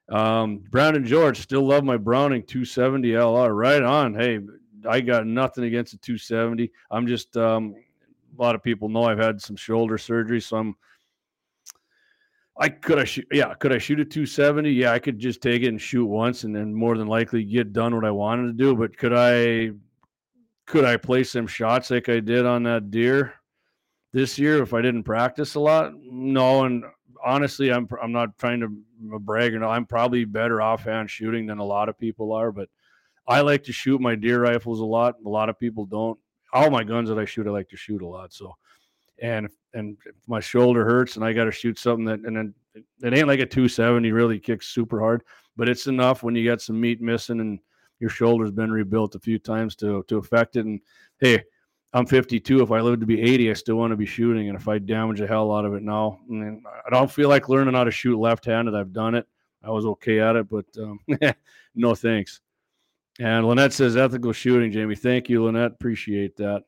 Um, 0.09 0.63
Brandon 0.69 1.05
George 1.05 1.39
still 1.39 1.65
love 1.65 1.83
my 1.83 1.97
Browning 1.97 2.43
270 2.43 3.09
LR. 3.09 3.55
Right 3.55 3.81
on. 3.81 4.13
Hey, 4.13 4.39
I 4.87 5.01
got 5.01 5.25
nothing 5.25 5.63
against 5.63 5.93
the 5.93 5.97
270. 5.99 6.71
I'm 6.91 7.07
just 7.07 7.35
um, 7.37 7.75
a 8.37 8.41
lot 8.41 8.55
of 8.55 8.63
people 8.63 8.89
know 8.89 9.03
I've 9.03 9.19
had 9.19 9.41
some 9.41 9.55
shoulder 9.55 9.97
surgery, 9.97 10.41
so 10.41 10.57
I'm. 10.57 10.75
I 12.55 12.69
could 12.69 12.99
I 12.99 13.03
shoot 13.03 13.25
yeah 13.31 13.51
could 13.55 13.73
I 13.73 13.79
shoot 13.79 13.99
a 13.99 14.05
270 14.05 14.69
yeah 14.69 14.91
I 14.91 14.99
could 14.99 15.17
just 15.17 15.41
take 15.41 15.63
it 15.63 15.69
and 15.69 15.81
shoot 15.81 16.05
once 16.05 16.43
and 16.43 16.55
then 16.55 16.71
more 16.71 16.95
than 16.95 17.07
likely 17.07 17.43
get 17.43 17.73
done 17.73 17.95
what 17.95 18.05
I 18.05 18.11
wanted 18.11 18.45
to 18.45 18.53
do 18.53 18.75
but 18.75 18.95
could 18.95 19.11
I 19.11 19.71
could 20.67 20.85
I 20.85 20.97
play 20.97 21.23
some 21.23 21.47
shots 21.47 21.89
like 21.89 22.09
I 22.09 22.19
did 22.19 22.45
on 22.45 22.61
that 22.63 22.91
deer 22.91 23.33
this 24.13 24.37
year 24.37 24.61
if 24.61 24.73
I 24.73 24.81
didn't 24.81 25.03
practice 25.03 25.55
a 25.55 25.59
lot. 25.59 25.93
No, 25.99 26.63
and 26.63 26.85
honestly, 27.23 27.71
I'm 27.71 27.87
I'm 28.01 28.11
not 28.11 28.37
trying 28.37 28.61
to 28.61 29.19
brag 29.19 29.53
or 29.53 29.59
no. 29.59 29.69
I'm 29.69 29.85
probably 29.85 30.23
better 30.23 30.61
offhand 30.61 31.09
shooting 31.09 31.47
than 31.47 31.59
a 31.59 31.65
lot 31.65 31.89
of 31.89 31.99
people 31.99 32.31
are, 32.31 32.51
but 32.51 32.69
I 33.27 33.41
like 33.41 33.63
to 33.63 33.73
shoot 33.73 33.99
my 33.99 34.15
deer 34.15 34.41
rifles 34.41 34.79
a 34.79 34.85
lot. 34.85 35.15
A 35.25 35.29
lot 35.29 35.49
of 35.49 35.59
people 35.59 35.85
don't. 35.85 36.17
All 36.53 36.69
my 36.69 36.83
guns 36.83 37.09
that 37.09 37.17
I 37.17 37.25
shoot, 37.25 37.47
I 37.47 37.51
like 37.51 37.69
to 37.69 37.77
shoot 37.77 38.01
a 38.01 38.07
lot. 38.07 38.33
So, 38.33 38.55
and 39.21 39.49
and 39.73 39.97
my 40.27 40.39
shoulder 40.39 40.85
hurts 40.85 41.15
and 41.15 41.25
I 41.25 41.33
got 41.33 41.45
to 41.45 41.51
shoot 41.51 41.79
something 41.79 42.05
that, 42.05 42.19
and 42.19 42.35
then 42.35 42.53
it 43.01 43.17
ain't 43.17 43.27
like 43.27 43.39
a 43.39 43.45
270 43.45 44.11
really 44.11 44.39
kicks 44.39 44.67
super 44.67 44.99
hard, 44.99 45.23
but 45.57 45.67
it's 45.67 45.87
enough 45.87 46.21
when 46.21 46.35
you 46.35 46.47
got 46.47 46.61
some 46.61 46.79
meat 46.79 47.01
missing 47.01 47.39
and 47.39 47.59
your 47.99 48.09
shoulder's 48.09 48.51
been 48.51 48.71
rebuilt 48.71 49.15
a 49.15 49.19
few 49.19 49.39
times 49.39 49.75
to 49.77 50.03
to 50.07 50.17
affect 50.17 50.55
it. 50.55 50.65
And 50.65 50.79
hey, 51.19 51.43
I'm 51.93 52.05
52. 52.07 52.63
If 52.63 52.71
I 52.71 52.81
live 52.81 52.99
to 52.99 53.05
be 53.05 53.21
80, 53.21 53.51
I 53.51 53.53
still 53.53 53.75
want 53.75 53.91
to 53.91 53.97
be 53.97 54.05
shooting. 54.05 54.49
And 54.49 54.57
if 54.57 54.67
I 54.67 54.79
damage 54.79 55.19
the 55.19 55.27
hell 55.27 55.51
out 55.53 55.65
of 55.65 55.75
it 55.75 55.83
now, 55.83 56.19
I, 56.27 56.31
mean, 56.31 56.63
I 56.85 56.89
don't 56.89 57.11
feel 57.11 57.29
like 57.29 57.49
learning 57.49 57.75
how 57.75 57.83
to 57.83 57.91
shoot 57.91 58.19
left-handed. 58.19 58.73
I've 58.73 58.93
done 58.93 59.13
it. 59.15 59.27
I 59.63 59.69
was 59.69 59.85
okay 59.85 60.19
at 60.19 60.35
it, 60.35 60.49
but 60.49 60.65
um, 60.77 60.99
no 61.75 61.95
thanks. 61.95 62.41
And 63.19 63.47
Lynette 63.47 63.73
says 63.73 63.95
ethical 63.95 64.33
shooting, 64.33 64.71
Jamie. 64.71 64.95
Thank 64.95 65.29
you, 65.29 65.43
Lynette. 65.43 65.71
Appreciate 65.71 66.35
that. 66.37 66.63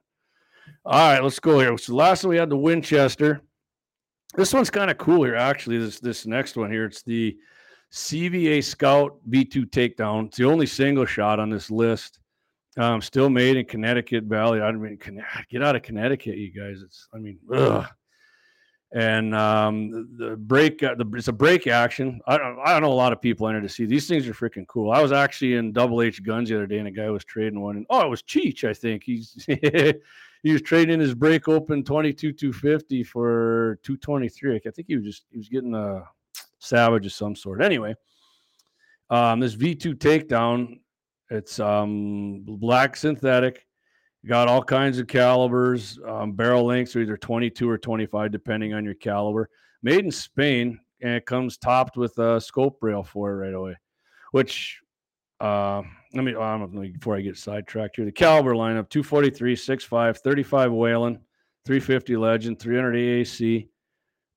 All 0.85 1.11
right, 1.11 1.23
let's 1.23 1.39
go 1.39 1.59
here. 1.59 1.77
So 1.77 1.95
last 1.95 2.23
one 2.23 2.29
we 2.29 2.37
had 2.37 2.49
the 2.49 2.57
Winchester. 2.57 3.41
This 4.35 4.53
one's 4.53 4.69
kind 4.69 4.91
of 4.91 4.97
cool 4.97 5.23
here, 5.23 5.35
actually. 5.35 5.79
This 5.79 5.99
this 5.99 6.25
next 6.25 6.55
one 6.55 6.71
here. 6.71 6.85
It's 6.85 7.01
the 7.01 7.37
CVA 7.91 8.63
Scout 8.63 9.17
V2 9.29 9.69
takedown. 9.69 10.27
It's 10.27 10.37
the 10.37 10.45
only 10.45 10.65
single 10.65 11.05
shot 11.05 11.39
on 11.39 11.49
this 11.49 11.71
list. 11.71 12.19
Um, 12.77 13.01
still 13.01 13.29
made 13.29 13.55
in 13.55 13.65
Connecticut 13.65 14.25
Valley. 14.25 14.61
I 14.61 14.71
mean, 14.71 14.99
get 15.49 15.63
out 15.63 15.75
of 15.75 15.83
Connecticut, 15.83 16.37
you 16.37 16.51
guys. 16.51 16.81
It's, 16.81 17.07
I 17.13 17.17
mean, 17.17 17.39
ugh. 17.53 17.85
And 18.93 19.35
um, 19.35 20.09
the 20.17 20.37
break, 20.37 20.81
uh, 20.83 20.95
the, 20.95 21.05
it's 21.15 21.27
a 21.27 21.33
break 21.33 21.67
action. 21.67 22.21
I 22.27 22.37
don't, 22.37 22.57
I 22.63 22.79
know 22.79 22.91
a 22.91 22.93
lot 22.93 23.11
of 23.11 23.21
people 23.21 23.47
enter 23.47 23.61
to 23.61 23.67
see 23.67 23.85
these 23.85 24.07
things 24.07 24.27
are 24.27 24.33
freaking 24.33 24.67
cool. 24.67 24.91
I 24.91 25.01
was 25.01 25.11
actually 25.11 25.55
in 25.55 25.73
Double 25.73 26.01
H 26.01 26.23
Guns 26.23 26.49
the 26.49 26.55
other 26.55 26.67
day, 26.67 26.77
and 26.77 26.87
a 26.87 26.91
guy 26.91 27.09
was 27.09 27.25
trading 27.25 27.61
one, 27.61 27.77
and 27.77 27.85
oh, 27.89 28.01
it 28.01 28.09
was 28.09 28.23
Cheech, 28.23 28.63
I 28.63 28.73
think. 28.73 29.03
He's 29.03 29.35
he 29.47 30.51
was 30.51 30.61
trading 30.61 30.99
his 30.99 31.15
break 31.15 31.47
open 31.47 31.83
22 31.83 32.31
250 32.31 33.03
for 33.03 33.79
223. 33.83 34.55
I 34.55 34.69
think 34.69 34.87
he 34.87 34.95
was 34.95 35.05
just 35.05 35.23
he 35.31 35.37
was 35.39 35.49
getting 35.49 35.73
a 35.73 36.03
savage 36.59 37.05
of 37.05 37.11
some 37.11 37.35
sort. 37.35 37.63
Anyway, 37.63 37.95
um, 39.09 39.39
this 39.39 39.55
V2 39.55 39.95
takedown 39.95 40.79
it's 41.29 41.59
um, 41.59 42.43
black 42.45 42.95
synthetic. 42.95 43.65
Got 44.27 44.47
all 44.47 44.63
kinds 44.63 44.97
of 44.97 45.07
calibers. 45.07 45.99
Um, 46.07 46.33
barrel 46.33 46.65
lengths 46.65 46.95
are 46.95 47.01
either 47.01 47.17
22 47.17 47.69
or 47.69 47.77
25, 47.77 48.31
depending 48.31 48.73
on 48.73 48.83
your 48.83 48.95
caliber. 48.95 49.49
Made 49.83 50.03
in 50.03 50.11
Spain, 50.11 50.79
and 51.01 51.13
it 51.13 51.25
comes 51.25 51.57
topped 51.57 51.95
with 51.95 52.17
a 52.17 52.41
scope 52.41 52.79
rail 52.81 53.03
for 53.03 53.31
it 53.31 53.45
right 53.45 53.53
away. 53.53 53.75
Which, 54.31 54.79
uh, 55.39 55.83
let 56.13 56.23
me, 56.23 56.33
um, 56.33 56.91
before 56.93 57.15
I 57.15 57.21
get 57.21 57.37
sidetracked 57.37 57.97
here, 57.97 58.05
the 58.05 58.11
caliber 58.11 58.53
lineup 58.53 58.89
243, 58.89 59.55
65, 59.55 60.17
35 60.17 60.71
Whelen, 60.71 61.19
350 61.65 62.17
Legend, 62.17 62.59
300 62.59 62.95
AAC, 62.95 63.67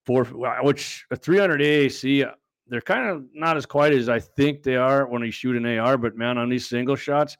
four, 0.04 0.24
which 0.62 1.06
a 1.10 1.16
300 1.16 1.60
AAC 1.60 2.30
they're 2.68 2.80
kind 2.80 3.08
of 3.08 3.24
not 3.34 3.56
as 3.56 3.66
quiet 3.66 3.94
as 3.94 4.08
I 4.08 4.20
think 4.20 4.62
they 4.62 4.76
are 4.76 5.06
when 5.06 5.22
you 5.22 5.30
shoot 5.30 5.56
an 5.56 5.78
AR. 5.78 5.96
But 5.96 6.16
man, 6.16 6.38
on 6.38 6.48
these 6.48 6.68
single 6.68 6.96
shots, 6.96 7.36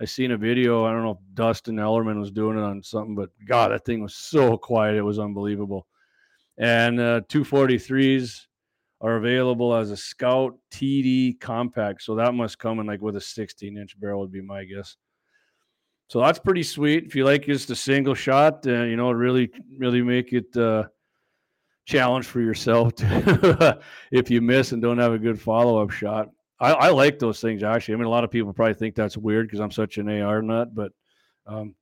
I 0.00 0.04
seen 0.04 0.32
a 0.32 0.36
video. 0.36 0.84
I 0.84 0.92
don't 0.92 1.04
know 1.04 1.12
if 1.12 1.34
Dustin 1.34 1.76
Ellermann 1.76 2.18
was 2.18 2.30
doing 2.30 2.58
it 2.58 2.62
on 2.62 2.82
something, 2.82 3.14
but 3.14 3.30
God, 3.46 3.70
that 3.70 3.84
thing 3.84 4.02
was 4.02 4.14
so 4.14 4.56
quiet. 4.56 4.96
It 4.96 5.02
was 5.02 5.18
unbelievable. 5.18 5.86
And 6.58 6.98
uh, 6.98 7.20
243s 7.28 8.46
are 9.00 9.16
available 9.16 9.74
as 9.74 9.90
a 9.90 9.96
Scout 9.96 10.56
TD 10.72 11.40
compact. 11.40 12.02
So 12.02 12.14
that 12.16 12.34
must 12.34 12.58
come 12.58 12.80
in 12.80 12.86
like 12.86 13.00
with 13.00 13.16
a 13.16 13.20
16 13.20 13.76
inch 13.76 13.98
barrel, 14.00 14.20
would 14.20 14.32
be 14.32 14.40
my 14.40 14.64
guess. 14.64 14.96
So 16.08 16.20
that's 16.20 16.38
pretty 16.38 16.62
sweet. 16.62 17.04
If 17.04 17.14
you 17.14 17.24
like 17.24 17.46
just 17.46 17.70
a 17.70 17.76
single 17.76 18.14
shot, 18.14 18.66
uh, 18.66 18.82
you 18.82 18.96
know, 18.96 19.10
really, 19.12 19.50
really 19.78 20.02
make 20.02 20.32
it. 20.32 20.54
Uh, 20.56 20.84
challenge 21.84 22.26
for 22.26 22.40
yourself 22.40 22.94
to, 22.96 23.80
if 24.10 24.30
you 24.30 24.40
miss 24.40 24.72
and 24.72 24.82
don't 24.82 24.98
have 24.98 25.12
a 25.12 25.18
good 25.18 25.40
follow 25.40 25.82
up 25.82 25.90
shot. 25.90 26.30
I, 26.60 26.72
I, 26.72 26.90
like 26.90 27.18
those 27.18 27.40
things 27.40 27.62
actually. 27.62 27.94
I 27.94 27.96
mean, 27.96 28.06
a 28.06 28.10
lot 28.10 28.24
of 28.24 28.30
people 28.30 28.52
probably 28.52 28.74
think 28.74 28.94
that's 28.94 29.16
weird 29.16 29.48
because 29.48 29.58
I'm 29.58 29.72
such 29.72 29.98
an 29.98 30.08
AR 30.08 30.42
nut, 30.42 30.74
but 30.74 30.92
um, 31.46 31.74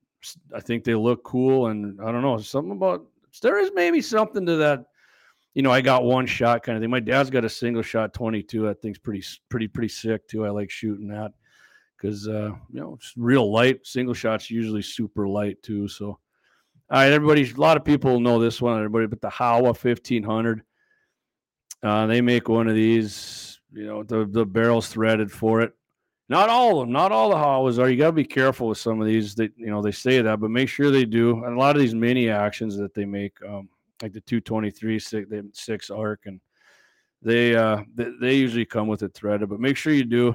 I 0.55 0.61
think 0.61 0.85
they 0.85 0.95
look 0.95 1.23
cool. 1.23 1.67
And 1.67 2.01
I 2.01 2.11
don't 2.11 2.23
know, 2.23 2.39
something 2.39 2.73
about 2.73 3.05
there 3.43 3.59
is 3.59 3.71
maybe 3.75 4.01
something 4.01 4.47
to 4.47 4.57
that. 4.57 4.87
You 5.55 5.63
know, 5.63 5.73
I 5.73 5.81
got 5.81 6.05
one 6.05 6.27
shot 6.27 6.63
kind 6.63 6.77
of 6.77 6.83
thing. 6.83 6.91
My 6.91 7.01
dad's 7.01 7.29
got 7.29 7.45
a 7.45 7.49
single 7.49 7.83
shot 7.83 8.15
22. 8.15 8.63
That 8.63 8.81
thing's 8.81 8.99
pretty, 8.99 9.25
pretty, 9.49 9.67
pretty 9.67 9.89
sick 9.89 10.27
too. 10.29 10.47
I 10.47 10.51
like 10.51 10.71
shooting 10.71 11.09
that 11.09 11.33
because 11.97 12.29
uh, 12.29 12.53
you 12.73 12.81
know 12.81 12.95
it's 12.95 13.13
real 13.17 13.51
light. 13.53 13.87
Single 13.87 14.15
shots 14.15 14.51
usually 14.51 14.83
super 14.83 15.29
light 15.29 15.63
too. 15.63 15.89
So 15.89 16.19
all 16.91 16.99
right, 16.99 17.13
everybody. 17.13 17.49
A 17.49 17.55
lot 17.55 17.77
of 17.77 17.85
people 17.85 18.19
know 18.19 18.41
this 18.41 18.61
one, 18.61 18.77
everybody, 18.77 19.07
but 19.07 19.21
the 19.21 19.31
Howa 19.31 19.63
1500. 19.63 20.63
Uh, 21.83 22.07
they 22.07 22.21
make 22.21 22.49
one 22.49 22.67
of 22.67 22.75
these. 22.75 23.61
You 23.73 23.87
know, 23.87 24.03
the 24.03 24.27
the 24.27 24.45
barrel's 24.45 24.89
threaded 24.89 25.31
for 25.31 25.61
it. 25.61 25.73
Not 26.29 26.49
all 26.49 26.81
of 26.81 26.87
them. 26.87 26.93
Not 26.93 27.13
all 27.13 27.31
the 27.31 27.37
Howas 27.37 27.79
are. 27.79 27.89
You 27.89 27.97
got 27.97 28.07
to 28.07 28.13
be 28.13 28.25
careful 28.25 28.67
with 28.67 28.79
some 28.79 29.01
of 29.01 29.07
these. 29.07 29.37
That 29.37 29.53
you 29.57 29.67
know 29.67 29.81
they 29.81 29.93
say 29.93 30.21
that, 30.21 30.41
but 30.41 30.51
make 30.51 30.69
sure 30.69 30.91
they 30.91 31.05
do. 31.05 31.45
And 31.45 31.57
a 31.57 31.59
lot 31.59 31.77
of 31.77 31.81
these 31.83 31.95
mini 31.95 32.29
actions 32.29 32.77
that 32.79 32.93
they 32.93 33.05
make, 33.05 33.35
um, 33.49 33.69
like 34.03 34.13
the 34.13 34.21
223 34.23 34.99
six, 34.99 35.29
six 35.53 35.91
arc, 35.91 36.27
and 36.27 36.41
they 37.23 37.55
uh 37.55 37.83
they, 37.95 38.11
they 38.21 38.35
usually 38.35 38.65
come 38.65 38.89
with 38.89 39.05
it 39.05 39.15
threaded. 39.15 39.49
But 39.49 39.61
make 39.61 39.77
sure 39.77 39.93
you 39.93 40.05
do. 40.05 40.35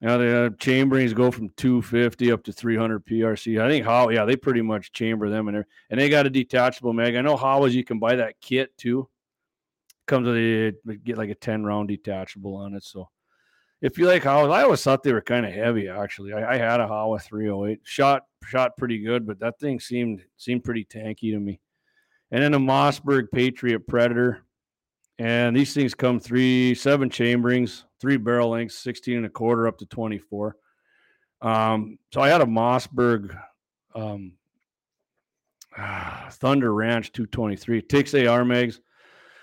Now 0.00 0.18
the 0.18 0.46
uh, 0.46 0.50
chamberings 0.50 1.14
go 1.14 1.30
from 1.30 1.48
250 1.56 2.30
up 2.30 2.44
to 2.44 2.52
300 2.52 3.04
PRC. 3.04 3.60
I 3.60 3.68
think 3.68 3.84
how 3.84 4.10
yeah 4.10 4.24
they 4.24 4.36
pretty 4.36 4.62
much 4.62 4.92
chamber 4.92 5.30
them 5.30 5.48
and 5.48 5.64
and 5.90 6.00
they 6.00 6.08
got 6.08 6.26
a 6.26 6.30
detachable 6.30 6.92
mag. 6.92 7.16
I 7.16 7.22
know 7.22 7.36
Howas 7.36 7.72
you 7.72 7.84
can 7.84 7.98
buy 7.98 8.16
that 8.16 8.40
kit 8.40 8.76
too. 8.76 9.08
Comes 10.06 10.26
with 10.26 10.36
a 10.36 10.96
get 11.02 11.16
like 11.16 11.30
a 11.30 11.34
10 11.34 11.64
round 11.64 11.88
detachable 11.88 12.56
on 12.56 12.74
it. 12.74 12.84
So 12.84 13.08
if 13.80 13.98
you 13.98 14.06
like 14.06 14.22
Howas, 14.22 14.52
I 14.52 14.62
always 14.62 14.82
thought 14.82 15.02
they 15.02 15.14
were 15.14 15.22
kind 15.22 15.46
of 15.46 15.52
heavy 15.52 15.88
actually. 15.88 16.34
I, 16.34 16.54
I 16.54 16.56
had 16.58 16.80
a 16.80 16.86
Howa 16.86 17.18
308 17.18 17.80
shot 17.82 18.24
shot 18.44 18.76
pretty 18.76 18.98
good, 18.98 19.26
but 19.26 19.40
that 19.40 19.58
thing 19.58 19.80
seemed 19.80 20.22
seemed 20.36 20.62
pretty 20.62 20.84
tanky 20.84 21.32
to 21.32 21.40
me. 21.40 21.58
And 22.30 22.42
then 22.42 22.54
a 22.54 22.58
Mossberg 22.58 23.28
Patriot 23.32 23.86
Predator. 23.86 24.42
And 25.18 25.56
these 25.56 25.72
things 25.72 25.94
come 25.94 26.20
three, 26.20 26.74
seven 26.74 27.08
chamberings, 27.08 27.85
three 28.00 28.16
barrel 28.16 28.50
lengths, 28.50 28.78
16 28.78 29.16
and 29.16 29.26
a 29.26 29.30
quarter 29.30 29.66
up 29.66 29.78
to 29.78 29.86
24. 29.86 30.56
Um, 31.42 31.98
so 32.12 32.20
I 32.20 32.28
had 32.28 32.40
a 32.40 32.46
Mossberg 32.46 33.38
um, 33.94 34.32
Thunder 36.30 36.72
Ranch 36.72 37.12
223. 37.12 37.78
It 37.78 37.88
takes 37.88 38.14
AR 38.14 38.44
mags, 38.44 38.80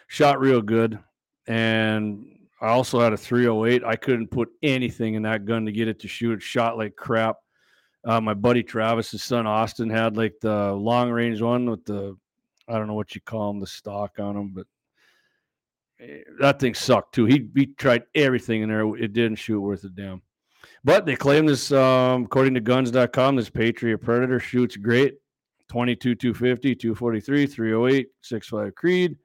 shot 0.08 0.40
real 0.40 0.62
good. 0.62 1.00
And 1.48 2.26
I 2.62 2.70
also 2.70 3.00
had 3.00 3.14
a 3.14 3.18
308. 3.18 3.84
I 3.84 3.96
couldn't 3.96 4.32
put 4.32 4.50
anything 4.62 5.16
in 5.16 5.24
that 5.24 5.46
gun 5.46 5.66
to 5.66 5.72
get 5.72 5.88
it 5.88 6.00
to 6.00 6.08
shoot. 6.08 6.34
It 6.34 6.42
shot 6.42 6.78
like 6.78 6.96
crap. 6.96 7.38
Uh, 8.06 8.20
my 8.20 8.34
buddy 8.34 8.64
Travis's 8.64 9.24
son 9.24 9.48
Austin 9.48 9.90
had 9.90 10.18
like 10.18 10.36
the 10.42 10.74
long 10.74 11.10
range 11.10 11.42
one 11.42 11.70
with 11.70 11.86
the 11.86 12.18
I 12.68 12.74
don't 12.78 12.88
know 12.88 12.94
what 12.94 13.16
you 13.16 13.22
call 13.22 13.52
them, 13.52 13.60
the 13.60 13.68
stock 13.68 14.20
on 14.20 14.36
them, 14.36 14.52
but 14.54 14.66
that 16.40 16.60
thing 16.60 16.74
sucked 16.74 17.16
too. 17.16 17.26
He, 17.26 17.48
he 17.56 17.68
tried 17.68 18.04
everything 18.16 18.62
in 18.62 18.70
there. 18.70 18.96
It 18.96 19.14
didn't 19.14 19.36
shoot 19.36 19.62
worth 19.62 19.84
a 19.84 19.90
damn. 19.90 20.22
But 20.84 21.06
they 21.06 21.16
claim 21.16 21.46
this, 21.46 21.72
um, 21.72 22.26
according 22.26 22.56
to 22.56 22.62
guns.com, 22.62 23.36
this 23.36 23.50
Patriot 23.50 24.00
Predator 24.00 24.40
shoots 24.40 24.76
great 24.76 25.16
22, 25.70 26.16
250, 26.16 26.76
243, 26.76 27.48
308, 27.48 28.08
65 28.22 28.76
Creed, 28.76 29.18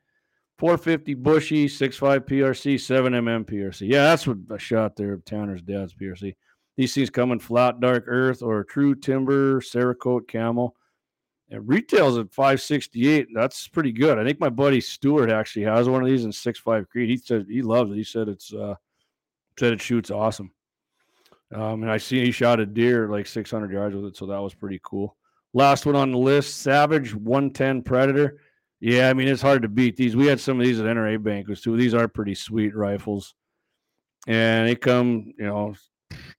450 0.59 1.14
Bushy, 1.14 1.69
65 1.69 2.27
PRC, 2.27 2.81
7 2.81 3.12
mm 3.12 3.45
PRC. 3.45 3.88
Yeah, 3.88 4.05
that's 4.05 4.27
what 4.27 4.38
I 4.51 4.57
shot 4.57 4.97
there 4.97 5.12
of 5.12 5.25
Tanner's 5.25 5.62
dad's 5.62 5.95
PRC. 5.95 6.35
These 6.77 6.95
things 6.95 7.11
come 7.11 7.33
in 7.33 7.41
flat 7.41 7.81
dark 7.81 8.05
earth 8.07 8.43
or 8.43 8.62
true 8.62 8.95
timber, 8.95 9.61
Cerakote 9.61 10.29
camel. 10.29 10.77
It 11.51 11.63
retails 11.65 12.19
at 12.19 12.33
568. 12.33 13.29
That's 13.33 13.69
pretty 13.69 13.93
good. 13.93 14.19
I 14.19 14.25
think 14.25 14.39
my 14.39 14.51
buddy 14.51 14.81
Stewart 14.81 15.31
actually 15.31 15.65
has 15.65 15.89
one 15.89 16.03
of 16.03 16.09
these 16.09 16.25
in 16.25 16.31
6.5 16.31 16.89
Creed. 16.89 17.09
He 17.09 17.17
said 17.17 17.47
he 17.49 17.63
loves 17.63 17.91
it. 17.91 17.97
He 17.97 18.05
said 18.05 18.29
it's 18.29 18.53
uh 18.53 18.75
said 19.59 19.73
it 19.73 19.81
shoots 19.81 20.11
awesome. 20.11 20.53
Um, 21.53 21.83
and 21.83 21.91
I 21.91 21.97
see 21.97 22.23
he 22.23 22.31
shot 22.31 22.61
a 22.61 22.67
deer 22.67 23.09
like 23.09 23.27
600 23.27 23.73
yards 23.73 23.95
with 23.95 24.05
it, 24.05 24.17
so 24.17 24.27
that 24.27 24.43
was 24.43 24.55
pretty 24.55 24.81
cool. 24.83 25.17
Last 25.55 25.87
one 25.87 25.96
on 25.96 26.13
the 26.13 26.19
list, 26.19 26.59
Savage 26.59 27.15
110 27.15 27.83
Predator. 27.83 28.40
Yeah, 28.81 29.09
I 29.09 29.15
mean 29.15 29.29
it's 29.29 29.42
hard 29.42 29.63
to 29.63 29.69
beat 29.69 29.96
these. 29.96 30.15
We 30.15 30.27
had 30.27 30.40
some 30.40 30.61
of 30.61 30.67
these 30.67 30.79
at 30.79 30.87
NRA 30.87 31.23
banquets 31.23 31.63
too. 31.63 31.77
These 31.77 31.94
are 31.94 32.07
pretty 32.07 32.35
sweet 32.35 32.77
rifles, 32.77 33.35
and 34.27 34.69
they 34.69 34.77
come, 34.77 35.33
you 35.38 35.46
know, 35.46 35.75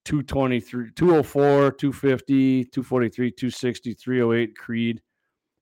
223, 0.06 0.92
204, 0.96 1.72
250, 1.72 2.66
243, 2.66 3.32
260, 3.32 3.94
308 3.94 4.58
Creed, 4.58 5.02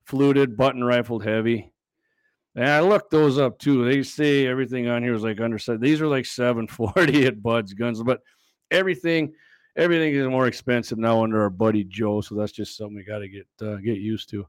fluted, 0.06 0.58
button 0.58 0.84
rifled 0.84 1.24
heavy. 1.24 1.72
And 2.56 2.70
I 2.70 2.80
looked 2.80 3.12
those 3.12 3.38
up 3.38 3.60
too. 3.60 3.86
They 3.86 4.02
say 4.04 4.48
everything 4.48 4.88
on 4.88 5.04
here 5.04 5.14
was 5.14 5.24
like 5.24 5.40
underside. 5.40 5.80
These 5.80 6.02
are 6.02 6.08
like 6.08 6.26
740 6.26 7.26
at 7.28 7.44
Bud's 7.44 7.74
Guns, 7.74 8.02
but 8.02 8.22
everything 8.72 9.34
everything 9.76 10.16
is 10.16 10.28
more 10.28 10.48
expensive 10.48 10.98
now 10.98 11.24
under 11.24 11.42
our 11.42 11.52
buddy 11.52 11.84
Joe. 11.84 12.22
So 12.22 12.36
that's 12.36 12.52
just 12.52 12.76
something 12.76 12.96
we 12.96 13.04
got 13.04 13.20
to 13.20 13.30
get 13.30 13.48
uh, 13.62 13.76
get 13.76 13.98
used 13.98 14.30
to. 14.32 14.48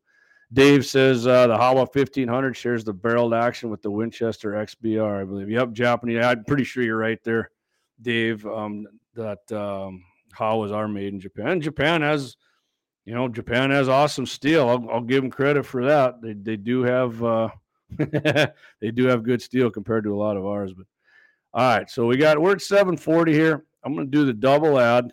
Dave 0.52 0.86
says 0.86 1.26
uh, 1.26 1.46
the 1.46 1.56
Howa 1.56 1.80
1500 1.80 2.56
shares 2.56 2.82
the 2.82 2.92
barreled 2.92 3.34
action 3.34 3.68
with 3.68 3.82
the 3.82 3.90
Winchester 3.90 4.52
XBR, 4.52 5.20
I 5.20 5.24
believe. 5.24 5.50
Yep, 5.50 5.72
Japanese. 5.72 6.24
I'm 6.24 6.44
pretty 6.44 6.64
sure 6.64 6.82
you're 6.82 6.96
right 6.96 7.22
there, 7.22 7.50
Dave. 8.00 8.46
Um, 8.46 8.86
that 9.14 9.50
um, 9.52 10.04
Howas 10.36 10.72
are 10.72 10.88
made 10.88 11.12
in 11.12 11.20
Japan. 11.20 11.60
Japan 11.60 12.02
has, 12.02 12.36
you 13.04 13.14
know, 13.14 13.28
Japan 13.28 13.70
has 13.70 13.88
awesome 13.88 14.26
steel. 14.26 14.68
I'll, 14.68 14.90
I'll 14.90 15.00
give 15.00 15.22
them 15.22 15.30
credit 15.30 15.64
for 15.64 15.84
that. 15.86 16.20
They 16.22 16.34
they 16.34 16.56
do 16.56 16.82
have 16.82 17.22
uh, 17.22 17.48
they 17.98 18.90
do 18.92 19.06
have 19.06 19.22
good 19.22 19.42
steel 19.42 19.70
compared 19.70 20.04
to 20.04 20.14
a 20.14 20.18
lot 20.18 20.36
of 20.36 20.46
ours. 20.46 20.72
But 20.76 20.86
all 21.54 21.76
right, 21.76 21.90
so 21.90 22.06
we 22.06 22.16
got 22.16 22.40
we're 22.40 22.52
at 22.52 22.62
740 22.62 23.32
here. 23.32 23.64
I'm 23.84 23.94
going 23.94 24.06
to 24.06 24.10
do 24.10 24.26
the 24.26 24.32
double 24.32 24.78
ad. 24.78 25.12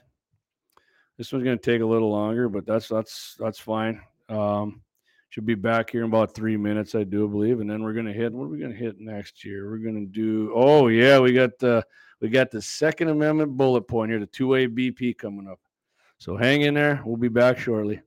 This 1.18 1.32
one's 1.32 1.46
going 1.46 1.58
to 1.58 1.72
take 1.72 1.82
a 1.82 1.86
little 1.86 2.12
longer, 2.12 2.50
but 2.50 2.66
that's 2.66 2.88
that's 2.88 3.36
that's 3.40 3.60
fine. 3.60 4.02
Um, 4.28 4.82
should 5.30 5.46
be 5.46 5.56
back 5.56 5.90
here 5.90 6.02
in 6.02 6.10
about 6.10 6.34
three 6.34 6.56
minutes, 6.56 6.96
I 6.96 7.04
do 7.04 7.28
believe, 7.28 7.60
and 7.60 7.70
then 7.70 7.84
we're 7.84 7.92
gonna 7.92 8.14
hit. 8.14 8.32
What 8.32 8.46
are 8.46 8.48
we 8.48 8.58
gonna 8.58 8.74
hit 8.74 9.02
next 9.02 9.44
year? 9.44 9.70
We're 9.70 9.80
gonna 9.80 10.06
do. 10.06 10.54
Oh 10.56 10.88
yeah, 10.88 11.20
we 11.20 11.34
got 11.34 11.60
the 11.60 11.86
we 12.22 12.30
got 12.30 12.52
the 12.52 12.62
Second 12.62 13.10
Amendment 13.10 13.58
bullet 13.58 13.84
point 13.84 14.12
here, 14.12 14.20
the 14.20 14.26
two 14.26 14.48
way 14.48 14.68
BP 14.68 15.18
coming 15.18 15.48
up. 15.48 15.60
So 16.18 16.38
hang 16.38 16.62
in 16.62 16.74
there. 16.74 17.02
We'll 17.06 17.18
be 17.18 17.28
back 17.28 17.60
shortly. 17.60 18.02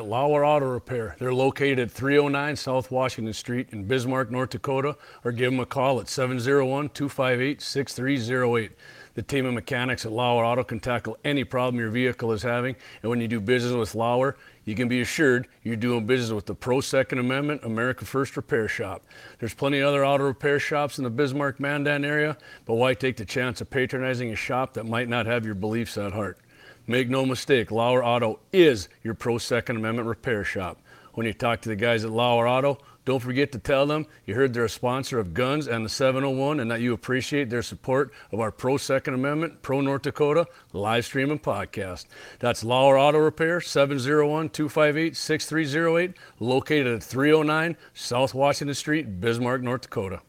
Lauer 0.00 0.44
Auto 0.44 0.66
Repair. 0.66 1.16
They're 1.18 1.34
located 1.34 1.78
at 1.78 1.90
309 1.90 2.56
South 2.56 2.90
Washington 2.90 3.34
Street 3.34 3.68
in 3.72 3.84
Bismarck, 3.84 4.30
North 4.30 4.50
Dakota, 4.50 4.96
or 5.22 5.32
give 5.32 5.52
them 5.52 5.60
a 5.60 5.66
call 5.66 6.00
at 6.00 6.08
701 6.08 6.88
258 6.90 7.60
6308. 7.60 8.72
The 9.14 9.22
team 9.22 9.44
of 9.44 9.52
mechanics 9.52 10.06
at 10.06 10.12
Lauer 10.12 10.44
Auto 10.44 10.64
can 10.64 10.80
tackle 10.80 11.18
any 11.22 11.44
problem 11.44 11.78
your 11.78 11.90
vehicle 11.90 12.32
is 12.32 12.42
having. 12.42 12.74
And 13.02 13.10
when 13.10 13.20
you 13.20 13.28
do 13.28 13.40
business 13.40 13.74
with 13.74 13.94
Lauer, 13.94 14.36
you 14.64 14.74
can 14.74 14.88
be 14.88 15.02
assured 15.02 15.48
you're 15.62 15.76
doing 15.76 16.06
business 16.06 16.30
with 16.30 16.46
the 16.46 16.54
Pro 16.54 16.80
Second 16.80 17.18
Amendment 17.18 17.62
America 17.64 18.06
First 18.06 18.36
Repair 18.36 18.68
Shop. 18.68 19.04
There's 19.38 19.52
plenty 19.52 19.80
of 19.80 19.88
other 19.88 20.06
auto 20.06 20.24
repair 20.24 20.58
shops 20.58 20.96
in 20.96 21.04
the 21.04 21.10
Bismarck 21.10 21.60
Mandan 21.60 22.04
area, 22.06 22.38
but 22.64 22.74
why 22.74 22.94
take 22.94 23.18
the 23.18 23.24
chance 23.26 23.60
of 23.60 23.68
patronizing 23.68 24.32
a 24.32 24.36
shop 24.36 24.72
that 24.74 24.86
might 24.86 25.08
not 25.08 25.26
have 25.26 25.44
your 25.44 25.56
beliefs 25.56 25.98
at 25.98 26.12
heart? 26.12 26.38
Make 26.86 27.10
no 27.10 27.26
mistake, 27.26 27.70
Lauer 27.70 28.02
Auto 28.02 28.40
is 28.52 28.88
your 29.02 29.14
Pro 29.14 29.36
Second 29.36 29.76
Amendment 29.76 30.08
repair 30.08 30.42
shop. 30.42 30.78
When 31.14 31.26
you 31.26 31.34
talk 31.34 31.60
to 31.60 31.68
the 31.68 31.76
guys 31.76 32.04
at 32.04 32.10
Lauer 32.10 32.48
Auto, 32.48 32.78
don't 33.04 33.20
forget 33.20 33.50
to 33.52 33.58
tell 33.58 33.86
them 33.86 34.06
you 34.26 34.34
heard 34.34 34.54
they're 34.54 34.64
a 34.64 34.68
sponsor 34.68 35.18
of 35.18 35.34
Guns 35.34 35.66
and 35.66 35.84
the 35.84 35.88
701 35.88 36.60
and 36.60 36.70
that 36.70 36.80
you 36.80 36.92
appreciate 36.92 37.50
their 37.50 37.62
support 37.62 38.12
of 38.30 38.38
our 38.38 38.52
Pro 38.52 38.76
Second 38.76 39.14
Amendment, 39.14 39.62
Pro 39.62 39.80
North 39.80 40.02
Dakota 40.02 40.46
live 40.72 41.04
stream 41.04 41.30
and 41.30 41.42
podcast. 41.42 42.06
That's 42.38 42.62
Lauer 42.62 42.96
Auto 42.96 43.18
Repair, 43.18 43.60
701 43.60 44.50
258 44.50 45.16
6308, 45.16 46.16
located 46.38 46.86
at 46.86 47.02
309 47.02 47.76
South 47.92 48.34
Washington 48.34 48.74
Street, 48.74 49.20
Bismarck, 49.20 49.62
North 49.62 49.82
Dakota. 49.82 50.20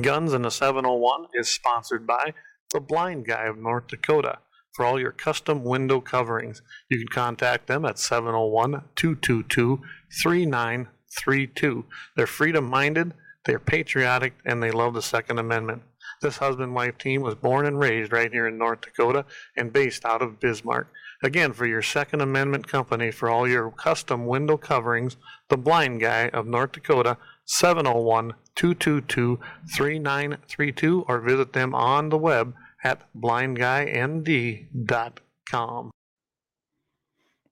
Guns 0.00 0.32
and 0.32 0.44
the 0.44 0.50
701 0.50 1.26
is 1.34 1.48
sponsored 1.48 2.06
by 2.06 2.32
the 2.72 2.80
Blind 2.80 3.26
Guy 3.26 3.44
of 3.44 3.58
North 3.58 3.88
Dakota. 3.88 4.38
For 4.74 4.84
all 4.84 5.00
your 5.00 5.12
custom 5.12 5.64
window 5.64 6.02
coverings, 6.02 6.60
you 6.90 6.98
can 6.98 7.08
contact 7.08 7.66
them 7.66 7.86
at 7.86 7.98
701 7.98 8.72
222 8.94 9.80
3932. 10.22 11.84
They're 12.16 12.26
freedom 12.26 12.64
minded, 12.64 13.14
they're 13.44 13.58
patriotic, 13.58 14.34
and 14.44 14.62
they 14.62 14.70
love 14.70 14.94
the 14.94 15.02
Second 15.02 15.38
Amendment. 15.38 15.82
This 16.22 16.38
husband 16.38 16.74
wife 16.74 16.98
team 16.98 17.22
was 17.22 17.34
born 17.34 17.66
and 17.66 17.78
raised 17.78 18.12
right 18.12 18.32
here 18.32 18.46
in 18.46 18.58
North 18.58 18.80
Dakota 18.80 19.24
and 19.56 19.72
based 19.72 20.04
out 20.04 20.22
of 20.22 20.40
Bismarck. 20.40 20.88
Again, 21.22 21.52
for 21.52 21.66
your 21.66 21.82
Second 21.82 22.20
Amendment 22.20 22.68
company, 22.68 23.10
for 23.10 23.30
all 23.30 23.48
your 23.48 23.70
custom 23.70 24.26
window 24.26 24.56
coverings, 24.56 25.16
the 25.48 25.56
blind 25.56 26.00
guy 26.00 26.28
of 26.28 26.46
North 26.46 26.72
Dakota, 26.72 27.16
701 27.44 28.34
222 28.54 29.38
3932, 29.74 31.04
or 31.08 31.20
visit 31.20 31.52
them 31.52 31.74
on 31.74 32.08
the 32.08 32.18
web 32.18 32.54
at 32.82 33.02
blindguynd.com. 33.14 35.90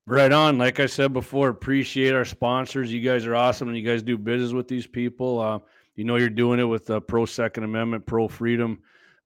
Right 0.07 0.31
on. 0.31 0.59
Like 0.59 0.79
I 0.79 0.85
said 0.85 1.13
before, 1.13 1.49
appreciate 1.49 2.13
our 2.13 2.25
sponsors. 2.25 2.93
You 2.93 3.01
guys 3.01 3.25
are 3.25 3.35
awesome, 3.35 3.69
and 3.69 3.77
you 3.77 3.83
guys 3.83 4.03
do 4.03 4.19
business 4.19 4.53
with 4.53 4.67
these 4.67 4.85
people. 4.85 5.39
Uh, 5.39 5.59
you 5.95 6.03
know 6.03 6.17
you're 6.17 6.29
doing 6.29 6.59
it 6.59 6.65
with 6.65 6.85
the 6.85 7.01
pro 7.01 7.25
Second 7.25 7.63
Amendment, 7.63 8.05
pro 8.05 8.27
freedom 8.27 8.79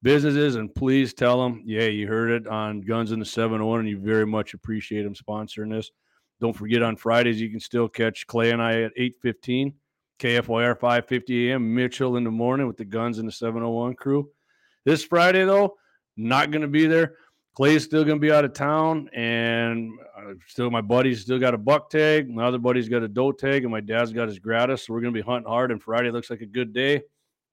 businesses, 0.04 0.56
and 0.56 0.74
please 0.74 1.14
tell 1.14 1.44
them, 1.44 1.62
yeah, 1.66 1.84
you 1.84 2.08
heard 2.08 2.30
it 2.30 2.48
on 2.48 2.80
Guns 2.80 3.12
in 3.12 3.20
the 3.20 3.26
701, 3.26 3.82
and 3.82 3.90
you 3.90 4.00
very 4.00 4.26
much 4.26 4.54
appreciate 4.54 5.04
them 5.04 5.16
sponsoring 5.16 5.70
this. 5.70 5.92
Don't 6.40 6.56
forget 6.56 6.82
on 6.82 6.96
Fridays 6.96 7.42
you 7.42 7.50
can 7.50 7.60
still 7.60 7.90
catch 7.90 8.26
Clay 8.26 8.52
and 8.52 8.62
I 8.62 8.84
at 8.84 8.94
8:15, 8.98 9.74
KFYR 10.20 10.80
5:50 10.80 11.50
a.m. 11.50 11.76
Mitchell 11.76 12.16
in 12.16 12.24
the 12.24 12.32
morning 12.32 12.68
with 12.68 12.78
the 12.78 12.86
Guns 12.86 13.20
in 13.20 13.26
the 13.26 13.34
701 13.34 13.96
crew. 13.96 14.30
This 14.86 15.04
Friday 15.04 15.44
though, 15.44 15.76
not 16.16 16.52
going 16.52 16.62
to 16.62 16.70
be 16.70 16.86
there. 16.86 17.16
Clay's 17.56 17.84
still 17.84 18.06
going 18.06 18.16
to 18.16 18.22
be 18.22 18.32
out 18.32 18.46
of 18.46 18.54
town, 18.54 19.10
and 19.12 19.92
uh, 20.20 20.34
still 20.48 20.70
my 20.70 20.82
buddy's 20.82 21.22
still 21.22 21.40
got 21.40 21.54
a 21.54 21.58
buck 21.58 21.90
tag. 21.90 22.30
My 22.30 22.46
other 22.46 22.58
buddy's 22.58 22.90
got 22.90 23.04
a 23.04 23.08
doe 23.08 23.32
tag, 23.32 23.64
and 23.64 23.72
my 23.72 23.82
dad's 23.82 24.12
got 24.12 24.28
his 24.28 24.40
gratis. 24.40 24.86
So 24.86 24.94
we're 24.94 25.02
to 25.02 25.12
be 25.12 25.22
hunting 25.22 25.50
hard. 25.50 25.72
And 25.72 25.82
Friday 25.82 26.12
looks 26.12 26.30
like 26.30 26.42
a 26.42 26.46
good 26.46 26.74
day. 26.74 27.04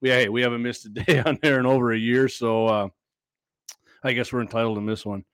Yeah, 0.01 0.19
hey, 0.19 0.29
we 0.29 0.43
haven't 0.43 0.63
missed 0.63 0.87
a 0.87 0.89
day 1.05 1.21
on 1.21 1.39
there 1.43 1.59
in 1.59 1.67
over 1.67 1.93
a 1.93 1.99
year, 1.99 2.29
so 2.29 2.67
uh, 2.67 2.89
I 4.03 4.13
guess 4.13 4.33
we're 4.33 4.43
entitled 4.43 4.77
to 4.77 4.83
miss 4.83 5.07
one. 5.07 5.25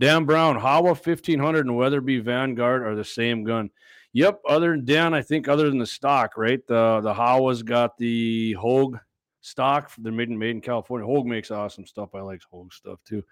Dan 0.00 0.24
Brown, 0.24 0.56
Howa 0.56 0.94
1500 0.94 1.66
and 1.66 1.76
Weatherby 1.76 2.20
Vanguard 2.20 2.82
are 2.82 2.94
the 2.94 3.04
same 3.04 3.42
gun. 3.42 3.70
Yep. 4.12 4.40
Other 4.48 4.70
than 4.70 4.84
Dan, 4.84 5.14
I 5.14 5.22
think 5.22 5.48
other 5.48 5.68
than 5.68 5.78
the 5.78 5.86
stock, 5.86 6.36
right? 6.36 6.64
The 6.66 7.00
the 7.02 7.12
Howa's 7.12 7.62
got 7.62 7.98
the 7.98 8.52
Hogue 8.54 8.98
stock. 9.40 9.92
They're 9.98 10.12
made 10.12 10.28
in 10.28 10.38
made 10.38 10.50
in 10.50 10.60
California. 10.60 11.06
Hogue 11.06 11.26
makes 11.26 11.50
awesome 11.50 11.86
stuff. 11.86 12.14
I 12.14 12.20
like 12.20 12.40
Hogue 12.50 12.72
stuff 12.72 13.00
too. 13.04 13.24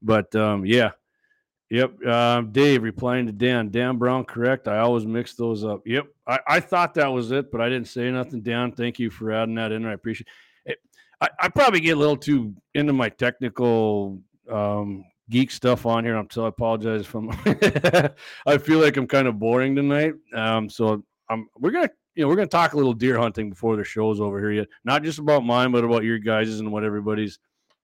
But 0.00 0.34
um, 0.36 0.64
yeah, 0.64 0.92
yep. 1.70 1.92
Uh, 2.06 2.42
Dave 2.42 2.82
replying 2.82 3.26
to 3.26 3.32
Dan. 3.32 3.70
Dan 3.70 3.96
Brown, 3.96 4.24
correct. 4.24 4.68
I 4.68 4.78
always 4.78 5.06
mix 5.06 5.34
those 5.34 5.64
up. 5.64 5.82
Yep. 5.86 6.06
I, 6.26 6.40
I 6.46 6.60
thought 6.60 6.94
that 6.94 7.08
was 7.08 7.30
it, 7.32 7.50
but 7.50 7.60
I 7.60 7.68
didn't 7.68 7.88
say 7.88 8.10
nothing. 8.10 8.42
Dan, 8.42 8.72
thank 8.72 8.98
you 8.98 9.10
for 9.10 9.32
adding 9.32 9.54
that 9.56 9.72
in. 9.72 9.86
I 9.86 9.92
appreciate 9.92 10.28
it. 10.66 10.78
I, 11.20 11.28
I 11.40 11.48
probably 11.48 11.80
get 11.80 11.96
a 11.96 12.00
little 12.00 12.16
too 12.16 12.54
into 12.74 12.92
my 12.92 13.08
technical 13.08 14.20
um, 14.50 15.04
geek 15.30 15.50
stuff 15.50 15.86
on 15.86 16.04
here. 16.04 16.16
I'm 16.16 16.30
so 16.30 16.44
I 16.44 16.48
apologize 16.48 17.06
from. 17.06 17.30
I 18.46 18.58
feel 18.58 18.80
like 18.80 18.96
I'm 18.96 19.06
kind 19.06 19.28
of 19.28 19.38
boring 19.38 19.74
tonight. 19.76 20.14
Um, 20.34 20.68
so 20.68 21.02
I'm 21.28 21.48
we're 21.58 21.70
gonna 21.70 21.90
you 22.14 22.22
know 22.22 22.28
we're 22.28 22.36
gonna 22.36 22.46
talk 22.46 22.72
a 22.72 22.76
little 22.76 22.92
deer 22.92 23.18
hunting 23.18 23.50
before 23.50 23.76
the 23.76 23.84
show's 23.84 24.20
over 24.20 24.38
here 24.38 24.52
yet. 24.52 24.68
Not 24.84 25.02
just 25.02 25.18
about 25.18 25.44
mine, 25.44 25.72
but 25.72 25.84
about 25.84 26.04
your 26.04 26.18
guys's 26.18 26.60
and 26.60 26.72
what 26.72 26.84
everybody's 26.84 27.38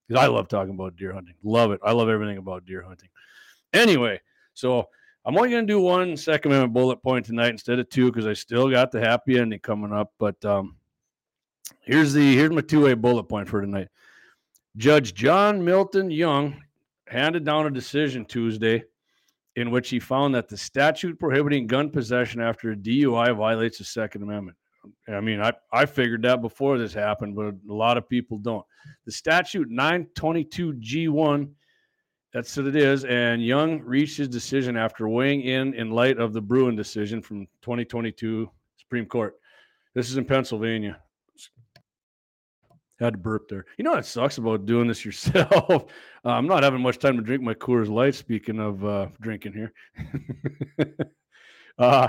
because 0.09 0.23
I 0.23 0.27
love 0.27 0.49
talking 0.49 0.75
about 0.75 0.97
deer 0.97 1.13
hunting. 1.13 1.35
Love 1.43 1.73
it. 1.73 1.81
I 1.83 1.93
love 1.93 2.09
everything 2.09 2.39
about 2.39 2.65
deer 2.67 2.83
hunting. 2.83 3.09
Anyway, 3.75 4.21
so 4.55 4.89
I'm 5.27 5.37
only 5.37 5.51
going 5.51 5.67
to 5.67 5.73
do 5.73 5.81
one 5.81 6.17
Second 6.17 6.53
Amendment 6.53 6.73
bullet 6.73 7.03
point 7.03 7.27
tonight 7.27 7.51
instead 7.51 7.79
of 7.79 7.89
two 7.89 8.07
because 8.07 8.27
I 8.27 8.33
still 8.33 8.71
got 8.71 8.93
the 8.93 9.01
happy 9.01 9.39
ending 9.39 9.61
coming 9.61 9.93
up. 9.93 10.13
But 10.19 10.43
um, 10.45 10.77
here's 11.81 12.13
the 12.13 12.35
here's 12.35 12.51
my 12.51 12.61
two 12.61 12.85
way 12.85 12.95
bullet 12.95 13.25
point 13.25 13.49
for 13.49 13.61
tonight. 13.61 13.89
Judge 14.77 15.15
John 15.15 15.65
Milton 15.65 16.11
Younge 16.11 16.57
handed 17.09 17.45
down 17.45 17.67
a 17.67 17.71
decision 17.71 18.25
Tuesday 18.25 18.85
in 19.57 19.71
which 19.71 19.89
he 19.89 20.01
found 20.01 20.35
that 20.35 20.49
the 20.49 20.57
statute 20.57 21.19
prohibiting 21.19 21.67
gun 21.67 21.91
possession 21.91 22.41
after 22.41 22.73
a 22.73 22.77
DUI 22.77 23.37
violates 23.37 23.79
the 23.79 23.85
Second 23.85 24.23
Amendment. 24.23 24.57
I 25.09 25.21
mean, 25.21 25.41
I, 25.41 25.53
I 25.73 25.87
figured 25.87 26.23
that 26.23 26.43
before 26.43 26.77
this 26.77 26.93
happened, 26.93 27.37
but 27.37 27.55
a 27.71 27.73
lot 27.73 27.97
of 27.97 28.09
people 28.09 28.39
don't. 28.39 28.65
The 29.07 29.13
statute 29.13 29.71
922G1, 29.71 31.51
that's 32.35 32.57
what 32.57 32.67
it 32.67 32.75
is. 32.75 33.05
And 33.05 33.41
Younge 33.41 33.81
reached 33.85 34.19
his 34.19 34.29
decision 34.29 34.77
after 34.77 35.09
weighing 35.09 35.43
in 35.43 35.73
in 35.75 35.91
light 35.91 36.19
of 36.19 36.33
the 36.33 36.41
Bruen 36.41 36.75
decision 36.75 37.23
from 37.23 37.47
2022 37.63 38.51
Supreme 38.77 39.07
Court. 39.07 39.37
This 39.95 40.11
is 40.11 40.17
in 40.17 40.25
Pennsylvania. 40.25 40.99
Had 42.99 43.15
to 43.15 43.19
burp 43.19 43.49
there. 43.49 43.65
You 43.79 43.85
know 43.85 43.93
what 43.93 44.05
sucks 44.05 44.39
about 44.39 44.67
doing 44.67 44.89
this 44.89 45.05
yourself? 45.05 45.69
uh, 45.71 46.29
I'm 46.29 46.47
not 46.47 46.65
having 46.65 46.81
much 46.81 46.99
time 46.99 47.17
to 47.17 47.23
drink 47.23 47.43
my 47.43 47.55
Coors 47.55 47.89
Light. 47.89 48.17
Speaking 48.17 48.59
of 48.59 48.85
uh, 48.85 49.07
drinking 49.21 49.53
here, 49.53 49.73
uh, 51.79 52.09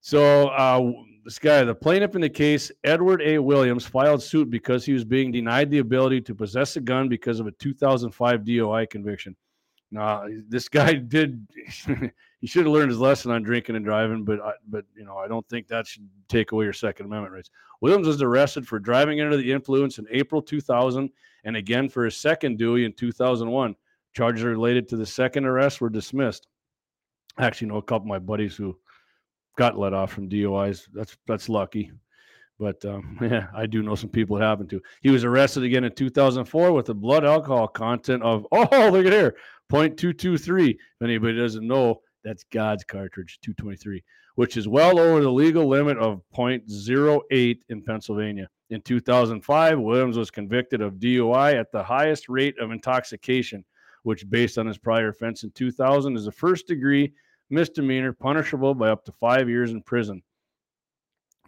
so 0.00 0.48
uh, 0.48 0.92
this 1.24 1.38
guy, 1.38 1.64
the 1.64 1.74
plaintiff 1.74 2.14
in 2.14 2.20
the 2.20 2.28
case, 2.28 2.70
Edward 2.84 3.22
A. 3.22 3.38
Williams, 3.38 3.86
filed 3.86 4.22
suit 4.22 4.50
because 4.50 4.84
he 4.84 4.92
was 4.92 5.04
being 5.04 5.32
denied 5.32 5.70
the 5.70 5.78
ability 5.78 6.20
to 6.22 6.34
possess 6.34 6.76
a 6.76 6.80
gun 6.80 7.08
because 7.08 7.40
of 7.40 7.46
a 7.46 7.52
2005 7.52 8.44
DOI 8.44 8.86
conviction. 8.86 9.34
Now, 9.94 10.26
this 10.48 10.68
guy 10.68 10.94
did. 11.16 11.46
he 12.40 12.46
should 12.46 12.66
have 12.66 12.74
learned 12.74 12.90
his 12.90 12.98
lesson 12.98 13.30
on 13.30 13.42
drinking 13.42 13.76
and 13.76 13.84
driving, 13.84 14.24
but 14.24 14.40
I, 14.40 14.52
but 14.68 14.84
you 14.94 15.04
know, 15.04 15.16
I 15.16 15.28
don't 15.28 15.48
think 15.48 15.68
that 15.68 15.86
should 15.86 16.08
take 16.28 16.52
away 16.52 16.64
your 16.64 16.74
Second 16.74 17.06
Amendment 17.06 17.32
rights. 17.32 17.50
Williams 17.80 18.06
was 18.06 18.20
arrested 18.20 18.66
for 18.66 18.78
driving 18.78 19.20
under 19.20 19.36
the 19.36 19.52
influence 19.52 19.98
in 19.98 20.06
April 20.10 20.42
2000, 20.42 21.08
and 21.44 21.56
again 21.56 21.88
for 21.88 22.04
his 22.04 22.16
second 22.16 22.58
DUI 22.58 22.84
in 22.84 22.92
2001. 22.92 23.76
Charges 24.14 24.44
related 24.44 24.88
to 24.88 24.96
the 24.96 25.06
second 25.06 25.44
arrest 25.44 25.80
were 25.80 25.90
dismissed. 25.90 26.46
I 27.36 27.46
actually 27.46 27.68
know 27.68 27.78
a 27.78 27.82
couple 27.82 28.06
of 28.06 28.08
my 28.08 28.20
buddies 28.20 28.54
who 28.54 28.76
got 29.56 29.78
let 29.78 29.92
off 29.92 30.12
from 30.12 30.28
DUIs. 30.28 30.86
That's 30.92 31.16
that's 31.26 31.48
lucky. 31.48 31.92
But 32.58 32.84
um, 32.84 33.18
yeah, 33.22 33.48
I 33.54 33.66
do 33.66 33.82
know 33.82 33.94
some 33.94 34.10
people 34.10 34.38
that 34.38 34.44
happened 34.44 34.70
to. 34.70 34.80
He 35.02 35.10
was 35.10 35.24
arrested 35.24 35.64
again 35.64 35.84
in 35.84 35.92
2004 35.92 36.72
with 36.72 36.88
a 36.88 36.94
blood 36.94 37.24
alcohol 37.24 37.68
content 37.68 38.22
of 38.22 38.46
oh 38.52 38.90
look 38.90 39.06
at 39.06 39.12
here 39.12 39.36
0.223. 39.72 40.70
If 40.70 40.78
anybody 41.02 41.38
doesn't 41.38 41.66
know, 41.66 42.00
that's 42.22 42.44
God's 42.44 42.84
cartridge 42.84 43.38
223, 43.42 44.02
which 44.36 44.56
is 44.56 44.68
well 44.68 44.98
over 44.98 45.20
the 45.20 45.30
legal 45.30 45.68
limit 45.68 45.98
of 45.98 46.22
0.08 46.36 47.58
in 47.68 47.82
Pennsylvania. 47.82 48.48
In 48.70 48.80
2005, 48.80 49.78
Williams 49.78 50.16
was 50.16 50.30
convicted 50.30 50.80
of 50.80 50.94
DUI 50.94 51.54
at 51.54 51.70
the 51.70 51.82
highest 51.82 52.28
rate 52.28 52.58
of 52.58 52.70
intoxication, 52.70 53.64
which, 54.04 54.28
based 54.30 54.58
on 54.58 54.66
his 54.66 54.78
prior 54.78 55.08
offense 55.08 55.44
in 55.44 55.50
2000, 55.50 56.16
is 56.16 56.26
a 56.26 56.32
first 56.32 56.66
degree 56.66 57.12
misdemeanor 57.50 58.12
punishable 58.12 58.74
by 58.74 58.88
up 58.88 59.04
to 59.04 59.12
five 59.12 59.48
years 59.48 59.72
in 59.72 59.82
prison. 59.82 60.22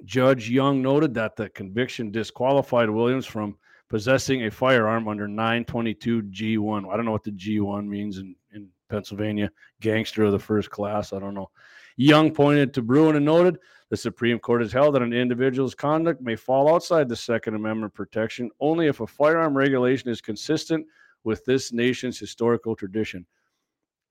Judge 0.04 0.50
Younge 0.50 0.82
noted 0.82 1.14
that 1.14 1.36
the 1.36 1.48
conviction 1.50 2.10
disqualified 2.10 2.90
Williams 2.90 3.26
from 3.26 3.56
possessing 3.88 4.44
a 4.44 4.50
firearm 4.50 5.08
under 5.08 5.28
922 5.28 6.22
G1. 6.24 6.92
I 6.92 6.96
don't 6.96 7.06
know 7.06 7.12
what 7.12 7.24
the 7.24 7.30
G1 7.30 7.86
means 7.86 8.18
in, 8.18 8.34
in 8.52 8.68
Pennsylvania. 8.88 9.50
Gangster 9.80 10.24
of 10.24 10.32
the 10.32 10.38
first 10.38 10.70
class. 10.70 11.12
I 11.12 11.18
don't 11.18 11.34
know. 11.34 11.50
Younge 11.96 12.34
pointed 12.34 12.74
to 12.74 12.82
Bruen 12.82 13.16
and 13.16 13.24
noted 13.24 13.58
the 13.88 13.96
Supreme 13.96 14.38
Court 14.38 14.60
has 14.60 14.72
held 14.72 14.94
that 14.94 15.02
an 15.02 15.12
individual's 15.12 15.74
conduct 15.74 16.20
may 16.20 16.36
fall 16.36 16.72
outside 16.72 17.08
the 17.08 17.16
Second 17.16 17.54
Amendment 17.54 17.94
protection 17.94 18.50
only 18.60 18.88
if 18.88 19.00
a 19.00 19.06
firearm 19.06 19.56
regulation 19.56 20.10
is 20.10 20.20
consistent 20.20 20.84
with 21.24 21.44
this 21.44 21.72
nation's 21.72 22.18
historical 22.18 22.74
tradition. 22.74 23.24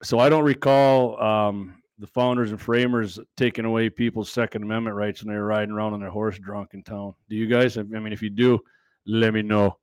So 0.01 0.19
I 0.19 0.29
don't 0.29 0.43
recall 0.43 1.21
um, 1.21 1.75
the 1.99 2.07
founders 2.07 2.51
and 2.51 2.59
framers 2.59 3.19
taking 3.37 3.65
away 3.65 3.89
people's 3.89 4.31
Second 4.31 4.63
Amendment 4.63 4.95
rights 4.95 5.23
when 5.23 5.33
they 5.33 5.39
were 5.39 5.45
riding 5.45 5.73
around 5.73 5.93
on 5.93 6.01
their 6.01 6.09
horse 6.09 6.37
drunk 6.37 6.73
in 6.73 6.83
town. 6.83 7.13
Do 7.29 7.35
you 7.35 7.47
guys? 7.47 7.77
I 7.77 7.83
mean, 7.83 8.13
if 8.13 8.21
you 8.21 8.29
do, 8.29 8.59
let 9.05 9.33
me 9.33 9.41
know. 9.41 9.77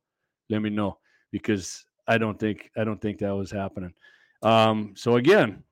Let 0.51 0.61
me 0.61 0.71
know 0.71 0.99
because 1.31 1.85
I 2.07 2.19
don't 2.19 2.39
think 2.39 2.71
I 2.77 2.85
don't 2.85 3.01
think 3.01 3.19
that 3.19 3.35
was 3.35 3.51
happening. 3.51 3.95
Um, 4.43 4.93
so 4.97 5.17
again, 5.17 5.63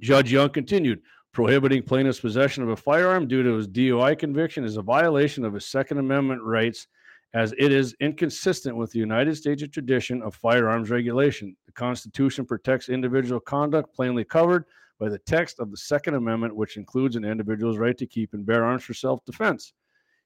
Judge 0.00 0.32
Younge 0.32 0.52
continued 0.52 1.00
prohibiting 1.32 1.82
plaintiff's 1.82 2.20
possession 2.20 2.62
of 2.62 2.70
a 2.70 2.76
firearm 2.76 3.28
due 3.28 3.42
to 3.42 3.54
his 3.54 3.68
DUI 3.68 4.18
conviction 4.18 4.64
is 4.64 4.76
a 4.76 4.82
violation 4.82 5.44
of 5.44 5.54
his 5.54 5.66
Second 5.66 5.98
Amendment 5.98 6.42
rights 6.42 6.88
as 7.34 7.52
it 7.58 7.72
is 7.72 7.94
inconsistent 8.00 8.76
with 8.76 8.90
the 8.90 8.98
United 8.98 9.36
States 9.36 9.62
tradition 9.68 10.22
of 10.22 10.34
firearms 10.34 10.90
regulation. 10.90 11.54
The 11.66 11.72
Constitution 11.72 12.46
protects 12.46 12.88
individual 12.88 13.40
conduct 13.40 13.94
plainly 13.94 14.24
covered 14.24 14.64
by 14.98 15.08
the 15.08 15.18
text 15.18 15.60
of 15.60 15.70
the 15.70 15.76
Second 15.76 16.14
Amendment, 16.14 16.54
which 16.54 16.76
includes 16.76 17.16
an 17.16 17.24
individual's 17.24 17.78
right 17.78 17.96
to 17.98 18.06
keep 18.06 18.34
and 18.34 18.44
bear 18.44 18.64
arms 18.64 18.84
for 18.84 18.94
self 18.94 19.24
defense. 19.24 19.72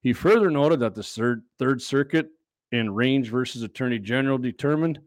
He 0.00 0.12
further 0.12 0.50
noted 0.50 0.80
that 0.80 0.94
the 0.94 1.02
third, 1.02 1.42
third 1.58 1.80
Circuit 1.80 2.28
in 2.72 2.92
Range 2.92 3.28
versus 3.28 3.62
Attorney 3.62 3.98
General 3.98 4.38
determined. 4.38 4.98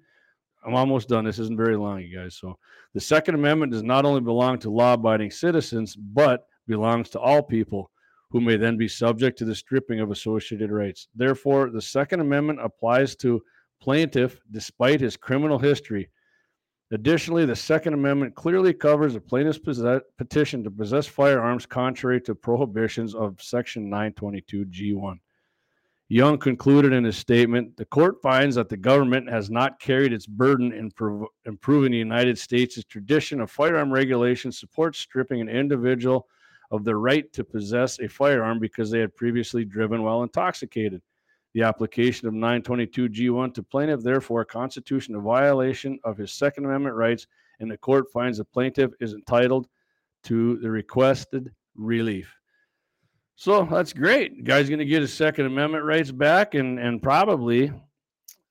I'm 0.66 0.76
almost 0.76 1.09
done. 1.09 1.26
This 1.26 1.39
isn't 1.39 1.57
very 1.57 1.76
long, 1.76 2.01
you 2.01 2.18
guys. 2.18 2.38
So, 2.38 2.57
the 2.93 3.01
Second 3.01 3.36
Amendment 3.36 3.72
does 3.72 3.84
not 3.84 4.05
only 4.05 4.22
belong 4.22 4.57
to 4.59 4.70
law 4.70 4.93
abiding 4.93 5.32
citizens, 5.32 5.95
but 5.95 6.47
belongs 6.68 7.09
to 7.09 7.20
all 7.20 7.43
people 7.43 7.91
who 8.32 8.41
may 8.41 8.57
then 8.57 8.78
be 8.78 8.88
subject 8.88 9.38
to 9.38 9.45
the 9.45 9.53
stripping 9.53 9.99
of 9.99 10.11
associated 10.11 10.72
rights. 10.72 11.07
Therefore, 11.16 11.70
the 11.70 11.82
Second 11.82 12.20
Amendment 12.20 12.59
applies 12.61 13.16
to 13.18 13.41
plaintiff 13.82 14.39
despite 14.51 15.01
his 15.01 15.18
criminal 15.18 15.59
history 15.59 16.09
Additionally, 16.96 17.46
the 17.46 17.58
Second 17.58 17.93
Amendment 17.93 18.36
clearly 18.36 18.74
covers 18.74 19.16
a 19.16 19.20
plaintiff's 19.20 19.60
petition 20.18 20.64
to 20.64 20.72
possess 20.72 21.06
firearms 21.06 21.66
contrary 21.66 22.22
to 22.22 22.34
prohibitions 22.34 23.14
of 23.14 23.41
Section 23.41 23.89
922 23.89 24.64
G1. 24.68 25.20
Younge 26.08 26.39
concluded 26.39 26.93
in 26.93 27.04
his 27.04 27.18
statement 27.18 27.76
the 27.76 27.84
court 27.84 28.22
finds 28.22 28.56
that 28.56 28.70
the 28.70 28.78
government 28.78 29.30
has 29.30 29.50
not 29.50 29.78
carried 29.78 30.14
its 30.14 30.26
burden 30.26 30.72
in 30.72 30.89
prov- 30.89 31.28
improving 31.43 31.91
the 31.91 31.98
United 31.98 32.39
States' 32.39 32.82
tradition 32.86 33.41
of 33.41 33.52
firearm 33.52 33.91
regulation 33.91 34.50
supports 34.50 34.98
stripping 34.98 35.41
an 35.41 35.50
individual 35.50 36.30
of 36.72 36.86
the 36.86 36.96
right 36.96 37.34
to 37.34 37.43
possess 37.43 38.00
a 38.00 38.08
firearm 38.08 38.58
because 38.58 38.89
they 38.89 39.02
had 39.02 39.14
previously 39.18 39.66
driven 39.66 40.02
while 40.02 40.24
intoxicated. 40.24 41.02
The 41.56 41.64
application 41.64 42.28
of 42.28 42.34
922 42.34 43.08
G1 43.08 43.53
to 43.53 43.64
plaintiff, 43.64 44.03
therefore, 44.03 44.43
constitution 44.43 45.16
a 45.16 45.22
violation 45.22 45.97
of 46.03 46.18
his 46.18 46.34
Second 46.34 46.66
Amendment 46.66 46.97
rights, 46.97 47.28
and 47.62 47.72
the 47.72 47.78
court 47.78 48.12
finds 48.12 48.39
the 48.39 48.43
plaintiff 48.43 48.91
is 48.99 49.14
entitled 49.14 49.70
to 50.24 50.58
the 50.58 50.70
requested 50.70 51.53
relief. 51.74 52.38
So 53.38 53.66
that's 53.72 53.93
great. 53.93 54.36
The 54.36 54.43
guy's 54.43 54.68
going 54.68 54.80
to 54.80 54.86
get 54.86 54.99
his 54.99 55.14
Second 55.14 55.45
Amendment 55.45 55.86
rights 55.86 56.12
back, 56.12 56.56
and 56.56 56.78
and 56.78 57.01
probably, 57.01 57.72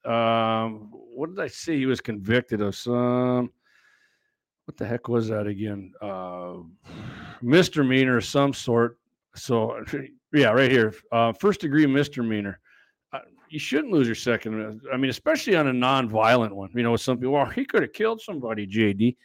um, 0.06 0.88
what 0.90 1.28
did 1.28 1.40
I 1.40 1.48
see? 1.48 1.76
He 1.76 1.84
was 1.84 2.00
convicted 2.00 2.62
of 2.62 2.74
some. 2.74 3.52
What 4.64 4.78
the 4.78 4.86
heck 4.86 5.08
was 5.08 5.28
that 5.28 5.46
again? 5.46 5.92
Uh, 6.00 6.54
misdemeanor 7.42 8.16
of 8.16 8.24
some 8.24 8.54
sort. 8.54 8.98
So 9.36 9.84
yeah, 10.32 10.52
right 10.52 10.70
here, 10.70 10.94
uh, 11.12 11.34
first 11.34 11.60
degree 11.60 11.86
misdemeanor 11.86 12.60
you 13.54 13.60
shouldn't 13.60 13.92
lose 13.92 14.08
your 14.08 14.16
second. 14.16 14.80
I 14.92 14.96
mean, 14.96 15.10
especially 15.10 15.54
on 15.54 15.68
a 15.68 15.72
non-violent 15.72 16.56
one. 16.56 16.70
You 16.74 16.82
know, 16.82 16.96
some 16.96 17.18
people, 17.18 17.34
well, 17.34 17.46
he 17.46 17.64
could 17.64 17.82
have 17.82 17.92
killed 17.92 18.20
somebody, 18.20 18.66
JD. 18.66 19.16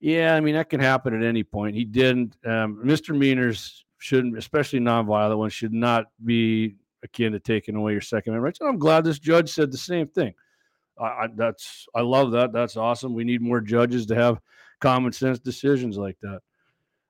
Yeah, 0.00 0.34
I 0.34 0.40
mean 0.40 0.54
that 0.54 0.70
can 0.70 0.80
happen 0.80 1.14
at 1.14 1.22
any 1.22 1.44
point. 1.44 1.76
He 1.76 1.84
didn't. 1.84 2.34
Um, 2.46 2.80
misdemeanors 2.82 3.84
shouldn't, 3.98 4.38
especially 4.38 4.80
non-violent 4.80 5.38
ones, 5.38 5.52
should 5.52 5.74
not 5.74 6.06
be 6.24 6.76
akin 7.02 7.32
to 7.32 7.40
taking 7.40 7.76
away 7.76 7.92
your 7.92 8.00
second 8.00 8.32
amendment 8.32 8.44
rights. 8.44 8.60
And 8.60 8.70
I'm 8.70 8.78
glad 8.78 9.04
this 9.04 9.18
judge 9.18 9.50
said 9.50 9.70
the 9.70 9.76
same 9.76 10.06
thing. 10.06 10.32
I, 10.98 11.04
I, 11.04 11.26
that's 11.36 11.86
I 11.94 12.00
love 12.00 12.30
that. 12.32 12.54
That's 12.54 12.78
awesome. 12.78 13.12
We 13.12 13.24
need 13.24 13.42
more 13.42 13.60
judges 13.60 14.06
to 14.06 14.14
have 14.14 14.40
common 14.80 15.12
sense 15.12 15.40
decisions 15.40 15.98
like 15.98 16.16
that. 16.22 16.40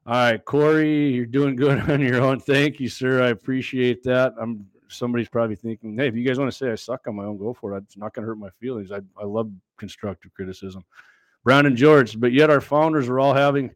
All 0.06 0.14
right, 0.14 0.44
Corey, 0.44 1.12
you're 1.12 1.24
doing 1.24 1.54
good 1.54 1.78
on 1.88 2.00
your 2.00 2.20
own. 2.20 2.40
Thank 2.40 2.80
you, 2.80 2.88
sir. 2.88 3.22
I 3.22 3.28
appreciate 3.28 4.02
that. 4.02 4.32
I'm 4.40 4.66
somebody's 4.88 5.28
probably 5.28 5.56
thinking, 5.56 5.96
hey, 5.96 6.08
if 6.08 6.14
you 6.14 6.24
guys 6.24 6.38
want 6.38 6.50
to 6.50 6.56
say 6.56 6.70
I 6.70 6.74
suck 6.74 7.06
on 7.06 7.16
my 7.16 7.24
own, 7.24 7.38
go 7.38 7.52
for 7.52 7.74
it. 7.74 7.84
It's 7.84 7.96
not 7.96 8.14
going 8.14 8.24
to 8.24 8.28
hurt 8.28 8.38
my 8.38 8.50
feelings. 8.60 8.90
I, 8.92 9.00
I 9.20 9.24
love 9.24 9.50
constructive 9.76 10.32
criticism. 10.34 10.84
Brown 11.44 11.66
and 11.66 11.76
George, 11.76 12.18
but 12.18 12.32
yet 12.32 12.50
our 12.50 12.60
founders 12.60 13.08
are 13.08 13.20
all 13.20 13.34
having 13.34 13.70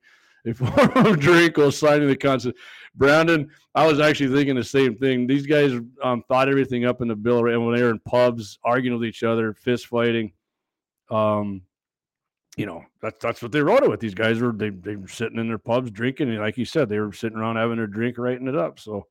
a 0.47 0.55
form 0.55 1.07
of 1.07 1.21
drink 1.21 1.57
while 1.57 1.73
signing 1.73 2.09
the 2.09 2.17
concept. 2.17 2.59
Brandon, 2.95 3.51
I 3.75 3.87
was 3.87 4.01
actually 4.01 4.35
thinking 4.35 4.57
the 4.57 4.65
same 4.65 4.97
thing. 4.97 5.27
These 5.27 5.47
guys 5.47 5.73
um, 6.03 6.23
thought 6.29 6.49
everything 6.49 6.85
up 6.85 7.01
in 7.01 7.09
the 7.09 7.17
bill, 7.17 7.47
and 7.47 7.65
when 7.65 7.75
they 7.75 7.83
were 7.83 7.91
in 7.91 8.01
pubs 8.01 8.59
arguing 8.65 8.99
with 8.99 9.07
each 9.07 9.23
other, 9.23 9.55
fist 9.55 9.87
fighting, 9.87 10.33
um, 11.11 11.63
you 12.57 12.67
know, 12.67 12.85
that's 13.01 13.17
that's 13.23 13.43
what 13.43 13.53
they 13.53 13.63
wrote 13.63 13.83
it 13.83 13.89
with. 13.89 14.01
These 14.01 14.15
guys 14.15 14.41
were 14.41 14.53
they 14.53 14.71
they 14.71 14.97
were 14.97 15.09
sitting 15.09 15.39
in 15.39 15.49
their 15.49 15.59
pubs 15.59 15.91
drinking, 15.91 16.29
and 16.29 16.39
like 16.39 16.59
you 16.59 16.67
said, 16.67 16.89
they 16.89 16.99
were 16.99 17.13
sitting 17.13 17.39
around 17.39 17.57
having 17.57 17.79
their 17.79 17.87
drink, 17.87 18.19
writing 18.19 18.49
it 18.49 18.57
up. 18.57 18.79
So 18.79 19.07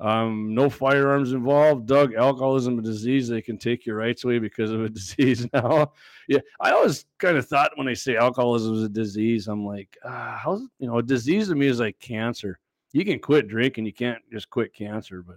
um, 0.00 0.54
no 0.54 0.68
firearms 0.68 1.32
involved. 1.32 1.86
Doug, 1.86 2.14
alcoholism 2.14 2.78
a 2.78 2.82
disease. 2.82 3.28
They 3.28 3.40
can 3.40 3.58
take 3.58 3.86
your 3.86 3.96
rights 3.96 4.24
away 4.24 4.38
because 4.38 4.70
of 4.70 4.82
a 4.84 4.88
disease 4.90 5.46
now. 5.52 5.92
yeah, 6.28 6.40
I 6.60 6.72
always 6.72 7.06
kind 7.18 7.36
of 7.36 7.46
thought 7.46 7.72
when 7.76 7.86
they 7.86 7.94
say 7.94 8.16
alcoholism 8.16 8.74
is 8.74 8.82
a 8.82 8.88
disease, 8.88 9.46
I'm 9.48 9.64
like, 9.64 9.96
ah, 10.04 10.40
how's 10.42 10.62
you 10.78 10.88
know, 10.88 10.98
a 10.98 11.02
disease 11.02 11.48
to 11.48 11.54
me 11.54 11.66
is 11.66 11.80
like 11.80 11.98
cancer. 12.00 12.58
You 12.92 13.04
can 13.04 13.18
quit 13.18 13.48
drinking, 13.48 13.86
you 13.86 13.92
can't 13.92 14.22
just 14.32 14.50
quit 14.50 14.74
cancer. 14.74 15.22
But 15.22 15.36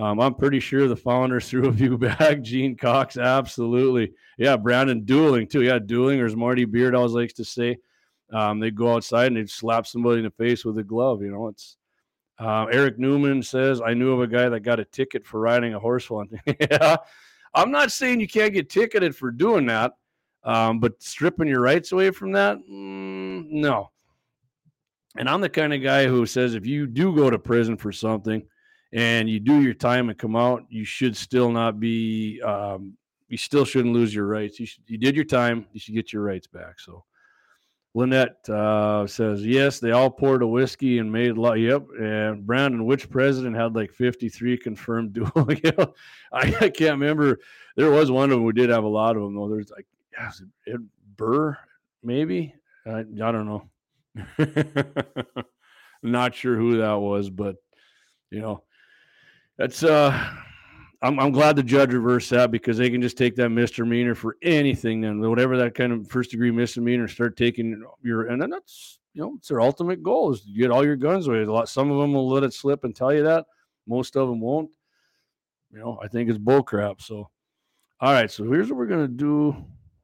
um, 0.00 0.20
I'm 0.20 0.34
pretty 0.34 0.60
sure 0.60 0.86
the 0.86 0.96
founders 0.96 1.48
threw 1.50 1.68
a 1.68 1.72
few 1.72 1.98
back. 1.98 2.40
Gene 2.42 2.76
Cox, 2.76 3.16
absolutely. 3.16 4.12
Yeah, 4.38 4.56
Brandon 4.56 5.04
dueling 5.04 5.48
too. 5.48 5.62
Yeah, 5.62 5.80
dueling, 5.80 6.20
or 6.20 6.26
as 6.26 6.36
Marty 6.36 6.64
Beard 6.64 6.94
always 6.94 7.12
likes 7.12 7.34
to 7.34 7.44
say, 7.44 7.78
um, 8.32 8.60
they 8.60 8.70
go 8.70 8.94
outside 8.94 9.26
and 9.26 9.36
they 9.36 9.46
slap 9.46 9.86
somebody 9.86 10.18
in 10.18 10.24
the 10.24 10.30
face 10.30 10.64
with 10.64 10.78
a 10.78 10.84
glove. 10.84 11.20
You 11.20 11.32
know, 11.32 11.48
it's 11.48 11.76
uh, 12.42 12.66
Eric 12.72 12.98
Newman 12.98 13.40
says, 13.40 13.80
I 13.80 13.94
knew 13.94 14.12
of 14.12 14.20
a 14.20 14.26
guy 14.26 14.48
that 14.48 14.60
got 14.60 14.80
a 14.80 14.84
ticket 14.84 15.24
for 15.24 15.38
riding 15.38 15.74
a 15.74 15.78
horse 15.78 16.10
one. 16.10 16.28
yeah. 16.60 16.96
I'm 17.54 17.70
not 17.70 17.92
saying 17.92 18.18
you 18.18 18.26
can't 18.26 18.52
get 18.52 18.68
ticketed 18.68 19.14
for 19.14 19.30
doing 19.30 19.66
that, 19.66 19.92
um, 20.42 20.80
but 20.80 21.00
stripping 21.00 21.46
your 21.46 21.60
rights 21.60 21.92
away 21.92 22.10
from 22.10 22.32
that, 22.32 22.58
mm, 22.58 23.48
no. 23.48 23.90
And 25.16 25.28
I'm 25.28 25.40
the 25.40 25.48
kind 25.48 25.72
of 25.72 25.84
guy 25.84 26.08
who 26.08 26.26
says 26.26 26.54
if 26.54 26.66
you 26.66 26.88
do 26.88 27.14
go 27.14 27.30
to 27.30 27.38
prison 27.38 27.76
for 27.76 27.92
something 27.92 28.42
and 28.92 29.30
you 29.30 29.38
do 29.38 29.62
your 29.62 29.74
time 29.74 30.08
and 30.08 30.18
come 30.18 30.34
out, 30.34 30.64
you 30.68 30.84
should 30.84 31.16
still 31.16 31.50
not 31.50 31.78
be, 31.78 32.40
um, 32.42 32.96
you 33.28 33.36
still 33.36 33.64
shouldn't 33.64 33.94
lose 33.94 34.12
your 34.12 34.26
rights. 34.26 34.58
You, 34.58 34.66
should, 34.66 34.82
you 34.88 34.98
did 34.98 35.14
your 35.14 35.26
time, 35.26 35.66
you 35.72 35.78
should 35.78 35.94
get 35.94 36.12
your 36.12 36.24
rights 36.24 36.48
back. 36.48 36.80
So, 36.80 37.04
Lynette 37.94 38.48
uh, 38.48 39.06
says, 39.06 39.44
yes, 39.44 39.78
they 39.78 39.90
all 39.90 40.10
poured 40.10 40.42
a 40.42 40.46
whiskey 40.46 40.98
and 40.98 41.12
made 41.12 41.36
love. 41.36 41.58
Yep. 41.58 41.88
And 42.00 42.46
Brandon, 42.46 42.86
which 42.86 43.10
president 43.10 43.54
had 43.54 43.74
like 43.74 43.92
53 43.92 44.56
confirmed 44.56 45.12
dueling? 45.34 45.60
I, 46.32 46.56
I, 46.60 46.68
can't 46.70 46.98
remember. 46.98 47.38
There 47.76 47.90
was 47.90 48.10
one 48.10 48.30
of 48.30 48.38
them. 48.38 48.44
We 48.44 48.54
did 48.54 48.70
have 48.70 48.84
a 48.84 48.88
lot 48.88 49.16
of 49.16 49.22
them, 49.22 49.34
though. 49.34 49.48
There's 49.48 49.70
like, 49.70 49.86
yeah, 50.12 50.76
Burr, 51.16 51.58
maybe. 52.02 52.54
I, 52.86 53.00
I 53.00 53.02
don't 53.02 53.46
know. 53.46 53.68
Not 56.02 56.34
sure 56.34 56.56
who 56.56 56.78
that 56.78 56.94
was, 56.94 57.30
but 57.30 57.56
you 58.30 58.40
know, 58.40 58.62
that's 59.56 59.84
uh 59.84 60.18
I'm, 61.02 61.18
I'm 61.18 61.32
glad 61.32 61.56
the 61.56 61.62
judge 61.62 61.92
reversed 61.92 62.30
that 62.30 62.50
because 62.50 62.78
they 62.78 62.88
can 62.88 63.02
just 63.02 63.18
take 63.18 63.34
that 63.36 63.50
misdemeanor 63.50 64.14
for 64.14 64.36
anything 64.42 65.00
then 65.00 65.20
whatever 65.20 65.56
that 65.56 65.74
kind 65.74 65.92
of 65.92 66.08
first 66.08 66.30
degree 66.30 66.50
misdemeanor 66.50 67.08
start 67.08 67.36
taking 67.36 67.84
your 68.02 68.28
and 68.28 68.40
then 68.40 68.50
that's 68.50 69.00
you 69.14 69.22
know 69.22 69.34
it's 69.36 69.48
their 69.48 69.60
ultimate 69.60 70.02
goal 70.02 70.32
is 70.32 70.42
to 70.42 70.52
get 70.52 70.70
all 70.70 70.84
your 70.84 70.96
guns 70.96 71.26
away. 71.26 71.42
A 71.42 71.52
lot 71.52 71.68
some 71.68 71.90
of 71.90 71.98
them 71.98 72.12
will 72.12 72.28
let 72.28 72.44
it 72.44 72.54
slip 72.54 72.84
and 72.84 72.94
tell 72.94 73.12
you 73.12 73.22
that. 73.24 73.46
Most 73.86 74.16
of 74.16 74.28
them 74.28 74.40
won't. 74.40 74.70
You 75.72 75.80
know, 75.80 75.98
I 76.02 76.08
think 76.08 76.28
it's 76.28 76.38
bull 76.38 76.62
crap. 76.62 77.00
So 77.00 77.28
all 78.00 78.12
right, 78.12 78.30
so 78.30 78.44
here's 78.44 78.68
what 78.68 78.78
we're 78.78 78.86
gonna 78.86 79.08
do 79.08 79.56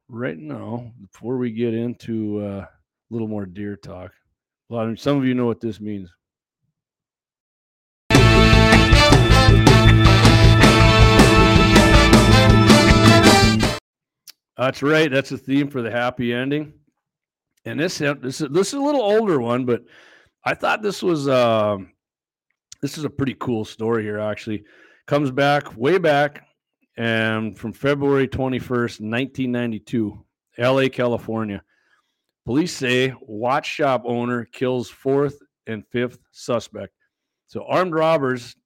right 0.07 0.37
now 0.37 0.91
before 1.01 1.37
we 1.37 1.51
get 1.51 1.73
into 1.73 2.39
uh, 2.39 2.65
a 2.65 2.69
little 3.09 3.27
more 3.27 3.45
deer 3.45 3.75
talk. 3.75 4.11
A 4.69 4.73
lot 4.73 4.87
of 4.87 4.99
some 4.99 5.17
of 5.17 5.25
you 5.25 5.33
know 5.33 5.45
what 5.45 5.61
this 5.61 5.79
means. 5.79 6.09
That's 14.59 14.83
right. 14.83 15.09
That's 15.09 15.29
the 15.29 15.37
theme 15.37 15.69
for 15.69 15.81
the 15.81 15.89
happy 15.89 16.33
ending. 16.33 16.73
And 17.63 17.79
this 17.79 17.99
this 17.99 18.41
is 18.41 18.49
this 18.49 18.67
is 18.67 18.73
a 18.73 18.81
little 18.81 19.01
older 19.01 19.39
one, 19.39 19.65
but 19.65 19.83
I 20.43 20.53
thought 20.53 20.81
this 20.81 21.01
was 21.01 21.29
uh, 21.29 21.77
this 22.81 22.97
is 22.97 23.05
a 23.05 23.09
pretty 23.09 23.37
cool 23.39 23.63
story 23.63 24.03
here. 24.03 24.19
Actually, 24.19 24.65
comes 25.07 25.31
back 25.31 25.77
way 25.77 25.97
back, 25.97 26.45
and 26.97 27.57
from 27.57 27.71
February 27.71 28.27
twenty 28.27 28.59
first, 28.59 28.99
nineteen 28.99 29.53
ninety 29.53 29.79
two, 29.79 30.25
L.A., 30.57 30.89
California. 30.89 31.63
Police 32.45 32.75
say 32.75 33.13
watch 33.21 33.65
shop 33.65 34.03
owner 34.05 34.43
kills 34.43 34.89
fourth 34.89 35.39
and 35.67 35.87
fifth 35.87 36.19
suspect. 36.33 36.91
So 37.47 37.63
armed 37.63 37.93
robbers 37.93 38.57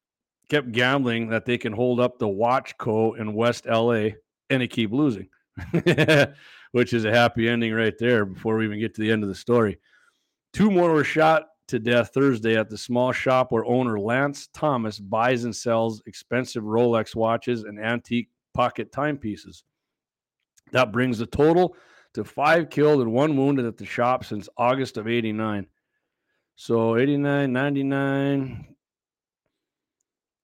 kept 0.50 0.72
gambling 0.72 1.30
that 1.30 1.46
they 1.46 1.60
can 1.60 1.74
hold 1.74 2.00
up 2.00 2.18
the 2.18 2.28
Watch 2.28 2.76
Co. 2.80 3.14
in 3.14 3.36
West 3.36 3.68
LA, 3.68 4.10
and 4.50 4.62
they 4.62 4.68
keep 4.68 4.92
losing. 4.92 5.28
which 6.72 6.94
is 6.94 7.06
a 7.06 7.12
happy 7.12 7.48
ending 7.48 7.74
right 7.74 7.98
there 8.00 8.26
before 8.26 8.58
we 8.58 8.66
even 8.66 8.80
get 8.80 8.94
to 8.96 9.02
the 9.02 9.12
end 9.12 9.24
of 9.24 9.30
the 9.30 9.36
story. 9.36 9.80
Two 10.54 10.72
more 10.72 10.92
were 10.92 11.04
shot 11.04 11.48
to 11.68 11.80
death 11.80 12.12
Thursday 12.14 12.56
at 12.58 12.70
the 12.70 12.78
small 12.78 13.12
shop 13.12 13.52
where 13.52 13.66
owner 13.66 14.00
Lance 14.00 14.50
Thomas 14.54 15.00
buys 15.00 15.44
and 15.44 15.56
sells 15.56 16.02
expensive 16.06 16.64
Rolex 16.64 17.16
watches 17.16 17.64
and 17.64 17.80
antique 17.80 18.30
pocket 18.54 18.92
timepieces. 18.92 19.64
That 20.72 20.92
brings 20.92 21.20
the 21.20 21.26
total 21.26 21.76
to 22.14 22.24
five 22.24 22.70
killed 22.70 23.02
and 23.02 23.14
one 23.14 23.38
wounded 23.38 23.66
at 23.66 23.78
the 23.78 23.86
shop 23.86 24.26
since 24.26 24.50
August 24.58 24.98
of 24.98 25.08
89. 25.08 25.68
So 26.56 26.98
89, 26.98 27.52
99, 27.52 28.76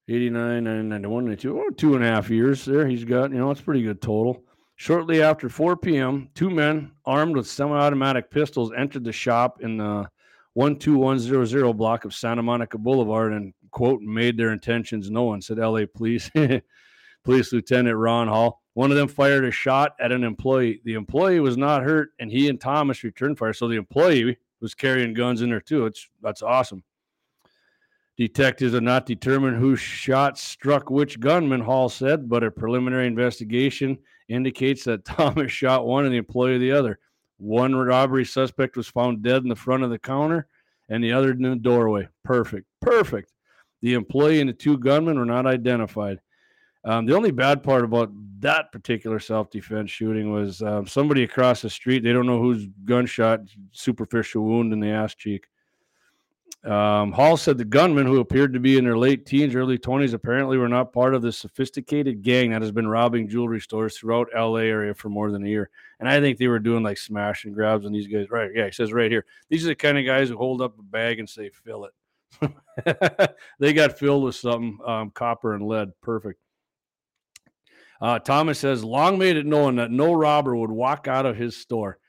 89, 0.07 0.89
91, 0.89 1.25
92, 1.25 1.59
oh, 1.59 1.69
two 1.71 1.95
and 1.95 2.03
a 2.03 2.07
half 2.07 2.29
years 2.29 2.65
there. 2.65 2.87
He's 2.87 3.05
got, 3.05 3.31
you 3.31 3.37
know, 3.37 3.51
it's 3.51 3.61
pretty 3.61 3.83
good 3.83 4.01
total. 4.01 4.43
Shortly 4.79 5.21
after 5.21 5.49
4 5.49 5.75
p.m., 5.75 6.29
two 6.35 6.49
men 6.49 6.91
armed 7.03 7.35
with 7.35 7.47
semi 7.47 7.75
automatic 7.75 8.31
pistols 8.31 8.71
entered 8.77 9.03
the 9.03 9.11
shop 9.11 9.59
in 9.59 9.75
the 9.75 10.09
12100 10.55 11.73
block 11.73 12.05
of 12.05 12.15
Santa 12.15 12.41
Monica 12.41 12.77
Boulevard 12.77 13.33
and, 13.33 13.53
quote, 13.71 13.99
made 13.99 14.37
their 14.37 14.53
intentions 14.53 15.11
known, 15.11 15.41
said 15.41 15.57
LA 15.57 15.81
Police. 15.93 16.31
Police 17.25 17.51
Lieutenant 17.51 17.97
Ron 17.97 18.29
Hall. 18.29 18.61
One 18.73 18.89
of 18.89 18.95
them 18.95 19.09
fired 19.09 19.43
a 19.43 19.51
shot 19.51 19.95
at 19.99 20.13
an 20.13 20.23
employee. 20.23 20.79
The 20.85 20.93
employee 20.93 21.41
was 21.41 21.57
not 21.57 21.83
hurt, 21.83 22.11
and 22.17 22.31
he 22.31 22.47
and 22.47 22.59
Thomas 22.59 23.03
returned 23.03 23.37
fire. 23.37 23.51
So 23.51 23.67
the 23.67 23.75
employee 23.75 24.37
was 24.61 24.73
carrying 24.73 25.13
guns 25.13 25.41
in 25.41 25.49
there 25.49 25.59
too. 25.59 25.87
It's 25.87 26.07
that's 26.21 26.41
awesome. 26.41 26.85
Detectives 28.15 28.73
are 28.73 28.79
not 28.79 29.05
determined 29.05 29.57
who 29.57 29.75
shot 29.75 30.37
struck 30.37 30.89
which 30.89 31.19
gunman, 31.19 31.59
Hall 31.59 31.89
said, 31.89 32.29
but 32.29 32.45
a 32.45 32.49
preliminary 32.49 33.07
investigation 33.07 33.97
indicates 34.29 34.85
that 34.85 35.05
Thomas 35.05 35.51
shot 35.51 35.85
one 35.85 36.05
and 36.05 36.13
the 36.13 36.17
employee 36.17 36.57
the 36.57 36.71
other. 36.71 36.99
One 37.37 37.75
robbery 37.75 38.25
suspect 38.25 38.77
was 38.77 38.87
found 38.87 39.23
dead 39.23 39.43
in 39.43 39.49
the 39.49 39.55
front 39.55 39.83
of 39.83 39.89
the 39.89 39.99
counter 39.99 40.47
and 40.89 41.03
the 41.03 41.13
other 41.13 41.31
in 41.31 41.41
the 41.41 41.55
doorway. 41.55 42.07
Perfect. 42.23 42.67
Perfect. 42.81 43.31
The 43.81 43.93
employee 43.93 44.41
and 44.41 44.49
the 44.49 44.53
two 44.53 44.77
gunmen 44.77 45.17
were 45.17 45.25
not 45.25 45.45
identified. 45.45 46.19
Um, 46.85 47.05
the 47.05 47.15
only 47.15 47.31
bad 47.31 47.61
part 47.63 47.83
about 47.83 48.11
that 48.39 48.71
particular 48.71 49.19
self 49.19 49.49
defense 49.49 49.91
shooting 49.91 50.31
was 50.31 50.61
um, 50.61 50.87
somebody 50.87 51.23
across 51.23 51.61
the 51.61 51.69
street, 51.69 52.03
they 52.03 52.13
don't 52.13 52.25
know 52.25 52.41
whose 52.41 52.67
gunshot, 52.85 53.41
superficial 53.71 54.43
wound 54.43 54.71
in 54.71 54.79
the 54.79 54.89
ass 54.89 55.15
cheek. 55.15 55.45
Um, 56.65 57.13
Hall 57.13 57.37
said 57.37 57.57
the 57.57 57.63
gunmen, 57.63 58.05
who 58.05 58.19
appeared 58.19 58.53
to 58.53 58.59
be 58.59 58.77
in 58.77 58.83
their 58.83 58.97
late 58.97 59.25
teens, 59.25 59.55
early 59.55 59.77
20s, 59.77 60.13
apparently 60.13 60.57
were 60.57 60.67
not 60.67 60.91
part 60.91 61.15
of 61.15 61.21
the 61.21 61.31
sophisticated 61.31 62.21
gang 62.21 62.51
that 62.51 62.61
has 62.61 62.71
been 62.71 62.87
robbing 62.87 63.29
jewelry 63.29 63.61
stores 63.61 63.97
throughout 63.97 64.27
LA 64.35 64.57
area 64.57 64.93
for 64.93 65.07
more 65.07 65.31
than 65.31 65.45
a 65.45 65.49
year. 65.49 65.69
And 65.99 66.09
I 66.09 66.19
think 66.19 66.37
they 66.37 66.47
were 66.47 66.59
doing 66.59 66.83
like 66.83 66.97
smash 66.97 67.45
and 67.45 67.53
grabs 67.53 67.85
and 67.85 67.95
these 67.95 68.07
guys. 68.07 68.29
Right. 68.29 68.51
Yeah. 68.53 68.65
He 68.65 68.71
says 68.71 68.91
right 68.91 69.09
here. 69.09 69.25
These 69.49 69.63
are 69.65 69.69
the 69.69 69.75
kind 69.75 69.97
of 69.97 70.05
guys 70.05 70.27
who 70.27 70.37
hold 70.37 70.61
up 70.61 70.77
a 70.77 70.83
bag 70.83 71.19
and 71.19 71.29
say, 71.29 71.49
fill 71.49 71.85
it. 71.85 71.93
they 73.59 73.71
got 73.71 73.97
filled 73.97 74.23
with 74.23 74.35
something, 74.35 74.77
um, 74.85 75.11
copper 75.11 75.53
and 75.53 75.65
lead. 75.65 75.93
Perfect. 76.01 76.39
Uh, 78.01 78.19
Thomas 78.19 78.59
says, 78.59 78.83
long 78.83 79.17
made 79.17 79.37
it 79.37 79.45
known 79.45 79.77
that 79.77 79.91
no 79.91 80.13
robber 80.13 80.55
would 80.55 80.71
walk 80.71 81.07
out 81.07 81.25
of 81.25 81.37
his 81.37 81.55
store. 81.55 81.99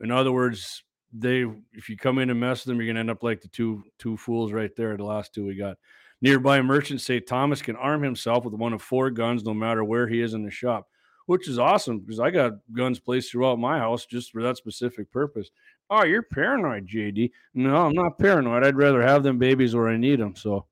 In 0.00 0.10
other 0.10 0.32
words, 0.32 0.82
they 1.12 1.44
if 1.72 1.88
you 1.88 1.96
come 1.96 2.18
in 2.18 2.30
and 2.30 2.40
mess 2.40 2.64
with 2.64 2.72
them, 2.72 2.78
you're 2.78 2.86
gonna 2.86 3.00
end 3.00 3.10
up 3.10 3.22
like 3.22 3.40
the 3.40 3.48
two 3.48 3.82
two 3.98 4.16
fools 4.16 4.52
right 4.52 4.74
there, 4.76 4.96
the 4.96 5.04
last 5.04 5.34
two 5.34 5.46
we 5.46 5.56
got. 5.56 5.76
Nearby 6.22 6.60
merchants 6.60 7.04
say 7.04 7.18
Thomas 7.18 7.62
can 7.62 7.76
arm 7.76 8.02
himself 8.02 8.44
with 8.44 8.54
one 8.54 8.72
of 8.72 8.82
four 8.82 9.10
guns 9.10 9.42
no 9.42 9.54
matter 9.54 9.82
where 9.82 10.06
he 10.06 10.20
is 10.20 10.34
in 10.34 10.44
the 10.44 10.50
shop, 10.50 10.86
which 11.26 11.48
is 11.48 11.58
awesome 11.58 12.00
because 12.00 12.20
I 12.20 12.30
got 12.30 12.52
guns 12.72 13.00
placed 13.00 13.32
throughout 13.32 13.58
my 13.58 13.78
house 13.78 14.04
just 14.04 14.30
for 14.30 14.42
that 14.42 14.58
specific 14.58 15.10
purpose. 15.10 15.50
Oh, 15.88 16.04
you're 16.04 16.22
paranoid, 16.22 16.86
JD. 16.86 17.30
No, 17.54 17.86
I'm 17.86 17.94
not 17.94 18.18
paranoid. 18.18 18.64
I'd 18.64 18.76
rather 18.76 19.02
have 19.02 19.22
them 19.22 19.38
babies 19.38 19.74
where 19.74 19.88
I 19.88 19.96
need 19.96 20.20
them. 20.20 20.36
So, 20.36 20.66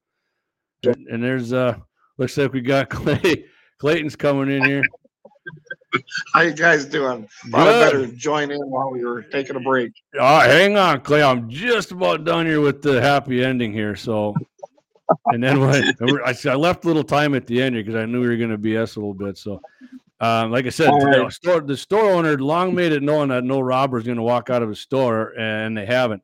and 0.84 1.22
there's 1.22 1.52
uh, 1.52 1.78
looks 2.18 2.36
like 2.36 2.52
we 2.52 2.60
got 2.60 2.90
Clay. 2.90 3.46
Clayton's 3.78 4.16
coming 4.16 4.50
in 4.50 4.64
here. 4.64 4.82
How 6.34 6.42
you 6.42 6.52
guys 6.52 6.84
doing? 6.84 7.28
I 7.54 7.64
better 7.64 8.06
join 8.06 8.50
in 8.50 8.60
while 8.60 8.90
we 8.90 9.04
were 9.04 9.22
taking 9.22 9.56
a 9.56 9.60
break. 9.60 9.92
Right, 10.14 10.48
hang 10.48 10.76
on, 10.76 11.00
Clay. 11.00 11.22
I'm 11.22 11.48
just 11.48 11.92
about 11.92 12.24
done 12.24 12.46
here 12.46 12.60
with 12.60 12.82
the 12.82 13.00
happy 13.00 13.44
ending 13.44 13.72
here. 13.72 13.96
So, 13.96 14.34
and 15.26 15.42
then 15.42 15.60
when 15.60 15.92
I, 16.24 16.34
I 16.46 16.54
left 16.54 16.84
a 16.84 16.86
little 16.86 17.04
time 17.04 17.34
at 17.34 17.46
the 17.46 17.62
end 17.62 17.74
here 17.74 17.84
because 17.84 18.00
I 18.00 18.06
knew 18.06 18.20
we 18.20 18.28
were 18.28 18.36
going 18.36 18.50
to 18.50 18.58
BS 18.58 18.96
a 18.96 19.00
little 19.00 19.14
bit. 19.14 19.38
So, 19.38 19.60
um, 20.20 20.50
like 20.50 20.66
I 20.66 20.70
said, 20.70 20.90
right. 20.90 21.24
the, 21.24 21.30
store, 21.30 21.60
the 21.60 21.76
store 21.76 22.10
owner 22.10 22.36
long 22.38 22.74
made 22.74 22.92
it 22.92 23.02
known 23.02 23.28
that 23.28 23.44
no 23.44 23.60
robber 23.60 23.98
is 23.98 24.04
going 24.04 24.16
to 24.16 24.22
walk 24.22 24.50
out 24.50 24.62
of 24.62 24.68
his 24.68 24.80
store, 24.80 25.38
and 25.38 25.76
they 25.76 25.86
haven't. 25.86 26.22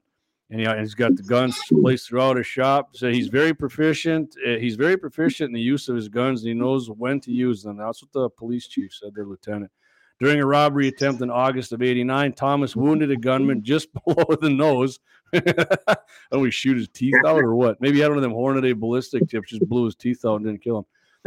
And 0.54 0.60
he, 0.60 0.80
he's 0.80 0.94
got 0.94 1.16
the 1.16 1.22
guns 1.24 1.58
placed 1.82 2.08
throughout 2.08 2.36
his 2.36 2.46
shop. 2.46 2.90
So 2.94 3.10
he's 3.10 3.26
very 3.26 3.52
proficient. 3.52 4.36
Uh, 4.46 4.50
he's 4.50 4.76
very 4.76 4.96
proficient 4.96 5.48
in 5.48 5.52
the 5.52 5.60
use 5.60 5.88
of 5.88 5.96
his 5.96 6.08
guns, 6.08 6.42
and 6.42 6.48
he 6.48 6.54
knows 6.54 6.88
when 6.88 7.18
to 7.22 7.32
use 7.32 7.64
them. 7.64 7.78
That's 7.78 8.00
what 8.00 8.12
the 8.12 8.30
police 8.30 8.68
chief 8.68 8.94
said, 8.94 9.16
their 9.16 9.26
lieutenant. 9.26 9.72
During 10.20 10.38
a 10.38 10.46
robbery 10.46 10.86
attempt 10.86 11.22
in 11.22 11.28
August 11.28 11.72
of 11.72 11.82
89, 11.82 12.34
Thomas 12.34 12.76
wounded 12.76 13.10
a 13.10 13.16
gunman 13.16 13.64
just 13.64 13.88
below 14.04 14.36
the 14.40 14.48
nose. 14.48 15.00
and 15.32 16.40
we 16.40 16.52
shoot 16.52 16.76
his 16.76 16.88
teeth 16.88 17.16
out 17.26 17.42
or 17.42 17.56
what? 17.56 17.80
Maybe 17.80 17.98
had 17.98 18.10
one 18.10 18.18
of 18.18 18.22
them 18.22 18.32
Hornady 18.32 18.78
ballistic 18.78 19.28
tips, 19.28 19.50
just 19.50 19.68
blew 19.68 19.86
his 19.86 19.96
teeth 19.96 20.24
out 20.24 20.36
and 20.36 20.44
didn't 20.44 20.62
kill 20.62 20.78
him. 20.78 20.84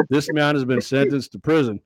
This 0.10 0.32
man 0.32 0.56
has 0.56 0.64
been 0.64 0.80
sentenced 0.80 1.34
to 1.34 1.40
prison. 1.40 1.82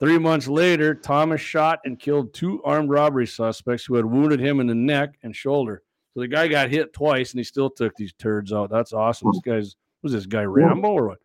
Three 0.00 0.18
months 0.18 0.48
later, 0.48 0.94
Thomas 0.94 1.40
shot 1.40 1.80
and 1.86 1.98
killed 1.98 2.34
two 2.34 2.62
armed 2.62 2.90
robbery 2.90 3.26
suspects 3.26 3.86
who 3.86 3.94
had 3.94 4.04
wounded 4.04 4.38
him 4.38 4.60
in 4.60 4.66
the 4.66 4.74
neck 4.74 5.14
and 5.22 5.34
shoulder. 5.34 5.82
So 6.14 6.20
the 6.20 6.28
guy 6.28 6.46
got 6.46 6.70
hit 6.70 6.92
twice 6.92 7.32
and 7.32 7.40
he 7.40 7.44
still 7.44 7.68
took 7.68 7.94
these 7.96 8.12
turds 8.12 8.52
out. 8.52 8.70
That's 8.70 8.92
awesome. 8.92 9.30
This 9.32 9.42
guy's 9.44 9.76
was 10.02 10.12
this 10.12 10.26
guy 10.26 10.44
Rambo 10.44 10.88
or 10.88 11.08
what? 11.08 11.18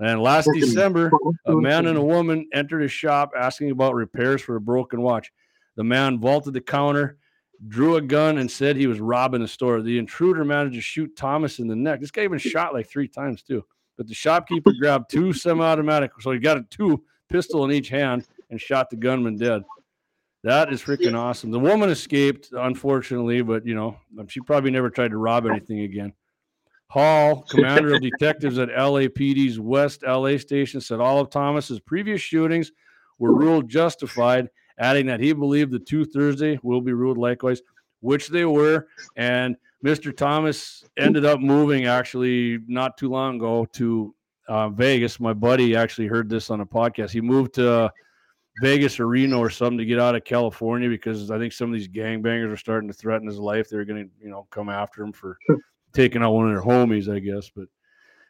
And 0.00 0.20
last 0.20 0.48
December, 0.52 1.12
a 1.46 1.52
man 1.52 1.86
and 1.86 1.96
a 1.96 2.02
woman 2.02 2.48
entered 2.52 2.82
a 2.82 2.88
shop 2.88 3.30
asking 3.38 3.70
about 3.70 3.94
repairs 3.94 4.42
for 4.42 4.56
a 4.56 4.60
broken 4.60 5.02
watch. 5.02 5.30
The 5.76 5.84
man 5.84 6.18
vaulted 6.18 6.54
the 6.54 6.60
counter, 6.60 7.18
drew 7.68 7.96
a 7.96 8.00
gun, 8.00 8.38
and 8.38 8.50
said 8.50 8.76
he 8.76 8.88
was 8.88 9.00
robbing 9.00 9.40
the 9.40 9.48
store. 9.48 9.82
The 9.82 9.98
intruder 9.98 10.44
managed 10.44 10.74
to 10.74 10.80
shoot 10.80 11.14
Thomas 11.16 11.60
in 11.60 11.68
the 11.68 11.76
neck. 11.76 12.00
This 12.00 12.10
guy 12.10 12.24
even 12.24 12.38
shot 12.38 12.74
like 12.74 12.88
three 12.88 13.06
times 13.06 13.42
too. 13.42 13.64
But 13.96 14.08
the 14.08 14.14
shopkeeper 14.14 14.72
grabbed 14.80 15.10
two 15.10 15.32
semi-automatic, 15.32 16.10
so 16.20 16.32
he 16.32 16.40
got 16.40 16.56
a 16.56 16.62
two 16.70 17.04
pistol 17.28 17.64
in 17.64 17.70
each 17.70 17.88
hand 17.88 18.26
and 18.50 18.60
shot 18.60 18.90
the 18.90 18.96
gunman 18.96 19.36
dead. 19.36 19.62
That 20.44 20.70
is 20.70 20.82
freaking 20.82 21.16
awesome. 21.16 21.50
The 21.50 21.58
woman 21.58 21.88
escaped, 21.88 22.50
unfortunately, 22.52 23.40
but 23.40 23.64
you 23.64 23.74
know 23.74 23.96
she 24.28 24.40
probably 24.40 24.70
never 24.70 24.90
tried 24.90 25.12
to 25.12 25.16
rob 25.16 25.46
anything 25.46 25.80
again. 25.80 26.12
Hall, 26.88 27.42
commander 27.48 27.94
of 27.94 28.02
detectives 28.02 28.58
at 28.58 28.68
LAPD's 28.68 29.58
West 29.58 30.02
LA 30.06 30.36
station, 30.36 30.82
said 30.82 31.00
all 31.00 31.18
of 31.18 31.30
Thomas's 31.30 31.80
previous 31.80 32.20
shootings 32.20 32.72
were 33.18 33.32
ruled 33.32 33.70
justified, 33.70 34.50
adding 34.78 35.06
that 35.06 35.18
he 35.18 35.32
believed 35.32 35.72
the 35.72 35.78
two 35.78 36.04
Thursday 36.04 36.60
will 36.62 36.82
be 36.82 36.92
ruled 36.92 37.16
likewise, 37.16 37.62
which 38.00 38.28
they 38.28 38.44
were. 38.44 38.88
And 39.16 39.56
Mr. 39.82 40.14
Thomas 40.14 40.84
ended 40.98 41.24
up 41.24 41.40
moving 41.40 41.86
actually 41.86 42.58
not 42.66 42.98
too 42.98 43.08
long 43.08 43.36
ago 43.36 43.66
to 43.72 44.14
uh, 44.48 44.68
Vegas. 44.68 45.18
My 45.18 45.32
buddy 45.32 45.74
actually 45.74 46.08
heard 46.08 46.28
this 46.28 46.50
on 46.50 46.60
a 46.60 46.66
podcast. 46.66 47.12
He 47.12 47.22
moved 47.22 47.54
to 47.54 47.70
uh, 47.70 47.88
Vegas 48.60 49.00
or 49.00 49.06
Reno 49.06 49.38
or 49.38 49.50
something 49.50 49.78
to 49.78 49.84
get 49.84 49.98
out 49.98 50.14
of 50.14 50.24
California 50.24 50.88
because 50.88 51.30
I 51.30 51.38
think 51.38 51.52
some 51.52 51.72
of 51.72 51.78
these 51.78 51.88
gangbangers 51.88 52.52
are 52.52 52.56
starting 52.56 52.88
to 52.88 52.94
threaten 52.94 53.26
his 53.26 53.38
life. 53.38 53.68
They're 53.68 53.84
going 53.84 54.04
to, 54.04 54.10
you 54.22 54.30
know, 54.30 54.46
come 54.50 54.68
after 54.68 55.02
him 55.02 55.12
for 55.12 55.38
taking 55.92 56.22
out 56.22 56.32
one 56.32 56.48
of 56.48 56.54
their 56.54 56.62
homies, 56.62 57.12
I 57.12 57.18
guess. 57.18 57.50
But 57.54 57.66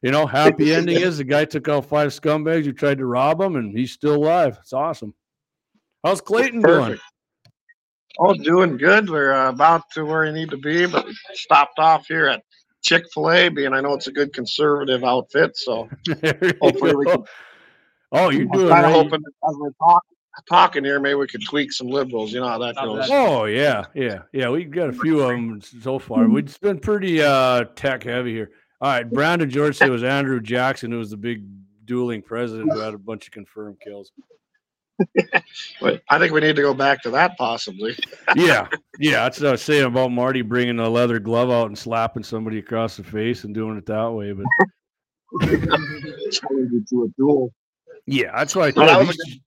you 0.02 0.10
know, 0.10 0.26
happy 0.26 0.74
ending 0.74 1.00
is 1.00 1.18
the 1.18 1.24
guy 1.24 1.44
took 1.44 1.68
out 1.68 1.86
five 1.86 2.10
scumbags 2.10 2.64
who 2.64 2.72
tried 2.72 2.98
to 2.98 3.06
rob 3.06 3.40
him, 3.40 3.56
and 3.56 3.76
he's 3.76 3.92
still 3.92 4.16
alive. 4.16 4.58
It's 4.60 4.72
awesome. 4.72 5.14
How's 6.04 6.20
Clayton 6.20 6.60
doing? 6.60 6.98
Oh, 8.18 8.34
doing 8.34 8.76
good. 8.76 9.08
We're 9.08 9.32
uh, 9.32 9.48
about 9.48 9.90
to 9.94 10.04
where 10.04 10.22
we 10.22 10.32
need 10.32 10.50
to 10.50 10.58
be, 10.58 10.86
but 10.86 11.06
stopped 11.32 11.78
off 11.78 12.06
here 12.06 12.28
at 12.28 12.42
Chick 12.82 13.04
Fil 13.12 13.30
A, 13.30 13.48
being 13.48 13.72
I 13.72 13.80
know 13.80 13.94
it's 13.94 14.06
a 14.06 14.12
good 14.12 14.32
conservative 14.32 15.02
outfit, 15.04 15.56
so 15.56 15.88
hopefully 16.60 16.94
we 16.94 17.06
can. 17.06 17.24
Oh, 18.12 18.30
you're 18.30 18.44
doing. 18.44 18.70
I'm 18.70 18.84
right. 18.84 18.92
hoping 18.92 19.22
as 19.48 19.56
we're 19.58 19.72
talking 19.82 20.13
talking 20.48 20.84
here, 20.84 21.00
maybe 21.00 21.14
we 21.14 21.26
could 21.26 21.44
tweak 21.44 21.72
some 21.72 21.88
liberals. 21.88 22.32
You 22.32 22.40
know 22.40 22.48
how 22.48 22.58
that 22.58 22.74
goes. 22.76 23.08
Oh 23.10 23.44
yeah, 23.44 23.84
yeah, 23.94 24.22
yeah. 24.32 24.48
We've 24.50 24.70
got 24.70 24.88
a 24.88 24.92
few 24.92 25.20
of 25.20 25.28
them 25.30 25.60
so 25.60 25.98
far. 25.98 26.28
We've 26.28 26.60
been 26.60 26.78
pretty 26.80 27.22
uh, 27.22 27.64
tech 27.76 28.04
heavy 28.04 28.32
here. 28.32 28.50
All 28.80 28.90
right, 28.90 29.08
Brandon 29.08 29.48
George 29.48 29.76
said 29.76 29.88
it 29.88 29.92
was 29.92 30.04
Andrew 30.04 30.40
Jackson 30.40 30.90
who 30.90 30.98
was 30.98 31.10
the 31.10 31.16
big 31.16 31.44
dueling 31.84 32.22
president 32.22 32.72
who 32.72 32.80
had 32.80 32.94
a 32.94 32.98
bunch 32.98 33.26
of 33.26 33.32
confirmed 33.32 33.78
kills. 33.80 34.12
But 35.80 36.02
I 36.08 36.18
think 36.18 36.32
we 36.32 36.40
need 36.40 36.54
to 36.56 36.62
go 36.62 36.72
back 36.72 37.02
to 37.02 37.10
that 37.10 37.36
possibly. 37.36 37.96
Yeah, 38.36 38.68
yeah. 38.98 39.24
That's 39.24 39.40
what 39.40 39.48
I 39.48 39.52
was 39.52 39.62
saying 39.62 39.84
about 39.84 40.10
Marty 40.12 40.42
bringing 40.42 40.78
a 40.80 40.88
leather 40.88 41.18
glove 41.18 41.50
out 41.50 41.66
and 41.66 41.76
slapping 41.78 42.22
somebody 42.22 42.58
across 42.58 42.96
the 42.96 43.02
face 43.04 43.44
and 43.44 43.54
doing 43.54 43.76
it 43.76 43.86
that 43.86 44.08
way. 44.10 44.32
But 44.32 44.46
Challenge 45.42 46.72
it 46.72 46.88
to 46.90 47.04
a 47.04 47.08
duel. 47.18 47.52
yeah, 48.06 48.30
that's 48.36 48.54
why 48.54 48.68
I 48.68 48.72
Well, 48.74 48.86
that 48.86 48.94
told 48.94 49.06
was 49.08 49.18
you. 49.26 49.40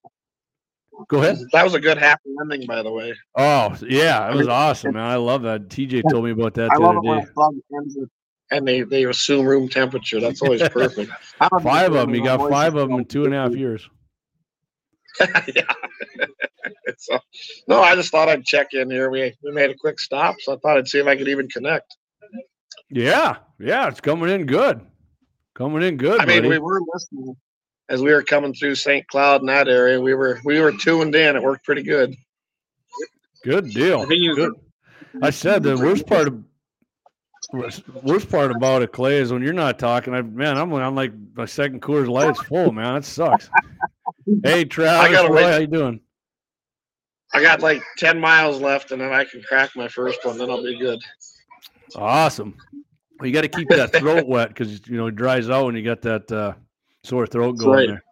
Go 1.08 1.20
ahead. 1.20 1.38
That 1.54 1.64
was 1.64 1.74
a 1.74 1.80
good 1.80 1.98
happy 1.98 2.30
ending, 2.42 2.66
by 2.68 2.82
the 2.82 2.92
way. 2.92 3.14
Oh 3.36 3.76
yeah, 3.88 4.30
it 4.30 4.36
was 4.36 4.48
awesome, 4.48 4.94
man. 4.94 5.04
I 5.04 5.16
love 5.16 5.44
that. 5.44 5.70
TJ 5.70 6.04
told 6.10 6.26
me 6.26 6.32
about 6.32 6.56
that 6.56 6.72
I 6.72 6.78
love 6.78 6.98
other 6.98 7.20
it 7.20 7.30
when 7.36 8.10
and 8.52 8.68
they, 8.68 8.82
they 8.82 9.06
assume 9.06 9.46
room 9.46 9.68
temperature. 9.68 10.20
That's 10.20 10.42
always 10.42 10.68
perfect. 10.70 11.12
Five 11.62 11.94
of 11.94 12.08
them. 12.08 12.16
You 12.16 12.24
got 12.24 12.50
five 12.50 12.76
of 12.76 12.90
them 12.90 13.00
in 13.00 13.06
two 13.06 13.26
and 13.26 13.34
a 13.34 13.38
half 13.38 13.52
years. 13.56 13.90
yeah. 15.48 15.64
so, 16.98 17.20
no, 17.68 17.82
I 17.82 17.96
just 17.96 18.12
thought 18.12 18.30
I'd 18.30 18.46
check 18.46 18.74
in 18.74 18.90
here. 18.90 19.10
We 19.10 19.36
we 19.44 19.52
made 19.52 19.70
a 19.70 19.76
quick 19.76 20.00
stop, 20.00 20.36
so 20.40 20.54
I 20.54 20.58
thought 20.58 20.78
I'd 20.78 20.88
see 20.88 21.00
if 21.00 21.08
I 21.08 21.16
could 21.16 21.28
even 21.28 21.48
connect. 21.50 21.96
Yeah, 22.90 23.38
yeah, 23.60 23.88
it's 23.88 24.00
coming 24.00 24.30
in 24.30 24.46
good. 24.46 24.82
Coming 25.54 25.84
in 25.84 25.98
good. 25.98 26.22
I 26.22 26.26
mean, 26.26 26.38
buddy. 26.38 26.50
we 26.50 26.60
were 26.60 26.80
listening 26.94 27.36
as 27.90 28.02
we 28.02 28.12
were 28.12 28.24
coming 28.24 28.54
through 28.54 28.76
St. 28.76 29.08
Cloud 29.08 29.42
in 29.42 29.48
that 29.48 29.68
area. 29.68 30.00
We 30.00 30.14
were 30.14 30.40
we 30.44 30.60
were 30.60 30.72
tuned 30.72 31.16
in. 31.16 31.36
It 31.36 31.44
worked 31.44 31.66
pretty 31.66 31.84
good. 31.84 32.16
Good 33.44 33.70
deal. 33.72 34.06
Good. 34.06 34.54
I 35.22 35.30
said 35.30 35.64
the 35.64 35.78
worst 35.78 36.06
part 36.06 36.28
of 36.28 36.44
worst- 37.54 37.88
worst 38.04 38.30
part 38.30 38.52
about 38.52 38.82
it, 38.82 38.92
Clay, 38.92 39.18
is 39.18 39.32
when 39.32 39.42
you're 39.42 39.54
not 39.54 39.80
talking. 39.80 40.14
I 40.14 40.22
man, 40.22 40.58
I'm 40.58 40.74
I'm 40.74 40.96
like 40.96 41.14
my 41.36 41.46
second 41.46 41.82
Coors 41.82 42.10
Light's 42.10 42.42
full, 42.44 42.72
man. 42.72 42.96
That 42.96 43.06
sucks. 43.06 43.50
hey, 44.44 44.66
Travis, 44.66 45.12
gotta 45.12 45.32
Roy, 45.32 45.52
how 45.52 45.58
you 45.58 45.68
doing? 45.68 46.02
I 47.34 47.42
got 47.42 47.62
like 47.62 47.82
ten 47.98 48.20
miles 48.20 48.62
left, 48.62 48.92
and 48.92 49.02
then 49.02 49.14
I 49.14 49.24
can 49.24 49.42
crack 49.42 49.76
my 49.76 49.88
first 49.88 50.24
one. 50.26 50.38
Then 50.38 50.50
I'll 50.50 50.64
be 50.64 50.78
good. 50.78 51.00
Awesome. 51.96 52.56
Well, 53.20 53.28
you 53.28 53.34
got 53.34 53.42
to 53.42 53.48
keep 53.48 53.70
that 53.70 53.94
throat 53.94 54.28
wet 54.28 54.50
because 54.50 54.88
you 54.88 54.98
know 54.98 55.08
it 55.08 55.16
dries 55.16 55.50
out 55.50 55.66
when 55.66 55.76
you 55.76 55.84
got 55.84 56.02
that 56.04 56.32
uh, 56.32 56.54
sore 57.08 57.28
throat 57.28 57.54
That's 57.54 57.64
going 57.64 57.88
there. 57.88 58.04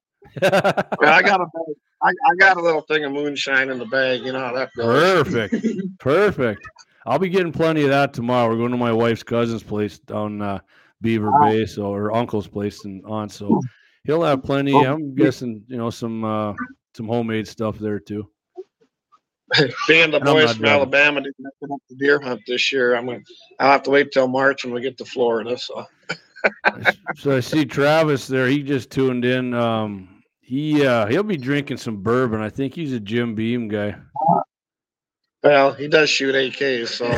Well, 0.99 1.13
I 1.13 1.21
got 1.21 1.39
a 1.41 1.45
bag- 1.45 1.75
I, 2.01 2.09
I 2.09 2.35
got 2.37 2.57
a 2.57 2.61
little 2.61 2.81
thing 2.81 3.03
of 3.03 3.11
moonshine 3.11 3.69
in 3.69 3.79
the 3.79 3.85
bag. 3.85 4.21
You 4.21 4.33
know 4.33 4.39
how 4.39 4.53
that 4.53 4.69
goes. 4.75 4.85
Perfect. 4.85 5.65
Perfect. 5.99 6.61
I'll 7.05 7.19
be 7.19 7.29
getting 7.29 7.51
plenty 7.51 7.83
of 7.83 7.89
that 7.89 8.13
tomorrow. 8.13 8.49
We're 8.49 8.57
going 8.57 8.71
to 8.71 8.77
my 8.77 8.91
wife's 8.91 9.23
cousin's 9.23 9.63
place 9.63 9.99
down 9.99 10.41
uh, 10.41 10.59
Beaver 11.01 11.31
Bay, 11.41 11.65
so 11.65 11.93
her 11.93 12.11
uncle's 12.13 12.47
place 12.47 12.83
and 12.85 13.03
on. 13.05 13.29
So 13.29 13.61
he'll 14.03 14.23
have 14.23 14.43
plenty. 14.43 14.73
I'm 14.73 15.15
guessing, 15.15 15.63
you 15.67 15.77
know, 15.77 15.89
some 15.89 16.23
uh, 16.23 16.53
some 16.95 17.07
homemade 17.07 17.47
stuff 17.47 17.77
there 17.79 17.99
too. 17.99 18.29
Being 19.87 20.11
the 20.11 20.19
boys 20.19 20.51
from 20.53 20.61
driving. 20.61 20.65
Alabama 20.65 21.21
didn't 21.21 21.35
make 21.39 21.71
up 21.71 21.79
to 21.89 21.95
deer 21.95 22.19
hunt 22.19 22.41
this 22.47 22.71
year. 22.71 22.95
I'm 22.95 23.05
gonna 23.05 23.19
I'll 23.59 23.71
have 23.71 23.83
to 23.83 23.91
wait 23.91 24.11
till 24.11 24.27
March 24.27 24.65
when 24.65 24.73
we 24.73 24.81
get 24.81 24.97
to 24.97 25.05
Florida. 25.05 25.57
So 25.57 25.85
So 27.17 27.35
I 27.35 27.39
see 27.39 27.65
Travis 27.65 28.27
there. 28.27 28.47
He 28.47 28.61
just 28.61 28.89
tuned 28.91 29.25
in. 29.25 29.53
Um, 29.53 30.23
he 30.41 30.85
uh, 30.85 31.07
he'll 31.07 31.23
be 31.23 31.37
drinking 31.37 31.77
some 31.77 32.03
bourbon. 32.03 32.41
I 32.41 32.49
think 32.49 32.73
he's 32.73 32.93
a 32.93 32.99
Jim 32.99 33.35
Beam 33.35 33.67
guy. 33.67 33.95
well, 35.43 35.73
he 35.73 35.87
does 35.87 36.09
shoot 36.09 36.35
AKs, 36.35 36.89
so 36.89 37.07
know. 37.07 37.17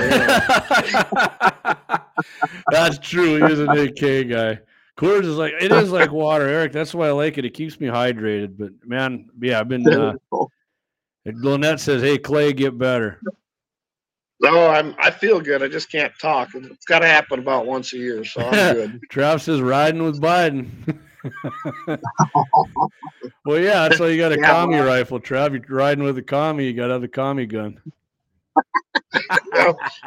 That's 2.71 2.99
true. 2.99 3.35
He 3.35 3.51
is 3.51 3.59
an 3.59 3.69
AK 3.69 4.29
guy. 4.29 4.59
Coors 4.97 5.25
is 5.25 5.37
like 5.37 5.53
it 5.59 5.71
is 5.71 5.91
like 5.91 6.11
water, 6.11 6.47
Eric. 6.47 6.71
That's 6.71 6.93
why 6.93 7.07
I 7.07 7.11
like 7.11 7.37
it. 7.37 7.45
It 7.45 7.53
keeps 7.53 7.79
me 7.79 7.87
hydrated. 7.87 8.57
But 8.57 8.71
man, 8.85 9.29
yeah, 9.39 9.59
I've 9.59 9.67
been. 9.67 9.87
Uh, 9.87 10.13
Lynette 11.25 11.79
says, 11.79 12.01
"Hey 12.01 12.17
Clay, 12.17 12.53
get 12.53 12.77
better." 12.77 13.21
No, 14.39 14.67
I'm 14.67 14.95
I 14.99 15.11
feel 15.11 15.39
good. 15.39 15.63
I 15.63 15.67
just 15.67 15.91
can't 15.91 16.13
talk. 16.19 16.49
It's 16.53 16.85
got 16.85 16.99
to 16.99 17.07
happen 17.07 17.39
about 17.39 17.65
once 17.65 17.93
a 17.93 17.97
year, 17.97 18.23
so 18.25 18.41
I'm 18.41 18.51
good. 18.75 19.01
Travis 19.09 19.43
says, 19.43 19.61
"Riding 19.61 20.03
with 20.03 20.21
Biden." 20.21 20.69
well, 23.45 23.59
yeah, 23.59 23.87
that's 23.87 23.99
why 23.99 24.07
you 24.07 24.17
got 24.17 24.31
a 24.31 24.35
Yeah, 24.39 24.51
commie 24.53 24.75
well- 24.75 24.85
rifle, 24.87 25.19
Trav. 25.19 25.51
You're 25.67 25.77
riding 25.77 26.03
with 26.03 26.17
a 26.17 26.21
commie. 26.23 26.65
You 26.65 26.73
got 26.73 26.87
to 26.87 26.93
have 26.93 27.03
a 27.03 27.07
commie 27.07 27.45
gun. 27.45 27.79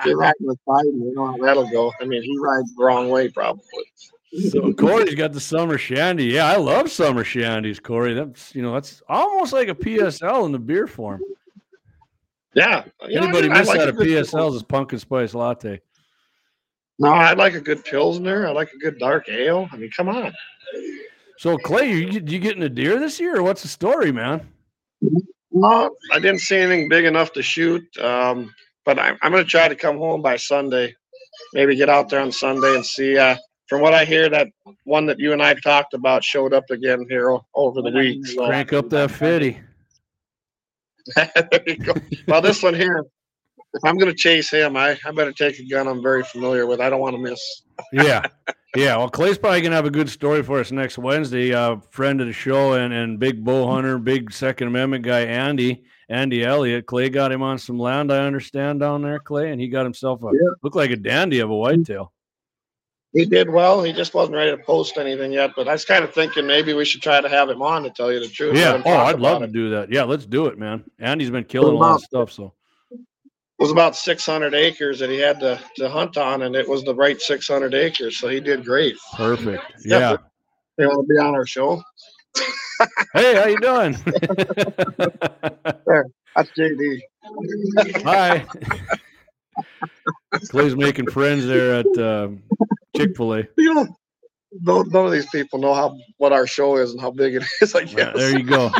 You're 0.04 0.16
riding 0.16 0.46
with 0.46 0.58
Biden, 0.66 0.94
you 0.98 1.12
know 1.14 1.26
how 1.26 1.36
that'll 1.38 1.70
go. 1.70 1.92
I 2.00 2.04
mean, 2.04 2.22
he 2.22 2.36
rides 2.38 2.74
the 2.74 2.84
wrong 2.84 3.08
way, 3.08 3.28
probably. 3.28 3.62
So 4.50 4.72
Corey's 4.72 5.14
got 5.14 5.32
the 5.32 5.40
summer 5.40 5.76
shandy. 5.78 6.26
Yeah, 6.26 6.46
I 6.46 6.56
love 6.56 6.90
summer 6.90 7.24
shandies, 7.24 7.82
Corey. 7.82 8.14
That's 8.14 8.54
you 8.54 8.62
know 8.62 8.72
that's 8.72 9.02
almost 9.08 9.52
like 9.52 9.68
a 9.68 9.74
PSL 9.74 10.46
in 10.46 10.52
the 10.52 10.58
beer 10.58 10.86
form. 10.86 11.20
Yeah. 12.54 12.84
you 13.08 13.16
know, 13.20 13.22
Anybody 13.28 13.48
I 13.50 13.58
miss 13.58 13.68
like 13.68 13.78
that 13.78 13.88
a 13.88 13.92
at 13.92 13.96
good- 13.96 14.06
PSL's 14.26 14.56
is 14.56 14.62
pumpkin 14.62 14.98
spice 14.98 15.34
latte. 15.34 15.80
No, 16.98 17.08
I 17.08 17.32
like 17.32 17.54
a 17.54 17.60
good 17.60 17.82
pilsner. 17.84 18.46
I 18.46 18.50
like 18.50 18.72
a 18.72 18.78
good 18.78 18.98
dark 18.98 19.28
ale. 19.28 19.68
I 19.72 19.76
mean, 19.76 19.90
come 19.96 20.08
on. 20.08 20.32
So 21.38 21.56
Clay, 21.56 21.90
you 21.90 22.20
you 22.26 22.38
getting 22.38 22.62
a 22.64 22.68
deer 22.68 22.98
this 22.98 23.18
year, 23.18 23.36
or 23.38 23.42
what's 23.42 23.62
the 23.62 23.68
story, 23.68 24.12
man? 24.12 24.46
No, 25.50 25.90
I 26.12 26.18
didn't 26.18 26.40
see 26.40 26.56
anything 26.58 26.88
big 26.90 27.06
enough 27.06 27.32
to 27.32 27.42
shoot. 27.42 27.82
Um, 27.98 28.54
but 28.84 28.98
I'm, 28.98 29.16
I'm 29.22 29.32
going 29.32 29.42
to 29.44 29.48
try 29.48 29.66
to 29.68 29.74
come 29.74 29.96
home 29.96 30.20
by 30.20 30.36
Sunday. 30.36 30.94
Maybe 31.54 31.74
get 31.76 31.88
out 31.88 32.10
there 32.10 32.20
on 32.20 32.30
Sunday 32.32 32.74
and 32.74 32.84
see. 32.84 33.16
Uh, 33.16 33.36
from 33.68 33.80
what 33.80 33.94
I 33.94 34.04
hear, 34.04 34.28
that 34.28 34.48
one 34.84 35.06
that 35.06 35.18
you 35.18 35.32
and 35.32 35.42
I 35.42 35.54
talked 35.54 35.94
about 35.94 36.22
showed 36.24 36.52
up 36.52 36.68
again 36.70 37.06
here 37.08 37.34
over 37.54 37.80
the 37.82 37.90
week. 37.90 38.26
So 38.26 38.46
Crank 38.46 38.72
up 38.74 38.90
that 38.90 39.10
fitty. 39.10 39.58
there 41.16 41.62
you 41.66 41.76
go. 41.76 41.94
Well, 42.28 42.40
this 42.40 42.62
one 42.62 42.74
here, 42.74 43.04
if 43.74 43.84
I'm 43.84 43.96
going 43.96 44.10
to 44.10 44.16
chase 44.16 44.50
him, 44.50 44.76
I, 44.76 44.98
I 45.04 45.10
better 45.12 45.32
take 45.32 45.58
a 45.58 45.64
gun 45.68 45.86
I'm 45.88 46.02
very 46.02 46.22
familiar 46.24 46.66
with. 46.66 46.80
I 46.80 46.90
don't 46.90 47.00
want 47.00 47.14
to 47.16 47.22
miss. 47.22 47.40
Yeah, 47.92 48.22
yeah. 48.76 48.96
Well, 48.96 49.08
Clay's 49.08 49.38
probably 49.38 49.62
gonna 49.62 49.74
have 49.76 49.86
a 49.86 49.90
good 49.90 50.10
story 50.10 50.42
for 50.42 50.60
us 50.60 50.70
next 50.70 50.98
Wednesday. 50.98 51.54
Uh, 51.54 51.76
friend 51.90 52.20
of 52.20 52.26
the 52.26 52.32
show 52.32 52.74
and 52.74 52.92
and 52.92 53.18
big 53.18 53.42
bow 53.42 53.66
hunter, 53.66 53.96
big 53.98 54.30
Second 54.32 54.68
Amendment 54.68 55.02
guy, 55.04 55.20
Andy 55.20 55.82
Andy 56.10 56.44
Elliott. 56.44 56.84
Clay 56.86 57.08
got 57.08 57.32
him 57.32 57.42
on 57.42 57.58
some 57.58 57.78
land, 57.78 58.12
I 58.12 58.18
understand 58.26 58.80
down 58.80 59.00
there, 59.00 59.18
Clay, 59.18 59.50
and 59.50 59.60
he 59.60 59.68
got 59.68 59.84
himself 59.84 60.22
a 60.22 60.26
Yeah. 60.26 60.50
looked 60.62 60.76
like 60.76 60.90
a 60.90 60.96
dandy 60.96 61.38
of 61.40 61.48
a 61.48 61.54
whitetail. 61.56 62.12
He 63.12 63.24
did 63.26 63.50
well. 63.50 63.82
He 63.82 63.92
just 63.92 64.14
wasn't 64.14 64.36
ready 64.36 64.52
to 64.52 64.62
post 64.62 64.96
anything 64.96 65.32
yet. 65.32 65.50
But 65.56 65.66
I 65.68 65.72
was 65.72 65.84
kind 65.84 66.04
of 66.04 66.14
thinking 66.14 66.46
maybe 66.46 66.72
we 66.74 66.84
should 66.84 67.02
try 67.02 67.20
to 67.20 67.28
have 67.28 67.50
him 67.50 67.60
on 67.60 67.82
to 67.82 67.90
tell 67.90 68.12
you 68.12 68.20
the 68.20 68.28
truth. 68.28 68.56
Yeah. 68.56 68.80
Oh, 68.84 68.90
I'd 68.90 69.18
love 69.18 69.38
about 69.38 69.46
to 69.46 69.52
do 69.52 69.70
that. 69.70 69.90
Yeah, 69.90 70.04
let's 70.04 70.26
do 70.26 70.46
it, 70.46 70.58
man. 70.58 70.84
Andy's 71.00 71.30
been 71.30 71.44
killing 71.44 71.74
a 71.74 71.78
lot 71.78 71.96
of 71.96 72.02
stuff. 72.02 72.30
So 72.30 72.52
It 72.92 72.98
was 73.58 73.72
about 73.72 73.96
600 73.96 74.54
acres 74.54 75.00
that 75.00 75.10
he 75.10 75.18
had 75.18 75.40
to, 75.40 75.60
to 75.76 75.88
hunt 75.88 76.16
on, 76.18 76.42
and 76.42 76.54
it 76.54 76.68
was 76.68 76.84
the 76.84 76.94
right 76.94 77.20
600 77.20 77.74
acres. 77.74 78.18
So 78.18 78.28
he 78.28 78.38
did 78.38 78.64
great. 78.64 78.96
perfect. 79.16 79.64
Yeah. 79.84 80.16
You 80.78 80.88
want 80.88 81.08
to 81.08 81.12
be 81.12 81.18
on 81.18 81.34
our 81.34 81.46
show? 81.46 81.82
Hey, 83.12 83.34
how 83.34 83.44
you 83.46 83.60
doing? 83.60 83.94
That's 86.34 86.50
JD. 86.56 87.00
Hi. 88.04 88.46
Clay's 90.48 90.76
making 90.76 91.10
friends 91.10 91.46
there 91.46 91.74
at 91.74 91.86
uh, 91.98 92.28
Chick 92.96 93.16
Fil 93.16 93.34
A. 93.34 93.48
You 93.58 93.74
know, 93.74 93.96
no, 94.52 94.82
none 94.82 95.06
of 95.06 95.12
these 95.12 95.28
people 95.30 95.58
know 95.58 95.74
how 95.74 95.96
what 96.18 96.32
our 96.32 96.46
show 96.46 96.76
is 96.76 96.92
and 96.92 97.00
how 97.00 97.10
big 97.10 97.36
it 97.36 97.44
is. 97.62 97.74
I 97.74 97.80
Yeah, 97.80 98.12
guess. 98.12 98.16
there 98.16 98.38
you 98.38 98.44
go. 98.44 98.70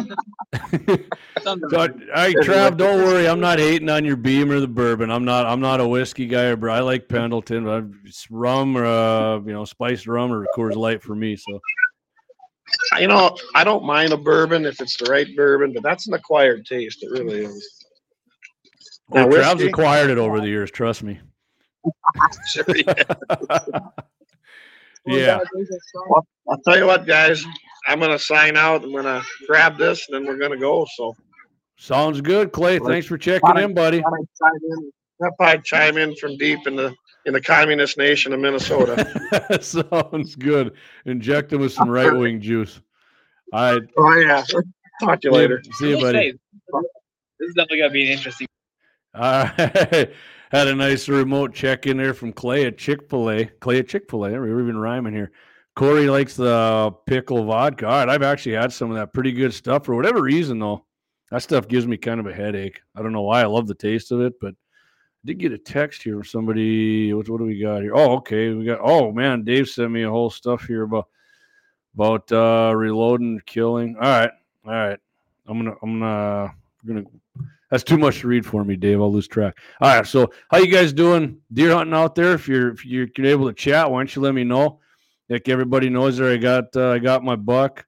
So, 1.42 1.88
I, 2.14 2.32
Trav, 2.42 2.76
don't 2.76 3.04
worry. 3.04 3.28
I'm 3.28 3.40
not 3.40 3.58
hating 3.58 3.88
on 3.88 4.04
your 4.04 4.16
beam 4.16 4.50
or 4.50 4.60
the 4.60 4.68
bourbon. 4.68 5.10
I'm 5.10 5.24
not. 5.24 5.46
I'm 5.46 5.60
not 5.60 5.80
a 5.80 5.86
whiskey 5.86 6.26
guy. 6.26 6.46
Or 6.50 6.70
I 6.70 6.80
like 6.80 7.08
Pendleton, 7.08 7.64
but 7.64 7.84
it's 8.04 8.30
rum 8.30 8.76
or 8.76 8.84
uh, 8.84 9.38
you 9.38 9.52
know, 9.52 9.64
spiced 9.64 10.06
rum 10.06 10.32
or 10.32 10.46
Coors 10.56 10.74
Light 10.74 11.02
for 11.02 11.14
me. 11.14 11.36
So, 11.36 11.60
you 12.98 13.06
know, 13.06 13.36
I 13.54 13.64
don't 13.64 13.84
mind 13.84 14.12
a 14.12 14.16
bourbon 14.16 14.64
if 14.66 14.80
it's 14.80 14.96
the 14.96 15.10
right 15.10 15.26
bourbon, 15.36 15.72
but 15.72 15.82
that's 15.82 16.08
an 16.08 16.14
acquired 16.14 16.66
taste. 16.66 17.02
It 17.02 17.10
really 17.10 17.44
is. 17.44 17.86
Now, 19.12 19.26
well, 19.26 19.38
Trav's 19.38 19.62
acquired 19.62 20.10
it 20.10 20.18
over 20.18 20.40
the 20.40 20.48
years. 20.48 20.70
Trust 20.70 21.02
me. 21.02 21.20
Sure, 22.52 22.64
oh, 22.68 22.74
yeah. 25.06 25.16
yeah. 25.16 25.38
Well, 26.08 26.26
I'll 26.48 26.60
tell 26.64 26.78
you 26.78 26.86
what, 26.86 27.06
guys. 27.06 27.44
I'm 27.86 27.98
gonna 27.98 28.18
sign 28.18 28.56
out. 28.56 28.84
I'm 28.84 28.94
gonna 28.94 29.22
grab 29.46 29.78
this, 29.78 30.06
and 30.08 30.14
then 30.14 30.26
we're 30.26 30.38
gonna 30.38 30.58
go. 30.58 30.86
So 30.96 31.14
sounds 31.76 32.20
good, 32.20 32.52
Clay. 32.52 32.78
Thanks 32.78 33.06
for 33.06 33.16
checking 33.16 33.56
in, 33.56 33.74
buddy. 33.74 34.02
I'll 35.22 35.32
probably 35.38 35.62
chime 35.64 35.96
in 35.96 36.14
from 36.16 36.36
deep 36.36 36.66
in 36.66 36.76
the 36.76 36.94
in 37.26 37.32
the 37.32 37.40
communist 37.40 37.98
nation 37.98 38.32
of 38.32 38.40
Minnesota. 38.40 39.58
sounds 39.60 40.34
good. 40.34 40.74
Inject 41.04 41.52
him 41.52 41.60
with 41.60 41.72
some 41.72 41.88
right 41.88 42.12
wing 42.12 42.40
juice. 42.40 42.80
All 43.52 43.74
right. 43.74 43.82
Oh 43.96 44.14
yeah. 44.16 44.44
Talk 45.02 45.20
to 45.22 45.28
you 45.28 45.32
later. 45.32 45.62
See 45.78 45.90
you, 45.90 46.00
buddy. 46.00 46.32
This 46.32 47.48
is 47.48 47.54
definitely 47.54 47.78
gonna 47.78 47.90
be 47.90 48.06
an 48.06 48.12
interesting. 48.18 48.46
All 49.14 49.22
right. 49.22 50.12
Had 50.50 50.68
a 50.68 50.74
nice 50.74 51.08
remote 51.08 51.54
check 51.54 51.86
in 51.86 51.96
there 51.96 52.14
from 52.14 52.32
Clay 52.32 52.66
at 52.66 52.78
Chick 52.78 53.08
fil 53.08 53.30
A. 53.30 53.46
Clay 53.60 53.78
at 53.80 53.88
Chick 53.88 54.10
fil 54.10 54.26
A. 54.26 54.32
We're 54.32 54.60
even 54.60 54.76
rhyming 54.76 55.14
here. 55.14 55.32
Corey 55.76 56.08
likes 56.08 56.34
the 56.34 56.92
pickle 57.06 57.44
vodka. 57.44 57.86
All 57.86 57.92
right, 57.92 58.08
I've 58.08 58.22
actually 58.22 58.56
had 58.56 58.72
some 58.72 58.90
of 58.90 58.96
that 58.96 59.12
pretty 59.12 59.32
good 59.32 59.54
stuff 59.54 59.84
for 59.84 59.94
whatever 59.94 60.22
reason, 60.22 60.58
though. 60.58 60.84
That 61.30 61.42
stuff 61.42 61.68
gives 61.68 61.86
me 61.86 61.96
kind 61.96 62.18
of 62.18 62.26
a 62.26 62.34
headache. 62.34 62.80
I 62.96 63.02
don't 63.02 63.12
know 63.12 63.22
why. 63.22 63.42
I 63.42 63.46
love 63.46 63.68
the 63.68 63.74
taste 63.74 64.10
of 64.10 64.20
it, 64.20 64.34
but 64.40 64.54
I 64.54 65.26
did 65.26 65.38
get 65.38 65.52
a 65.52 65.58
text 65.58 66.02
here 66.02 66.14
from 66.14 66.24
somebody. 66.24 67.12
What, 67.14 67.28
what 67.28 67.38
do 67.38 67.44
we 67.44 67.60
got 67.60 67.82
here? 67.82 67.94
Oh, 67.94 68.16
okay. 68.16 68.50
We 68.50 68.64
got, 68.64 68.80
oh, 68.82 69.12
man, 69.12 69.44
Dave 69.44 69.68
sent 69.68 69.92
me 69.92 70.02
a 70.02 70.10
whole 70.10 70.30
stuff 70.30 70.66
here 70.66 70.82
about 70.82 71.06
about 71.94 72.30
uh 72.30 72.72
reloading 72.74 73.40
killing 73.46 73.96
all 73.96 74.02
right 74.02 74.30
all 74.64 74.72
right 74.72 74.98
i'm 75.46 75.58
gonna 75.58 75.76
i'm 75.82 75.98
gonna 75.98 76.54
I'm 76.82 76.88
gonna 76.88 77.04
that's 77.70 77.84
too 77.84 77.98
much 77.98 78.20
to 78.20 78.28
read 78.28 78.44
for 78.44 78.64
me, 78.64 78.76
Dave. 78.76 79.00
I'll 79.00 79.12
lose 79.12 79.28
track. 79.28 79.56
All 79.80 79.96
right. 79.96 80.06
So, 80.06 80.30
how 80.50 80.58
you 80.58 80.66
guys 80.66 80.92
doing 80.92 81.38
deer 81.52 81.72
hunting 81.72 81.94
out 81.94 82.14
there? 82.14 82.32
If 82.32 82.48
you're 82.48 82.70
if 82.70 82.84
you're 82.84 83.08
able 83.18 83.46
to 83.46 83.54
chat, 83.54 83.90
why 83.90 84.00
don't 84.00 84.14
you 84.14 84.22
let 84.22 84.34
me 84.34 84.44
know? 84.44 84.80
Like 85.28 85.48
everybody 85.48 85.88
knows, 85.88 86.16
there 86.16 86.32
I 86.32 86.36
got 86.36 86.74
uh, 86.76 86.90
I 86.90 86.98
got 86.98 87.22
my 87.22 87.36
buck. 87.36 87.86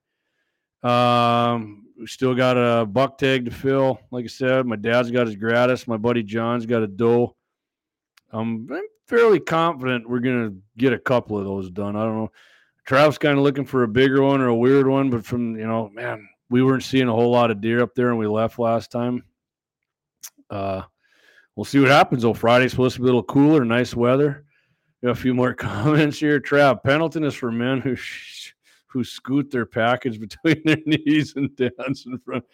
Um, 0.84 1.86
we 1.98 2.06
still 2.06 2.34
got 2.34 2.56
a 2.56 2.86
buck 2.86 3.18
tag 3.18 3.44
to 3.44 3.50
fill. 3.50 3.98
Like 4.12 4.24
I 4.24 4.28
said, 4.28 4.66
my 4.66 4.76
dad's 4.76 5.10
got 5.10 5.26
his 5.26 5.36
gratis. 5.36 5.88
My 5.88 5.96
buddy 5.96 6.22
John's 6.22 6.66
got 6.66 6.82
a 6.82 6.86
doe. 6.86 7.34
I'm 8.30 8.68
fairly 9.08 9.40
confident 9.40 10.08
we're 10.08 10.20
gonna 10.20 10.54
get 10.78 10.92
a 10.92 10.98
couple 10.98 11.36
of 11.36 11.44
those 11.44 11.70
done. 11.70 11.96
I 11.96 12.04
don't 12.04 12.16
know. 12.16 12.32
Travis 12.84 13.18
kind 13.18 13.36
of 13.36 13.44
looking 13.44 13.66
for 13.66 13.82
a 13.82 13.88
bigger 13.88 14.22
one 14.22 14.40
or 14.40 14.48
a 14.48 14.56
weird 14.56 14.86
one, 14.86 15.10
but 15.10 15.24
from 15.24 15.56
you 15.56 15.66
know, 15.66 15.90
man, 15.92 16.28
we 16.50 16.62
weren't 16.62 16.84
seeing 16.84 17.08
a 17.08 17.12
whole 17.12 17.30
lot 17.30 17.50
of 17.50 17.60
deer 17.60 17.82
up 17.82 17.94
there, 17.96 18.10
and 18.10 18.18
we 18.18 18.28
left 18.28 18.58
last 18.58 18.92
time. 18.92 19.24
Uh, 20.52 20.82
we'll 21.56 21.64
see 21.64 21.80
what 21.80 21.88
happens. 21.88 22.24
Oh, 22.24 22.34
Friday's 22.34 22.72
supposed 22.72 22.96
to 22.96 23.00
be 23.00 23.04
a 23.04 23.06
little 23.06 23.22
cooler, 23.22 23.64
nice 23.64 23.96
weather. 23.96 24.44
Got 25.02 25.12
a 25.12 25.14
few 25.14 25.34
more 25.34 25.54
comments 25.54 26.18
here. 26.18 26.38
Trav, 26.40 26.82
Pendleton 26.84 27.24
is 27.24 27.34
for 27.34 27.50
men 27.50 27.80
who 27.80 27.96
who 28.86 29.02
scoot 29.02 29.50
their 29.50 29.64
package 29.64 30.20
between 30.44 30.62
their 30.64 30.76
knees 30.84 31.34
and 31.36 31.56
dance 31.56 32.04
in 32.04 32.18
front. 32.18 32.44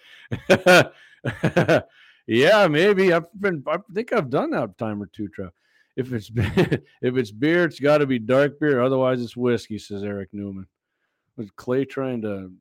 yeah, 2.29 2.69
maybe. 2.69 3.13
I've 3.13 3.27
been. 3.39 3.65
I 3.67 3.79
think 3.93 4.13
I've 4.13 4.31
done 4.31 4.51
that 4.53 4.79
time 4.79 5.03
or 5.03 5.07
two, 5.07 5.29
Trav. 5.37 5.51
If 5.97 6.13
it's 6.13 6.31
if 6.37 7.17
it's 7.17 7.33
beer, 7.33 7.65
it's 7.65 7.81
got 7.81 7.99
to 7.99 8.07
be 8.07 8.21
dark 8.21 8.61
beer. 8.61 8.81
Otherwise, 8.81 9.21
it's 9.21 9.37
whiskey. 9.37 9.79
Says 9.79 10.05
Eric 10.05 10.29
Newman. 10.33 10.69
Was 11.37 11.51
Clay 11.57 11.85
trying 11.85 12.23
to 12.23 12.53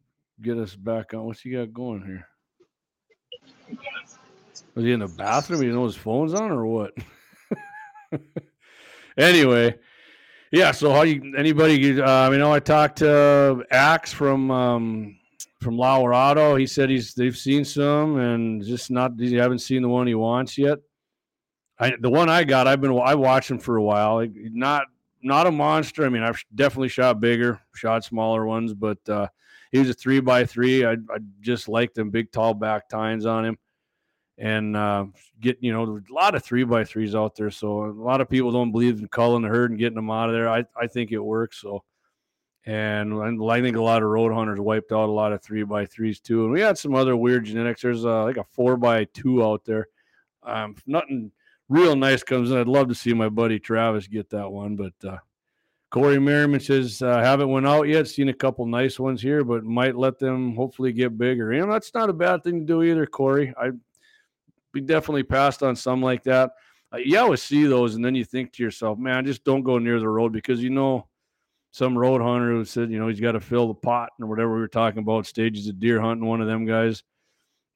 get 0.41 0.57
us 0.57 0.75
back 0.75 1.13
on? 1.13 1.25
What's 1.25 1.41
he 1.41 1.51
got 1.51 1.71
going 1.73 2.03
here? 2.03 2.27
Was 4.77 4.85
he 4.85 4.91
in 4.91 4.99
the 4.99 5.07
bathroom? 5.07 5.63
He 5.63 5.69
know 5.69 5.85
his 5.85 5.95
phone's 5.95 6.35
on 6.35 6.51
or 6.51 6.67
what? 6.67 6.93
anyway, 9.17 9.73
yeah. 10.51 10.69
So 10.69 10.93
how 10.93 11.01
you 11.01 11.33
anybody? 11.35 11.99
Uh, 11.99 12.07
I 12.07 12.29
mean, 12.29 12.43
I 12.43 12.59
talked 12.59 12.99
to 12.99 13.65
Axe 13.71 14.13
from 14.13 14.51
um, 14.51 15.17
from 15.61 15.79
Auto. 15.79 16.55
He 16.57 16.67
said 16.67 16.91
he's 16.91 17.15
they've 17.15 17.35
seen 17.35 17.65
some 17.65 18.19
and 18.19 18.63
just 18.63 18.91
not. 18.91 19.13
He 19.17 19.33
haven't 19.33 19.61
seen 19.61 19.81
the 19.81 19.89
one 19.89 20.05
he 20.05 20.13
wants 20.13 20.59
yet. 20.59 20.77
I, 21.79 21.95
the 21.99 22.11
one 22.11 22.29
I 22.29 22.43
got, 22.43 22.67
I've 22.67 22.79
been 22.79 22.95
I 22.99 23.15
watched 23.15 23.49
him 23.49 23.57
for 23.57 23.77
a 23.77 23.83
while. 23.83 24.27
Not 24.31 24.85
not 25.23 25.47
a 25.47 25.51
monster. 25.51 26.05
I 26.05 26.09
mean, 26.09 26.21
I've 26.21 26.39
definitely 26.53 26.89
shot 26.89 27.19
bigger, 27.19 27.59
shot 27.73 28.03
smaller 28.03 28.45
ones, 28.45 28.75
but 28.75 28.99
uh, 29.09 29.27
he 29.71 29.79
was 29.79 29.89
a 29.89 29.95
three 29.95 30.19
by 30.19 30.45
three. 30.45 30.85
I, 30.85 30.91
I 30.91 31.17
just 31.39 31.67
liked 31.67 31.95
them 31.95 32.11
big, 32.11 32.31
tall 32.31 32.53
back 32.53 32.89
tines 32.89 33.25
on 33.25 33.43
him 33.43 33.57
and 34.37 34.75
uh, 34.75 35.05
get 35.39 35.57
you 35.61 35.71
know 35.73 35.97
a 35.97 36.13
lot 36.13 36.35
of 36.35 36.43
three 36.43 36.63
by 36.63 36.83
threes 36.83 37.15
out 37.15 37.35
there. 37.35 37.51
So 37.51 37.85
a 37.85 37.91
lot 37.91 38.21
of 38.21 38.29
people 38.29 38.51
don't 38.51 38.71
believe 38.71 38.99
in 38.99 39.07
culling 39.07 39.43
the 39.43 39.49
herd 39.49 39.71
and 39.71 39.79
getting 39.79 39.95
them 39.95 40.11
out 40.11 40.29
of 40.29 40.35
there. 40.35 40.49
I 40.49 40.65
I 40.79 40.87
think 40.87 41.11
it 41.11 41.19
works. 41.19 41.61
So. 41.61 41.83
And 42.65 43.13
I 43.49 43.61
think 43.61 43.77
a 43.77 43.81
lot 43.81 44.03
of 44.03 44.09
road 44.09 44.33
hunters 44.33 44.59
wiped 44.59 44.91
out 44.91 45.07
a 45.07 45.11
lot 45.11 45.31
of 45.31 45.41
three 45.41 45.63
by 45.63 45.85
threes 45.85 46.19
too. 46.19 46.43
And 46.43 46.51
we 46.51 46.59
had 46.59 46.77
some 46.77 46.95
other 46.95 47.15
weird 47.15 47.45
genetics. 47.45 47.81
There's 47.81 48.03
uh, 48.03 48.25
like 48.25 48.35
a 48.35 48.43
four 48.43 48.75
by 48.75 49.05
two 49.05 49.41
out 49.41 49.63
there. 49.63 49.87
Um, 50.43 50.75
nothing 50.85 51.31
real 51.69 51.95
nice 51.95 52.23
comes 52.23 52.51
in. 52.51 52.57
I'd 52.57 52.67
love 52.67 52.89
to 52.89 52.95
see 52.95 53.13
my 53.13 53.29
buddy 53.29 53.57
Travis 53.57 54.07
get 54.07 54.29
that 54.31 54.51
one. 54.51 54.75
But 54.75 54.93
uh, 55.07 55.19
Corey 55.91 56.19
Merriman 56.19 56.59
says, 56.59 57.01
uh, 57.01 57.19
haven't 57.19 57.49
went 57.49 57.67
out 57.67 57.83
yet. 57.83 58.05
Seen 58.09 58.27
a 58.27 58.33
couple 58.33 58.65
nice 58.65 58.99
ones 58.99 59.21
here, 59.21 59.45
but 59.45 59.63
might 59.63 59.95
let 59.95 60.19
them 60.19 60.53
hopefully 60.53 60.91
get 60.91 61.17
bigger. 61.17 61.53
You 61.53 61.65
know, 61.65 61.71
that's 61.71 61.93
not 61.93 62.09
a 62.09 62.13
bad 62.13 62.43
thing 62.43 62.59
to 62.59 62.65
do 62.65 62.83
either, 62.83 63.05
Corey. 63.05 63.53
I 63.57 63.71
we 64.77 64.81
definitely 64.81 65.23
passed 65.23 65.63
on 65.63 65.75
some 65.75 66.03
like 66.03 66.21
that. 66.23 66.51
Uh, 66.93 66.97
you 66.97 67.17
always 67.17 67.41
see 67.41 67.65
those, 67.65 67.95
and 67.95 68.05
then 68.05 68.13
you 68.13 68.23
think 68.23 68.53
to 68.53 68.61
yourself, 68.61 68.99
man, 68.99 69.25
just 69.25 69.43
don't 69.43 69.63
go 69.63 69.79
near 69.79 69.99
the 69.99 70.07
road 70.07 70.31
because 70.31 70.61
you 70.61 70.69
know 70.69 71.07
some 71.71 71.97
road 71.97 72.21
hunter 72.21 72.51
who 72.51 72.63
said, 72.63 72.91
you 72.91 72.99
know, 72.99 73.07
he's 73.07 73.19
got 73.19 73.31
to 73.31 73.39
fill 73.39 73.67
the 73.67 73.73
pot 73.73 74.11
or 74.21 74.27
whatever 74.27 74.53
we 74.53 74.59
were 74.59 74.67
talking 74.67 74.99
about, 74.99 75.25
stages 75.25 75.67
of 75.67 75.79
deer 75.79 75.99
hunting. 75.99 76.27
One 76.27 76.41
of 76.41 76.47
them 76.47 76.65
guys 76.65 77.01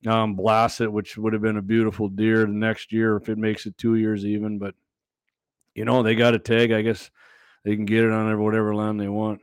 um, 0.05 0.35
blast 0.35 0.79
it, 0.79 0.93
which 0.93 1.17
would 1.17 1.33
have 1.33 1.41
been 1.41 1.57
a 1.57 1.61
beautiful 1.63 2.07
deer 2.07 2.45
the 2.45 2.51
next 2.51 2.93
year 2.93 3.15
if 3.15 3.27
it 3.27 3.39
makes 3.39 3.65
it 3.65 3.75
two 3.79 3.95
years 3.95 4.23
even. 4.23 4.59
But 4.59 4.75
you 5.73 5.85
know, 5.85 6.03
they 6.03 6.13
got 6.13 6.35
a 6.35 6.39
tag. 6.39 6.71
I 6.71 6.83
guess 6.83 7.09
they 7.65 7.75
can 7.75 7.85
get 7.85 8.03
it 8.03 8.11
on 8.11 8.39
whatever 8.39 8.75
land 8.75 8.99
they 8.99 9.09
want. 9.09 9.41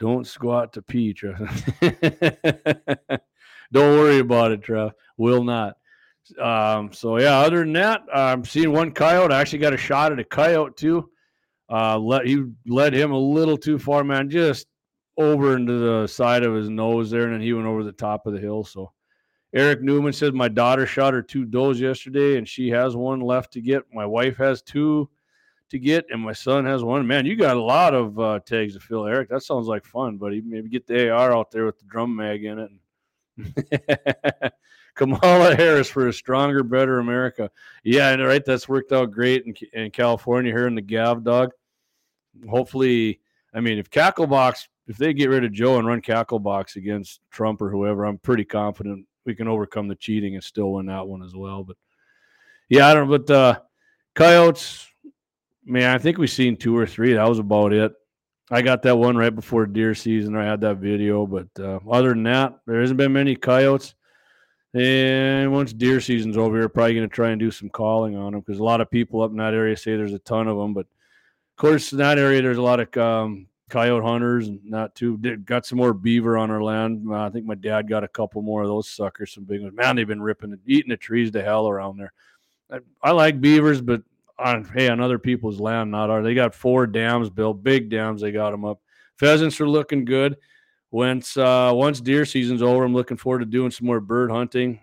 Don't 0.00 0.26
squat 0.26 0.72
to 0.72 0.82
pee, 0.82 1.12
Trev. 1.12 1.36
Don't 3.72 3.98
worry 3.98 4.20
about 4.20 4.52
it, 4.52 4.62
Trev. 4.62 4.92
Will 5.18 5.44
not. 5.44 5.76
Um, 6.38 6.92
so 6.92 7.18
yeah, 7.18 7.38
other 7.38 7.60
than 7.60 7.72
that, 7.74 8.02
I'm 8.12 8.44
seeing 8.44 8.72
one 8.72 8.92
coyote. 8.92 9.32
I 9.32 9.40
actually 9.40 9.60
got 9.60 9.74
a 9.74 9.78
shot 9.78 10.12
at 10.12 10.18
a 10.18 10.24
coyote 10.24 10.76
too. 10.76 11.10
Uh, 11.68 11.98
let 11.98 12.26
he 12.26 12.44
led 12.66 12.94
him 12.94 13.12
a 13.12 13.18
little 13.18 13.56
too 13.56 13.78
far, 13.78 14.04
man. 14.04 14.30
Just 14.30 14.66
over 15.18 15.56
into 15.56 15.72
the 15.72 16.06
side 16.06 16.44
of 16.44 16.54
his 16.54 16.68
nose 16.68 17.10
there, 17.10 17.24
and 17.24 17.34
then 17.34 17.40
he 17.40 17.52
went 17.52 17.66
over 17.66 17.82
the 17.82 17.92
top 17.92 18.26
of 18.26 18.32
the 18.32 18.40
hill. 18.40 18.64
So 18.64 18.92
Eric 19.54 19.82
Newman 19.82 20.12
says 20.12 20.32
my 20.32 20.48
daughter 20.48 20.86
shot 20.86 21.14
her 21.14 21.22
two 21.22 21.44
does 21.44 21.80
yesterday, 21.80 22.36
and 22.36 22.48
she 22.48 22.68
has 22.70 22.96
one 22.96 23.20
left 23.20 23.52
to 23.54 23.60
get. 23.60 23.82
My 23.92 24.06
wife 24.06 24.36
has 24.36 24.62
two 24.62 25.08
to 25.70 25.78
get, 25.78 26.06
and 26.10 26.20
my 26.20 26.32
son 26.32 26.64
has 26.66 26.82
one. 26.84 27.06
Man, 27.06 27.26
you 27.26 27.36
got 27.36 27.56
a 27.56 27.62
lot 27.62 27.94
of 27.94 28.18
uh, 28.18 28.40
tags 28.46 28.74
to 28.74 28.80
fill, 28.80 29.06
Eric. 29.06 29.28
That 29.28 29.42
sounds 29.42 29.66
like 29.66 29.84
fun, 29.84 30.16
buddy. 30.18 30.40
Maybe 30.40 30.68
get 30.68 30.86
the 30.86 31.10
AR 31.10 31.34
out 31.34 31.50
there 31.50 31.66
with 31.66 31.78
the 31.78 31.86
drum 31.86 32.14
mag 32.14 32.44
in 32.44 32.58
it. 32.58 34.52
Kamala 34.96 35.54
Harris 35.54 35.88
for 35.88 36.08
a 36.08 36.12
stronger, 36.12 36.62
better 36.62 36.98
America. 36.98 37.50
Yeah, 37.84 38.10
and 38.10 38.24
right, 38.24 38.44
that's 38.44 38.68
worked 38.68 38.92
out 38.92 39.12
great 39.12 39.44
in, 39.46 39.54
in 39.72 39.90
California 39.90 40.50
here 40.50 40.66
in 40.66 40.74
the 40.74 40.82
Gav 40.82 41.22
dog. 41.22 41.50
Hopefully, 42.48 43.20
I 43.54 43.60
mean, 43.60 43.78
if 43.78 43.90
Cacklebox, 43.90 44.68
if 44.88 44.96
they 44.96 45.14
get 45.14 45.30
rid 45.30 45.44
of 45.44 45.52
Joe 45.52 45.78
and 45.78 45.86
run 45.86 46.02
Cacklebox 46.02 46.76
against 46.76 47.20
Trump 47.30 47.62
or 47.62 47.70
whoever, 47.70 48.04
I'm 48.04 48.18
pretty 48.18 48.44
confident 48.44 49.06
we 49.24 49.34
can 49.34 49.48
overcome 49.48 49.88
the 49.88 49.94
cheating 49.94 50.34
and 50.34 50.44
still 50.44 50.72
win 50.72 50.86
that 50.86 51.06
one 51.06 51.22
as 51.22 51.34
well. 51.34 51.62
But 51.62 51.76
yeah, 52.68 52.88
I 52.88 52.94
don't 52.94 53.08
know. 53.08 53.18
But 53.18 53.34
uh, 53.34 53.60
Coyotes, 54.14 54.86
man, 55.64 55.94
I 55.94 55.98
think 55.98 56.18
we've 56.18 56.30
seen 56.30 56.56
two 56.56 56.76
or 56.76 56.86
three. 56.86 57.12
That 57.12 57.28
was 57.28 57.38
about 57.38 57.72
it. 57.72 57.92
I 58.50 58.62
got 58.62 58.82
that 58.82 58.96
one 58.96 59.16
right 59.16 59.34
before 59.34 59.66
deer 59.66 59.94
season. 59.94 60.36
I 60.36 60.44
had 60.44 60.60
that 60.60 60.76
video, 60.76 61.26
but 61.26 61.48
uh, 61.58 61.80
other 61.90 62.10
than 62.10 62.22
that, 62.24 62.54
there 62.66 62.80
hasn't 62.80 62.98
been 62.98 63.12
many 63.12 63.34
coyotes. 63.34 63.94
And 64.76 65.52
once 65.52 65.72
deer 65.72 66.02
season's 66.02 66.36
over, 66.36 66.58
we're 66.58 66.68
probably 66.68 66.94
going 66.94 67.08
to 67.08 67.14
try 67.14 67.30
and 67.30 67.40
do 67.40 67.50
some 67.50 67.70
calling 67.70 68.14
on 68.14 68.32
them 68.32 68.42
because 68.42 68.60
a 68.60 68.64
lot 68.64 68.82
of 68.82 68.90
people 68.90 69.22
up 69.22 69.30
in 69.30 69.38
that 69.38 69.54
area 69.54 69.74
say 69.74 69.96
there's 69.96 70.12
a 70.12 70.18
ton 70.18 70.48
of 70.48 70.58
them. 70.58 70.74
But 70.74 70.84
of 70.84 71.56
course, 71.56 71.92
in 71.92 71.98
that 71.98 72.18
area, 72.18 72.42
there's 72.42 72.58
a 72.58 72.62
lot 72.62 72.80
of 72.80 72.94
um, 72.98 73.46
coyote 73.70 74.04
hunters 74.04 74.48
and 74.48 74.62
not 74.66 74.94
too 74.94 75.16
got 75.16 75.64
some 75.64 75.78
more 75.78 75.94
beaver 75.94 76.36
on 76.36 76.50
our 76.50 76.62
land. 76.62 77.06
Uh, 77.10 77.24
I 77.24 77.30
think 77.30 77.46
my 77.46 77.54
dad 77.54 77.88
got 77.88 78.04
a 78.04 78.08
couple 78.08 78.42
more 78.42 78.60
of 78.60 78.68
those 78.68 78.86
suckers, 78.86 79.32
some 79.32 79.44
big 79.44 79.62
ones. 79.62 79.74
Man, 79.74 79.96
they've 79.96 80.06
been 80.06 80.20
ripping 80.20 80.58
eating 80.66 80.90
the 80.90 80.98
trees 80.98 81.30
to 81.30 81.42
hell 81.42 81.66
around 81.66 81.96
there. 81.96 82.12
I, 82.70 82.80
I 83.02 83.12
like 83.12 83.40
beavers, 83.40 83.80
but 83.80 84.02
on 84.38 84.64
hey 84.74 84.90
on 84.90 85.00
other 85.00 85.18
people's 85.18 85.58
land, 85.58 85.90
not 85.90 86.10
ours. 86.10 86.22
They 86.22 86.34
got 86.34 86.54
four 86.54 86.86
dams 86.86 87.30
built, 87.30 87.62
big 87.62 87.88
dams. 87.88 88.20
They 88.20 88.30
got 88.30 88.50
them 88.50 88.66
up. 88.66 88.82
Pheasants 89.16 89.58
are 89.58 89.68
looking 89.68 90.04
good. 90.04 90.36
Once 90.90 91.36
uh, 91.36 91.72
once 91.74 92.00
deer 92.00 92.24
season's 92.24 92.62
over, 92.62 92.84
I'm 92.84 92.94
looking 92.94 93.16
forward 93.16 93.40
to 93.40 93.46
doing 93.46 93.70
some 93.70 93.86
more 93.86 94.00
bird 94.00 94.30
hunting. 94.30 94.80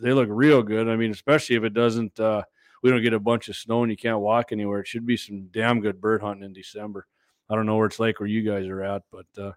They 0.00 0.12
look 0.12 0.28
real 0.30 0.62
good. 0.62 0.88
I 0.88 0.96
mean, 0.96 1.10
especially 1.10 1.56
if 1.56 1.64
it 1.64 1.74
doesn't. 1.74 2.18
Uh, 2.20 2.42
we 2.82 2.90
don't 2.90 3.02
get 3.02 3.14
a 3.14 3.20
bunch 3.20 3.48
of 3.48 3.56
snow 3.56 3.82
and 3.82 3.90
you 3.90 3.96
can't 3.96 4.20
walk 4.20 4.52
anywhere. 4.52 4.80
It 4.80 4.86
should 4.86 5.06
be 5.06 5.16
some 5.16 5.48
damn 5.50 5.80
good 5.80 6.00
bird 6.00 6.20
hunting 6.20 6.44
in 6.44 6.52
December. 6.52 7.06
I 7.48 7.54
don't 7.54 7.66
know 7.66 7.76
where 7.76 7.86
it's 7.86 7.98
like 7.98 8.20
where 8.20 8.28
you 8.28 8.42
guys 8.42 8.66
are 8.68 8.82
at, 8.82 9.02
but 9.10 9.26
uh, 9.42 9.52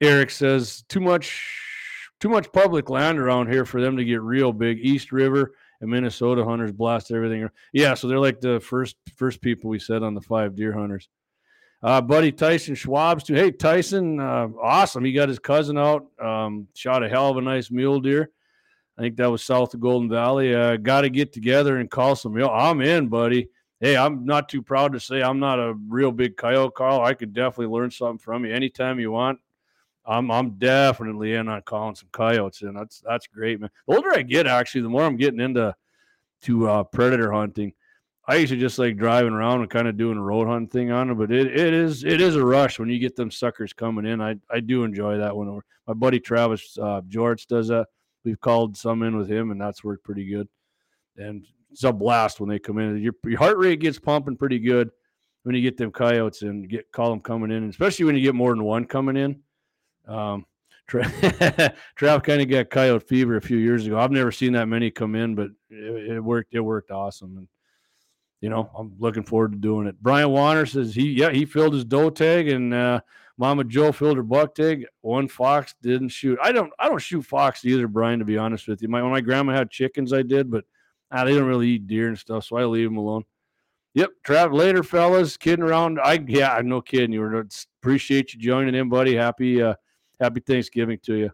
Eric 0.00 0.30
says 0.30 0.84
too 0.88 1.00
much 1.00 1.60
too 2.20 2.28
much 2.28 2.52
public 2.52 2.90
land 2.90 3.18
around 3.18 3.50
here 3.50 3.64
for 3.64 3.80
them 3.80 3.96
to 3.96 4.04
get 4.04 4.22
real 4.22 4.52
big. 4.52 4.78
East 4.80 5.12
River 5.12 5.54
and 5.80 5.90
Minnesota 5.90 6.44
hunters 6.44 6.72
blast 6.72 7.10
everything. 7.10 7.48
Yeah, 7.72 7.94
so 7.94 8.08
they're 8.08 8.18
like 8.20 8.40
the 8.40 8.60
first 8.60 8.96
first 9.16 9.40
people 9.40 9.70
we 9.70 9.78
said 9.78 10.02
on 10.02 10.14
the 10.14 10.20
five 10.20 10.54
deer 10.54 10.72
hunters. 10.72 11.08
Uh, 11.84 12.00
buddy 12.00 12.32
Tyson 12.32 12.74
Schwab's 12.74 13.24
too. 13.24 13.34
Hey 13.34 13.50
Tyson, 13.50 14.18
uh, 14.18 14.48
awesome. 14.58 15.04
He 15.04 15.12
got 15.12 15.28
his 15.28 15.38
cousin 15.38 15.76
out, 15.76 16.06
um, 16.18 16.66
shot 16.72 17.04
a 17.04 17.10
hell 17.10 17.28
of 17.28 17.36
a 17.36 17.42
nice 17.42 17.70
mule 17.70 18.00
deer. 18.00 18.30
I 18.96 19.02
think 19.02 19.16
that 19.16 19.30
was 19.30 19.42
south 19.42 19.74
of 19.74 19.80
Golden 19.80 20.08
Valley. 20.08 20.54
Uh, 20.54 20.78
got 20.78 21.02
to 21.02 21.10
get 21.10 21.34
together 21.34 21.76
and 21.76 21.90
call 21.90 22.16
some. 22.16 22.38
Yo, 22.38 22.48
I'm 22.48 22.80
in, 22.80 23.08
buddy. 23.08 23.50
Hey, 23.80 23.98
I'm 23.98 24.24
not 24.24 24.48
too 24.48 24.62
proud 24.62 24.94
to 24.94 25.00
say 25.00 25.22
I'm 25.22 25.38
not 25.38 25.58
a 25.58 25.74
real 25.74 26.10
big 26.10 26.38
coyote 26.38 26.74
call. 26.74 27.04
I 27.04 27.12
could 27.12 27.34
definitely 27.34 27.74
learn 27.76 27.90
something 27.90 28.16
from 28.16 28.46
you 28.46 28.54
anytime 28.54 28.98
you 28.98 29.10
want. 29.10 29.38
I'm 30.06 30.30
I'm 30.30 30.52
definitely 30.52 31.34
in 31.34 31.48
on 31.48 31.60
calling 31.62 31.96
some 31.96 32.08
coyotes, 32.12 32.62
and 32.62 32.74
that's 32.74 33.02
that's 33.06 33.26
great, 33.26 33.60
man. 33.60 33.68
The 33.86 33.96
older 33.96 34.14
I 34.14 34.22
get, 34.22 34.46
actually, 34.46 34.80
the 34.80 34.88
more 34.88 35.02
I'm 35.02 35.18
getting 35.18 35.40
into 35.40 35.76
to 36.44 36.66
uh, 36.66 36.84
predator 36.84 37.30
hunting. 37.30 37.74
I 38.26 38.36
used 38.36 38.52
to 38.52 38.58
just 38.58 38.78
like 38.78 38.96
driving 38.96 39.34
around 39.34 39.60
and 39.60 39.70
kind 39.70 39.86
of 39.86 39.98
doing 39.98 40.16
a 40.16 40.22
road 40.22 40.46
hunt 40.46 40.70
thing 40.70 40.90
on 40.90 41.10
it, 41.10 41.14
but 41.14 41.30
it, 41.30 41.46
it 41.48 41.74
is 41.74 42.04
it 42.04 42.20
is 42.20 42.36
a 42.36 42.44
rush 42.44 42.78
when 42.78 42.88
you 42.88 42.98
get 42.98 43.16
them 43.16 43.30
suckers 43.30 43.72
coming 43.72 44.06
in. 44.06 44.20
I 44.20 44.36
I 44.50 44.60
do 44.60 44.84
enjoy 44.84 45.18
that 45.18 45.36
one. 45.36 45.60
My 45.86 45.94
buddy 45.94 46.20
Travis 46.20 46.78
uh, 46.78 47.02
George 47.08 47.46
does 47.46 47.68
that. 47.68 47.86
We've 48.24 48.40
called 48.40 48.76
some 48.76 49.02
in 49.02 49.16
with 49.16 49.30
him, 49.30 49.50
and 49.50 49.60
that's 49.60 49.84
worked 49.84 50.04
pretty 50.04 50.26
good. 50.26 50.48
And 51.18 51.44
it's 51.70 51.84
a 51.84 51.92
blast 51.92 52.40
when 52.40 52.48
they 52.48 52.58
come 52.58 52.78
in. 52.78 52.96
Your, 53.02 53.14
your 53.24 53.38
heart 53.38 53.58
rate 53.58 53.80
gets 53.80 53.98
pumping 53.98 54.36
pretty 54.36 54.58
good 54.58 54.90
when 55.42 55.54
you 55.54 55.60
get 55.60 55.76
them 55.76 55.92
coyotes 55.92 56.42
and 56.42 56.68
get 56.68 56.90
call 56.92 57.10
them 57.10 57.20
coming 57.20 57.50
in, 57.50 57.68
especially 57.68 58.06
when 58.06 58.16
you 58.16 58.22
get 58.22 58.34
more 58.34 58.50
than 58.50 58.64
one 58.64 58.86
coming 58.86 59.16
in. 59.16 59.40
Um, 60.08 60.46
Trav 60.88 62.22
kind 62.22 62.42
of 62.42 62.48
got 62.48 62.70
coyote 62.70 63.06
fever 63.06 63.36
a 63.36 63.42
few 63.42 63.56
years 63.56 63.86
ago. 63.86 63.98
I've 63.98 64.10
never 64.10 64.30
seen 64.30 64.52
that 64.52 64.68
many 64.68 64.90
come 64.90 65.14
in, 65.14 65.34
but 65.34 65.48
it, 65.70 66.12
it, 66.12 66.20
worked. 66.20 66.54
It 66.54 66.60
worked 66.60 66.90
awesome, 66.90 67.38
and 67.38 67.48
you 68.44 68.50
know 68.50 68.70
I'm 68.78 68.92
looking 68.98 69.22
forward 69.22 69.52
to 69.52 69.58
doing 69.58 69.86
it. 69.86 69.96
Brian 70.02 70.28
Warner 70.28 70.66
says 70.66 70.94
he 70.94 71.12
yeah 71.12 71.30
he 71.30 71.46
filled 71.46 71.72
his 71.72 71.86
doe 71.86 72.10
tag 72.10 72.46
and 72.48 72.74
uh, 72.74 73.00
Mama 73.38 73.64
Joe 73.64 73.90
filled 73.90 74.18
her 74.18 74.22
buck 74.22 74.54
tag. 74.54 74.84
One 75.00 75.28
fox 75.28 75.74
didn't 75.80 76.10
shoot. 76.10 76.38
I 76.42 76.52
don't 76.52 76.70
I 76.78 76.90
don't 76.90 76.98
shoot 76.98 77.22
fox 77.22 77.64
either, 77.64 77.88
Brian. 77.88 78.18
To 78.18 78.26
be 78.26 78.36
honest 78.36 78.68
with 78.68 78.82
you, 78.82 78.88
my 78.88 79.00
when 79.00 79.12
my 79.12 79.22
grandma 79.22 79.54
had 79.54 79.70
chickens, 79.70 80.12
I 80.12 80.20
did, 80.20 80.50
but 80.50 80.66
ah, 81.10 81.24
they 81.24 81.32
don't 81.32 81.48
really 81.48 81.68
eat 81.68 81.86
deer 81.86 82.08
and 82.08 82.18
stuff, 82.18 82.44
so 82.44 82.58
I 82.58 82.66
leave 82.66 82.86
them 82.86 82.98
alone. 82.98 83.24
Yep, 83.94 84.10
Trav. 84.26 84.52
Later, 84.52 84.82
fellas, 84.82 85.38
kidding 85.38 85.64
around. 85.64 85.98
I 85.98 86.22
yeah, 86.28 86.60
no 86.62 86.82
kidding. 86.82 87.12
You 87.12 87.20
were 87.20 87.46
appreciate 87.80 88.34
you 88.34 88.40
joining 88.40 88.74
in, 88.74 88.90
buddy. 88.90 89.14
Happy. 89.14 89.62
Uh, 89.62 89.74
happy 90.20 90.40
Thanksgiving 90.40 90.98
to 91.04 91.14
you. 91.14 91.30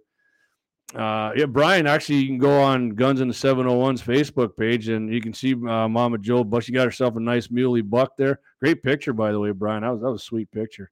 Uh, 0.95 1.33
yeah, 1.37 1.47
Brian, 1.47 1.87
actually, 1.87 2.17
you 2.17 2.27
can 2.27 2.39
go 2.39 2.61
on 2.61 2.91
Guns 2.91 3.21
and 3.21 3.31
the 3.31 3.35
701's 3.35 4.03
Facebook 4.03 4.57
page 4.57 4.89
and 4.89 5.13
you 5.13 5.21
can 5.21 5.33
see 5.33 5.55
uh, 5.55 5.89
Mama 5.89 6.19
Joe 6.19 6.43
Buck. 6.43 6.65
She 6.65 6.73
got 6.73 6.85
herself 6.85 7.15
a 7.17 7.21
nice 7.21 7.51
muley 7.51 7.83
buck 7.83 8.17
there. 8.17 8.41
Great 8.61 8.83
picture, 8.83 9.13
by 9.13 9.31
the 9.31 9.39
way, 9.39 9.53
Brian. 9.53 9.83
That 9.83 9.93
was, 9.93 10.01
that 10.01 10.11
was 10.11 10.23
a 10.23 10.25
sweet 10.25 10.51
picture. 10.51 10.91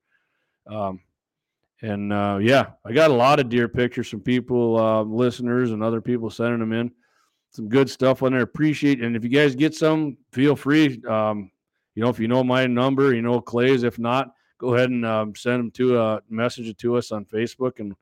Um, 0.68 1.00
and 1.82 2.12
uh, 2.12 2.38
yeah, 2.40 2.70
I 2.84 2.92
got 2.92 3.10
a 3.10 3.14
lot 3.14 3.40
of 3.40 3.48
deer 3.48 3.68
pictures 3.68 4.08
from 4.08 4.20
people, 4.20 4.78
uh, 4.78 5.02
listeners, 5.02 5.70
and 5.70 5.82
other 5.82 6.00
people 6.00 6.30
sending 6.30 6.60
them 6.60 6.72
in. 6.72 6.92
Some 7.50 7.68
good 7.68 7.88
stuff 7.88 8.22
on 8.22 8.32
there. 8.32 8.42
Appreciate. 8.42 9.02
And 9.02 9.16
if 9.16 9.24
you 9.24 9.30
guys 9.30 9.54
get 9.54 9.74
some, 9.74 10.16
feel 10.32 10.54
free. 10.54 11.00
Um, 11.08 11.50
you 11.94 12.02
know, 12.02 12.10
if 12.10 12.18
you 12.20 12.28
know 12.28 12.44
my 12.44 12.66
number, 12.66 13.14
you 13.14 13.22
know 13.22 13.40
Clay's. 13.40 13.82
If 13.84 13.98
not, 13.98 14.32
go 14.58 14.74
ahead 14.74 14.90
and 14.90 15.04
um, 15.06 15.34
send 15.34 15.60
them 15.60 15.70
to 15.72 15.96
a 15.98 16.04
uh, 16.04 16.20
message 16.28 16.68
it 16.68 16.78
to 16.78 16.96
us 16.96 17.10
on 17.10 17.24
Facebook, 17.24 17.80
and 17.80 17.94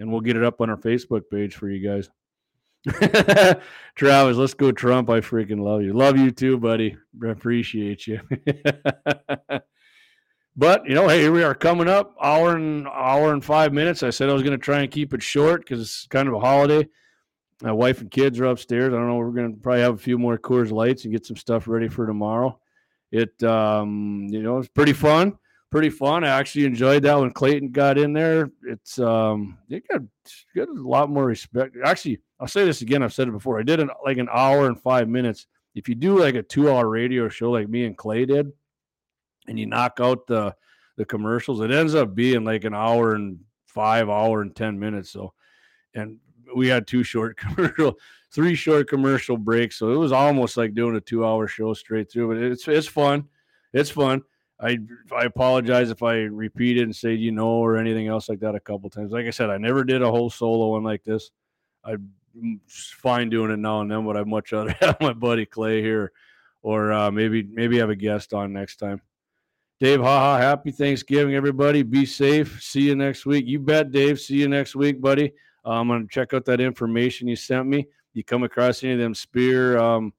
and 0.00 0.10
we'll 0.10 0.22
get 0.22 0.36
it 0.36 0.42
up 0.42 0.60
on 0.60 0.70
our 0.70 0.76
Facebook 0.76 1.22
page 1.30 1.54
for 1.54 1.68
you 1.68 1.86
guys. 1.86 2.08
Travis, 3.94 4.36
let's 4.38 4.54
go 4.54 4.72
Trump. 4.72 5.10
I 5.10 5.20
freaking 5.20 5.60
love 5.60 5.82
you. 5.82 5.92
Love 5.92 6.16
you 6.16 6.30
too, 6.30 6.56
buddy. 6.56 6.96
Appreciate 7.22 8.06
you. 8.06 8.20
but 10.56 10.88
you 10.88 10.94
know, 10.94 11.06
hey, 11.06 11.20
here 11.20 11.32
we 11.32 11.42
are 11.42 11.54
coming 11.54 11.88
up 11.88 12.16
hour 12.20 12.56
and 12.56 12.88
hour 12.88 13.34
and 13.34 13.44
five 13.44 13.74
minutes. 13.74 14.02
I 14.02 14.08
said 14.08 14.30
I 14.30 14.32
was 14.32 14.42
going 14.42 14.58
to 14.58 14.64
try 14.64 14.80
and 14.80 14.90
keep 14.90 15.12
it 15.12 15.22
short 15.22 15.60
because 15.60 15.80
it's 15.82 16.06
kind 16.06 16.26
of 16.26 16.34
a 16.34 16.40
holiday. 16.40 16.88
My 17.62 17.72
wife 17.72 18.00
and 18.00 18.10
kids 18.10 18.40
are 18.40 18.46
upstairs. 18.46 18.94
I 18.94 18.96
don't 18.96 19.06
know. 19.06 19.16
We're 19.16 19.32
going 19.32 19.54
to 19.54 19.60
probably 19.60 19.82
have 19.82 19.94
a 19.94 19.98
few 19.98 20.16
more 20.18 20.38
Coors 20.38 20.70
Lights 20.70 21.04
and 21.04 21.12
get 21.12 21.26
some 21.26 21.36
stuff 21.36 21.68
ready 21.68 21.88
for 21.88 22.06
tomorrow. 22.06 22.58
It, 23.12 23.42
um, 23.42 24.28
you 24.30 24.42
know, 24.42 24.56
it's 24.56 24.68
pretty 24.68 24.94
fun 24.94 25.36
pretty 25.70 25.90
fun. 25.90 26.24
I 26.24 26.28
actually 26.28 26.64
enjoyed 26.64 27.02
that 27.04 27.18
when 27.18 27.30
Clayton 27.30 27.70
got 27.70 27.98
in 27.98 28.12
there. 28.12 28.50
It's 28.64 28.98
um, 28.98 29.58
it 29.68 29.86
got 29.88 30.02
got 30.54 30.68
a 30.68 30.72
lot 30.72 31.10
more 31.10 31.24
respect. 31.24 31.76
Actually, 31.84 32.20
I'll 32.38 32.48
say 32.48 32.64
this 32.64 32.82
again. 32.82 33.02
I've 33.02 33.14
said 33.14 33.28
it 33.28 33.32
before. 33.32 33.58
I 33.58 33.62
did 33.62 33.80
an, 33.80 33.90
like 34.04 34.18
an 34.18 34.28
hour 34.32 34.66
and 34.66 34.80
five 34.80 35.08
minutes. 35.08 35.46
If 35.74 35.88
you 35.88 35.94
do 35.94 36.18
like 36.18 36.34
a 36.34 36.42
two-hour 36.42 36.88
radio 36.88 37.28
show 37.28 37.50
like 37.50 37.68
me 37.68 37.84
and 37.84 37.96
Clay 37.96 38.26
did, 38.26 38.52
and 39.46 39.58
you 39.58 39.66
knock 39.66 39.98
out 40.00 40.26
the 40.26 40.54
the 40.96 41.04
commercials, 41.04 41.60
it 41.60 41.70
ends 41.70 41.94
up 41.94 42.14
being 42.14 42.44
like 42.44 42.64
an 42.64 42.74
hour 42.74 43.14
and 43.14 43.38
five, 43.66 44.10
hour 44.10 44.42
and 44.42 44.54
ten 44.54 44.78
minutes. 44.78 45.10
So, 45.10 45.32
and 45.94 46.18
we 46.54 46.66
had 46.66 46.86
two 46.86 47.04
short 47.04 47.36
commercial, 47.36 47.96
three 48.32 48.56
short 48.56 48.88
commercial 48.88 49.36
breaks. 49.36 49.76
So 49.76 49.92
it 49.92 49.96
was 49.96 50.12
almost 50.12 50.56
like 50.56 50.74
doing 50.74 50.96
a 50.96 51.00
two-hour 51.00 51.46
show 51.46 51.72
straight 51.74 52.10
through. 52.10 52.28
But 52.28 52.42
it's 52.42 52.66
it's 52.66 52.88
fun. 52.88 53.28
It's 53.72 53.90
fun. 53.90 54.22
I 54.62 54.78
I 55.14 55.24
apologize 55.24 55.90
if 55.90 56.02
I 56.02 56.16
repeat 56.16 56.76
it 56.76 56.82
and 56.82 56.94
say 56.94 57.14
you 57.14 57.32
know 57.32 57.48
or 57.48 57.76
anything 57.76 58.08
else 58.08 58.28
like 58.28 58.40
that 58.40 58.54
a 58.54 58.60
couple 58.60 58.90
times. 58.90 59.10
Like 59.10 59.26
I 59.26 59.30
said, 59.30 59.50
I 59.50 59.58
never 59.58 59.84
did 59.84 60.02
a 60.02 60.10
whole 60.10 60.28
solo 60.28 60.68
one 60.68 60.84
like 60.84 61.02
this. 61.02 61.30
I'm 61.82 62.10
fine 62.68 63.30
doing 63.30 63.50
it 63.50 63.58
now 63.58 63.80
and 63.80 63.90
then, 63.90 64.04
but 64.04 64.16
I'd 64.16 64.26
much 64.26 64.52
rather 64.52 64.70
have 64.80 65.00
my 65.00 65.14
buddy 65.14 65.46
Clay 65.46 65.80
here, 65.82 66.12
or 66.62 66.92
uh, 66.92 67.10
maybe 67.10 67.42
maybe 67.42 67.78
have 67.78 67.90
a 67.90 67.96
guest 67.96 68.34
on 68.34 68.52
next 68.52 68.76
time. 68.76 69.00
Dave, 69.80 70.00
haha, 70.00 70.36
happy 70.36 70.72
Thanksgiving, 70.72 71.34
everybody. 71.34 71.82
Be 71.82 72.04
safe. 72.04 72.62
See 72.62 72.82
you 72.82 72.94
next 72.94 73.24
week. 73.24 73.46
You 73.46 73.60
bet, 73.60 73.90
Dave. 73.92 74.20
See 74.20 74.36
you 74.36 74.48
next 74.48 74.76
week, 74.76 75.00
buddy. 75.00 75.32
Uh, 75.64 75.70
I'm 75.70 75.88
gonna 75.88 76.06
check 76.10 76.34
out 76.34 76.44
that 76.44 76.60
information 76.60 77.28
you 77.28 77.36
sent 77.36 77.66
me. 77.66 77.86
You 78.12 78.24
come 78.24 78.42
across 78.42 78.84
any 78.84 78.92
of 78.92 78.98
them 78.98 79.14
Speer 79.14 79.78
um, 79.78 80.12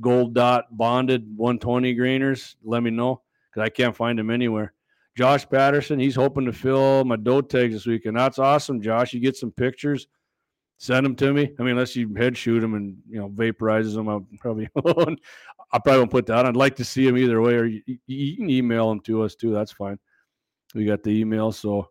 gold 0.00 0.34
dot 0.34 0.76
bonded 0.76 1.24
120 1.36 1.94
grainers, 1.94 2.56
let 2.64 2.82
me 2.82 2.90
know 2.90 3.23
because 3.54 3.66
I 3.66 3.70
can't 3.70 3.94
find 3.94 4.18
him 4.18 4.30
anywhere. 4.30 4.72
Josh 5.16 5.48
Patterson, 5.48 5.98
he's 5.98 6.16
hoping 6.16 6.44
to 6.46 6.52
fill 6.52 7.04
my 7.04 7.16
doe 7.16 7.40
tags 7.40 7.72
this 7.72 7.86
week, 7.86 8.06
and 8.06 8.16
that's 8.16 8.38
awesome, 8.38 8.82
Josh. 8.82 9.12
You 9.12 9.20
get 9.20 9.36
some 9.36 9.52
pictures, 9.52 10.08
send 10.78 11.06
them 11.06 11.14
to 11.16 11.32
me. 11.32 11.52
I 11.58 11.62
mean, 11.62 11.72
unless 11.72 11.94
you 11.94 12.12
head 12.16 12.36
shoot 12.36 12.60
them 12.60 12.74
and 12.74 12.96
you 13.08 13.20
know 13.20 13.28
vaporizes 13.28 13.94
them, 13.94 14.08
I'll 14.08 14.26
probably 14.40 14.68
I 14.76 15.78
probably 15.78 15.98
won't 15.98 16.10
put 16.10 16.26
that. 16.26 16.46
I'd 16.46 16.56
like 16.56 16.76
to 16.76 16.84
see 16.84 17.06
them 17.06 17.16
either 17.16 17.40
way, 17.40 17.54
or 17.54 17.64
you, 17.64 17.82
you 18.06 18.36
can 18.36 18.50
email 18.50 18.88
them 18.88 19.00
to 19.00 19.22
us 19.22 19.36
too. 19.36 19.52
That's 19.52 19.72
fine. 19.72 19.98
We 20.74 20.84
got 20.84 21.02
the 21.02 21.10
email, 21.10 21.52
so. 21.52 21.90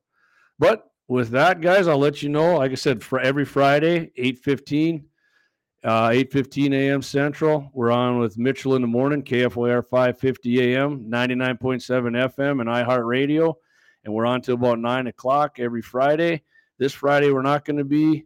But 0.60 0.86
with 1.08 1.30
that, 1.30 1.62
guys, 1.62 1.88
I'll 1.88 1.98
let 1.98 2.22
you 2.22 2.30
know. 2.30 2.58
Like 2.58 2.72
I 2.72 2.76
said, 2.76 3.02
for 3.02 3.20
every 3.20 3.46
Friday, 3.46 4.12
eight 4.18 4.40
fifteen 4.40 5.06
uh, 5.84 6.10
8.15 6.10 6.74
a.m. 6.74 7.02
Central. 7.02 7.70
We're 7.74 7.92
on 7.92 8.20
with 8.20 8.38
Mitchell 8.38 8.76
in 8.76 8.82
the 8.82 8.88
morning, 8.88 9.22
KFYR 9.22 9.86
550 9.86 10.74
a.m., 10.74 11.06
99.7 11.10 11.58
FM, 12.36 12.62
and 12.62 12.70
iHeartRadio. 12.70 13.54
And 14.06 14.14
we're 14.14 14.26
on 14.26 14.42
till 14.42 14.56
about 14.56 14.80
9 14.80 15.08
o'clock 15.08 15.60
every 15.60 15.82
Friday. 15.82 16.44
This 16.78 16.94
Friday, 16.94 17.32
we're 17.32 17.42
not 17.42 17.66
going 17.66 17.78
to 17.78 17.84
be. 17.84 18.26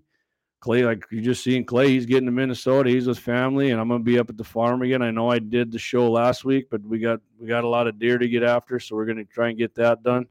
Clay, 0.59 0.83
like 0.83 1.03
you 1.11 1.21
just 1.21 1.43
seen 1.43 1.65
Clay, 1.65 1.89
he's 1.89 2.07
getting 2.07 2.25
to 2.25 2.31
Minnesota. 2.31 2.89
He's 2.89 3.07
with 3.07 3.19
family, 3.19 3.69
and 3.69 3.79
I'm 3.79 3.87
gonna 3.87 4.03
be 4.03 4.17
up 4.17 4.31
at 4.31 4.37
the 4.37 4.43
farm 4.43 4.81
again. 4.81 5.03
I 5.03 5.11
know 5.11 5.29
I 5.29 5.37
did 5.37 5.71
the 5.71 5.77
show 5.77 6.09
last 6.09 6.45
week, 6.45 6.65
but 6.71 6.81
we 6.81 6.97
got 6.97 7.19
we 7.39 7.47
got 7.47 7.63
a 7.63 7.67
lot 7.67 7.85
of 7.85 7.99
deer 7.99 8.17
to 8.17 8.27
get 8.27 8.41
after, 8.41 8.79
so 8.79 8.95
we're 8.95 9.05
gonna 9.05 9.23
try 9.23 9.49
and 9.49 9.57
get 9.57 9.75
that 9.75 10.01
done. 10.01 10.25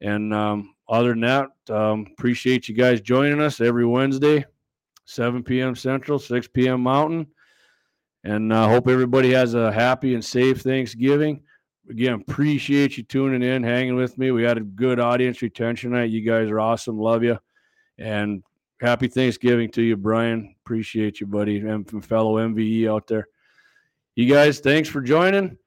And 0.00 0.32
um, 0.32 0.76
other 0.88 1.10
than 1.10 1.20
that, 1.22 1.48
um, 1.68 2.06
appreciate 2.12 2.68
you 2.68 2.76
guys 2.76 3.00
joining 3.00 3.40
us 3.40 3.60
every 3.60 3.84
Wednesday. 3.84 4.46
7 5.10 5.42
p.m. 5.42 5.74
Central, 5.74 6.20
6 6.20 6.48
p.m. 6.48 6.82
Mountain. 6.82 7.26
And 8.22 8.54
I 8.54 8.64
uh, 8.64 8.68
hope 8.68 8.86
everybody 8.86 9.32
has 9.32 9.54
a 9.54 9.72
happy 9.72 10.14
and 10.14 10.24
safe 10.24 10.60
Thanksgiving. 10.60 11.42
again, 11.88 12.12
appreciate 12.12 12.96
you 12.96 13.02
tuning 13.02 13.42
in, 13.42 13.64
hanging 13.64 13.96
with 13.96 14.16
me. 14.18 14.30
We 14.30 14.44
had 14.44 14.58
a 14.58 14.60
good 14.62 15.00
audience 15.00 15.42
retention 15.42 15.92
night. 15.92 16.10
You 16.10 16.20
guys 16.20 16.48
are 16.48 16.60
awesome. 16.60 16.98
Love 16.98 17.24
you. 17.24 17.38
And 17.98 18.44
happy 18.80 19.08
Thanksgiving 19.08 19.70
to 19.72 19.82
you, 19.82 19.96
Brian. 19.96 20.54
Appreciate 20.64 21.20
you, 21.20 21.26
buddy, 21.26 21.58
and 21.58 21.88
from 21.88 22.02
fellow 22.02 22.36
MVE 22.36 22.88
out 22.88 23.08
there. 23.08 23.26
You 24.14 24.32
guys, 24.32 24.60
thanks 24.60 24.88
for 24.88 25.00
joining. 25.00 25.58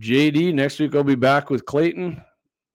JD, 0.00 0.54
next 0.54 0.78
week 0.78 0.94
I'll 0.94 1.04
be 1.04 1.16
back 1.16 1.50
with 1.50 1.66
Clayton, 1.66 2.22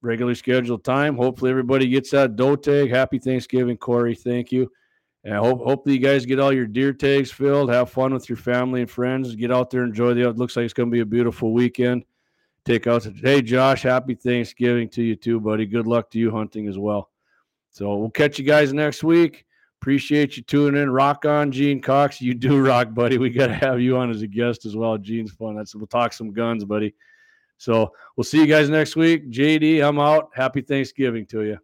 regularly 0.02 0.36
scheduled 0.36 0.84
time. 0.84 1.16
Hopefully 1.16 1.50
everybody 1.50 1.88
gets 1.88 2.12
that 2.12 2.36
doe 2.36 2.56
tag. 2.56 2.92
Happy 2.92 3.18
Thanksgiving, 3.18 3.78
Corey. 3.78 4.14
Thank 4.14 4.52
you. 4.52 4.72
And 5.24 5.36
hope 5.36 5.64
hopefully 5.64 5.96
you 5.96 6.02
guys 6.02 6.26
get 6.26 6.40
all 6.40 6.52
your 6.52 6.66
deer 6.66 6.94
tags 6.94 7.32
filled. 7.32 7.70
Have 7.70 7.92
fun 7.92 8.14
with 8.14 8.28
your 8.28 8.38
family 8.38 8.82
and 8.82 8.90
friends. 8.90 9.36
Get 9.36 9.52
out 9.52 9.70
there, 9.70 9.84
enjoy 9.84 10.14
the. 10.14 10.28
It 10.28 10.38
looks 10.38 10.56
like 10.56 10.66
it's 10.66 10.74
going 10.74 10.90
to 10.90 10.94
be 10.94 11.02
a 11.02 11.06
beautiful 11.06 11.54
weekend. 11.54 12.06
Take 12.66 12.88
out. 12.88 13.08
Hey, 13.22 13.42
Josh, 13.42 13.84
happy 13.84 14.16
Thanksgiving 14.16 14.90
to 14.90 15.04
you 15.04 15.16
too, 15.16 15.40
buddy. 15.40 15.66
Good 15.66 15.88
luck 15.88 16.10
to 16.12 16.20
you 16.20 16.32
hunting 16.32 16.68
as 16.68 16.78
well. 16.78 17.10
So 17.72 17.96
we'll 17.96 18.10
catch 18.10 18.40
you 18.40 18.46
guys 18.46 18.74
next 18.74 19.04
week. 19.04 19.46
Appreciate 19.82 20.38
you 20.38 20.44
tuning 20.44 20.82
in. 20.82 20.92
Rock 20.92 21.26
on, 21.26 21.52
Gene 21.52 21.82
Cox. 21.82 22.22
You 22.22 22.36
do 22.36 22.60
rock, 22.60 22.94
buddy. 22.94 23.18
We 23.18 23.30
got 23.32 23.48
to 23.48 23.56
have 23.56 23.82
you 23.82 23.98
on 23.98 24.12
as 24.12 24.22
a 24.22 24.28
guest 24.28 24.66
as 24.66 24.76
well. 24.76 24.98
Gene's 24.98 25.32
fun. 25.32 25.56
That's 25.56 25.74
we'll 25.74 25.88
talk 25.88 26.14
some 26.14 26.34
guns, 26.34 26.66
buddy. 26.66 26.94
So 27.58 27.92
we'll 28.16 28.24
see 28.24 28.40
you 28.40 28.48
guys 28.48 28.70
next 28.70 28.96
week. 28.96 29.32
JD, 29.32 29.88
I'm 29.88 30.00
out. 30.00 30.30
Happy 30.36 30.62
Thanksgiving 30.62 31.26
to 31.28 31.44
you. 31.44 31.58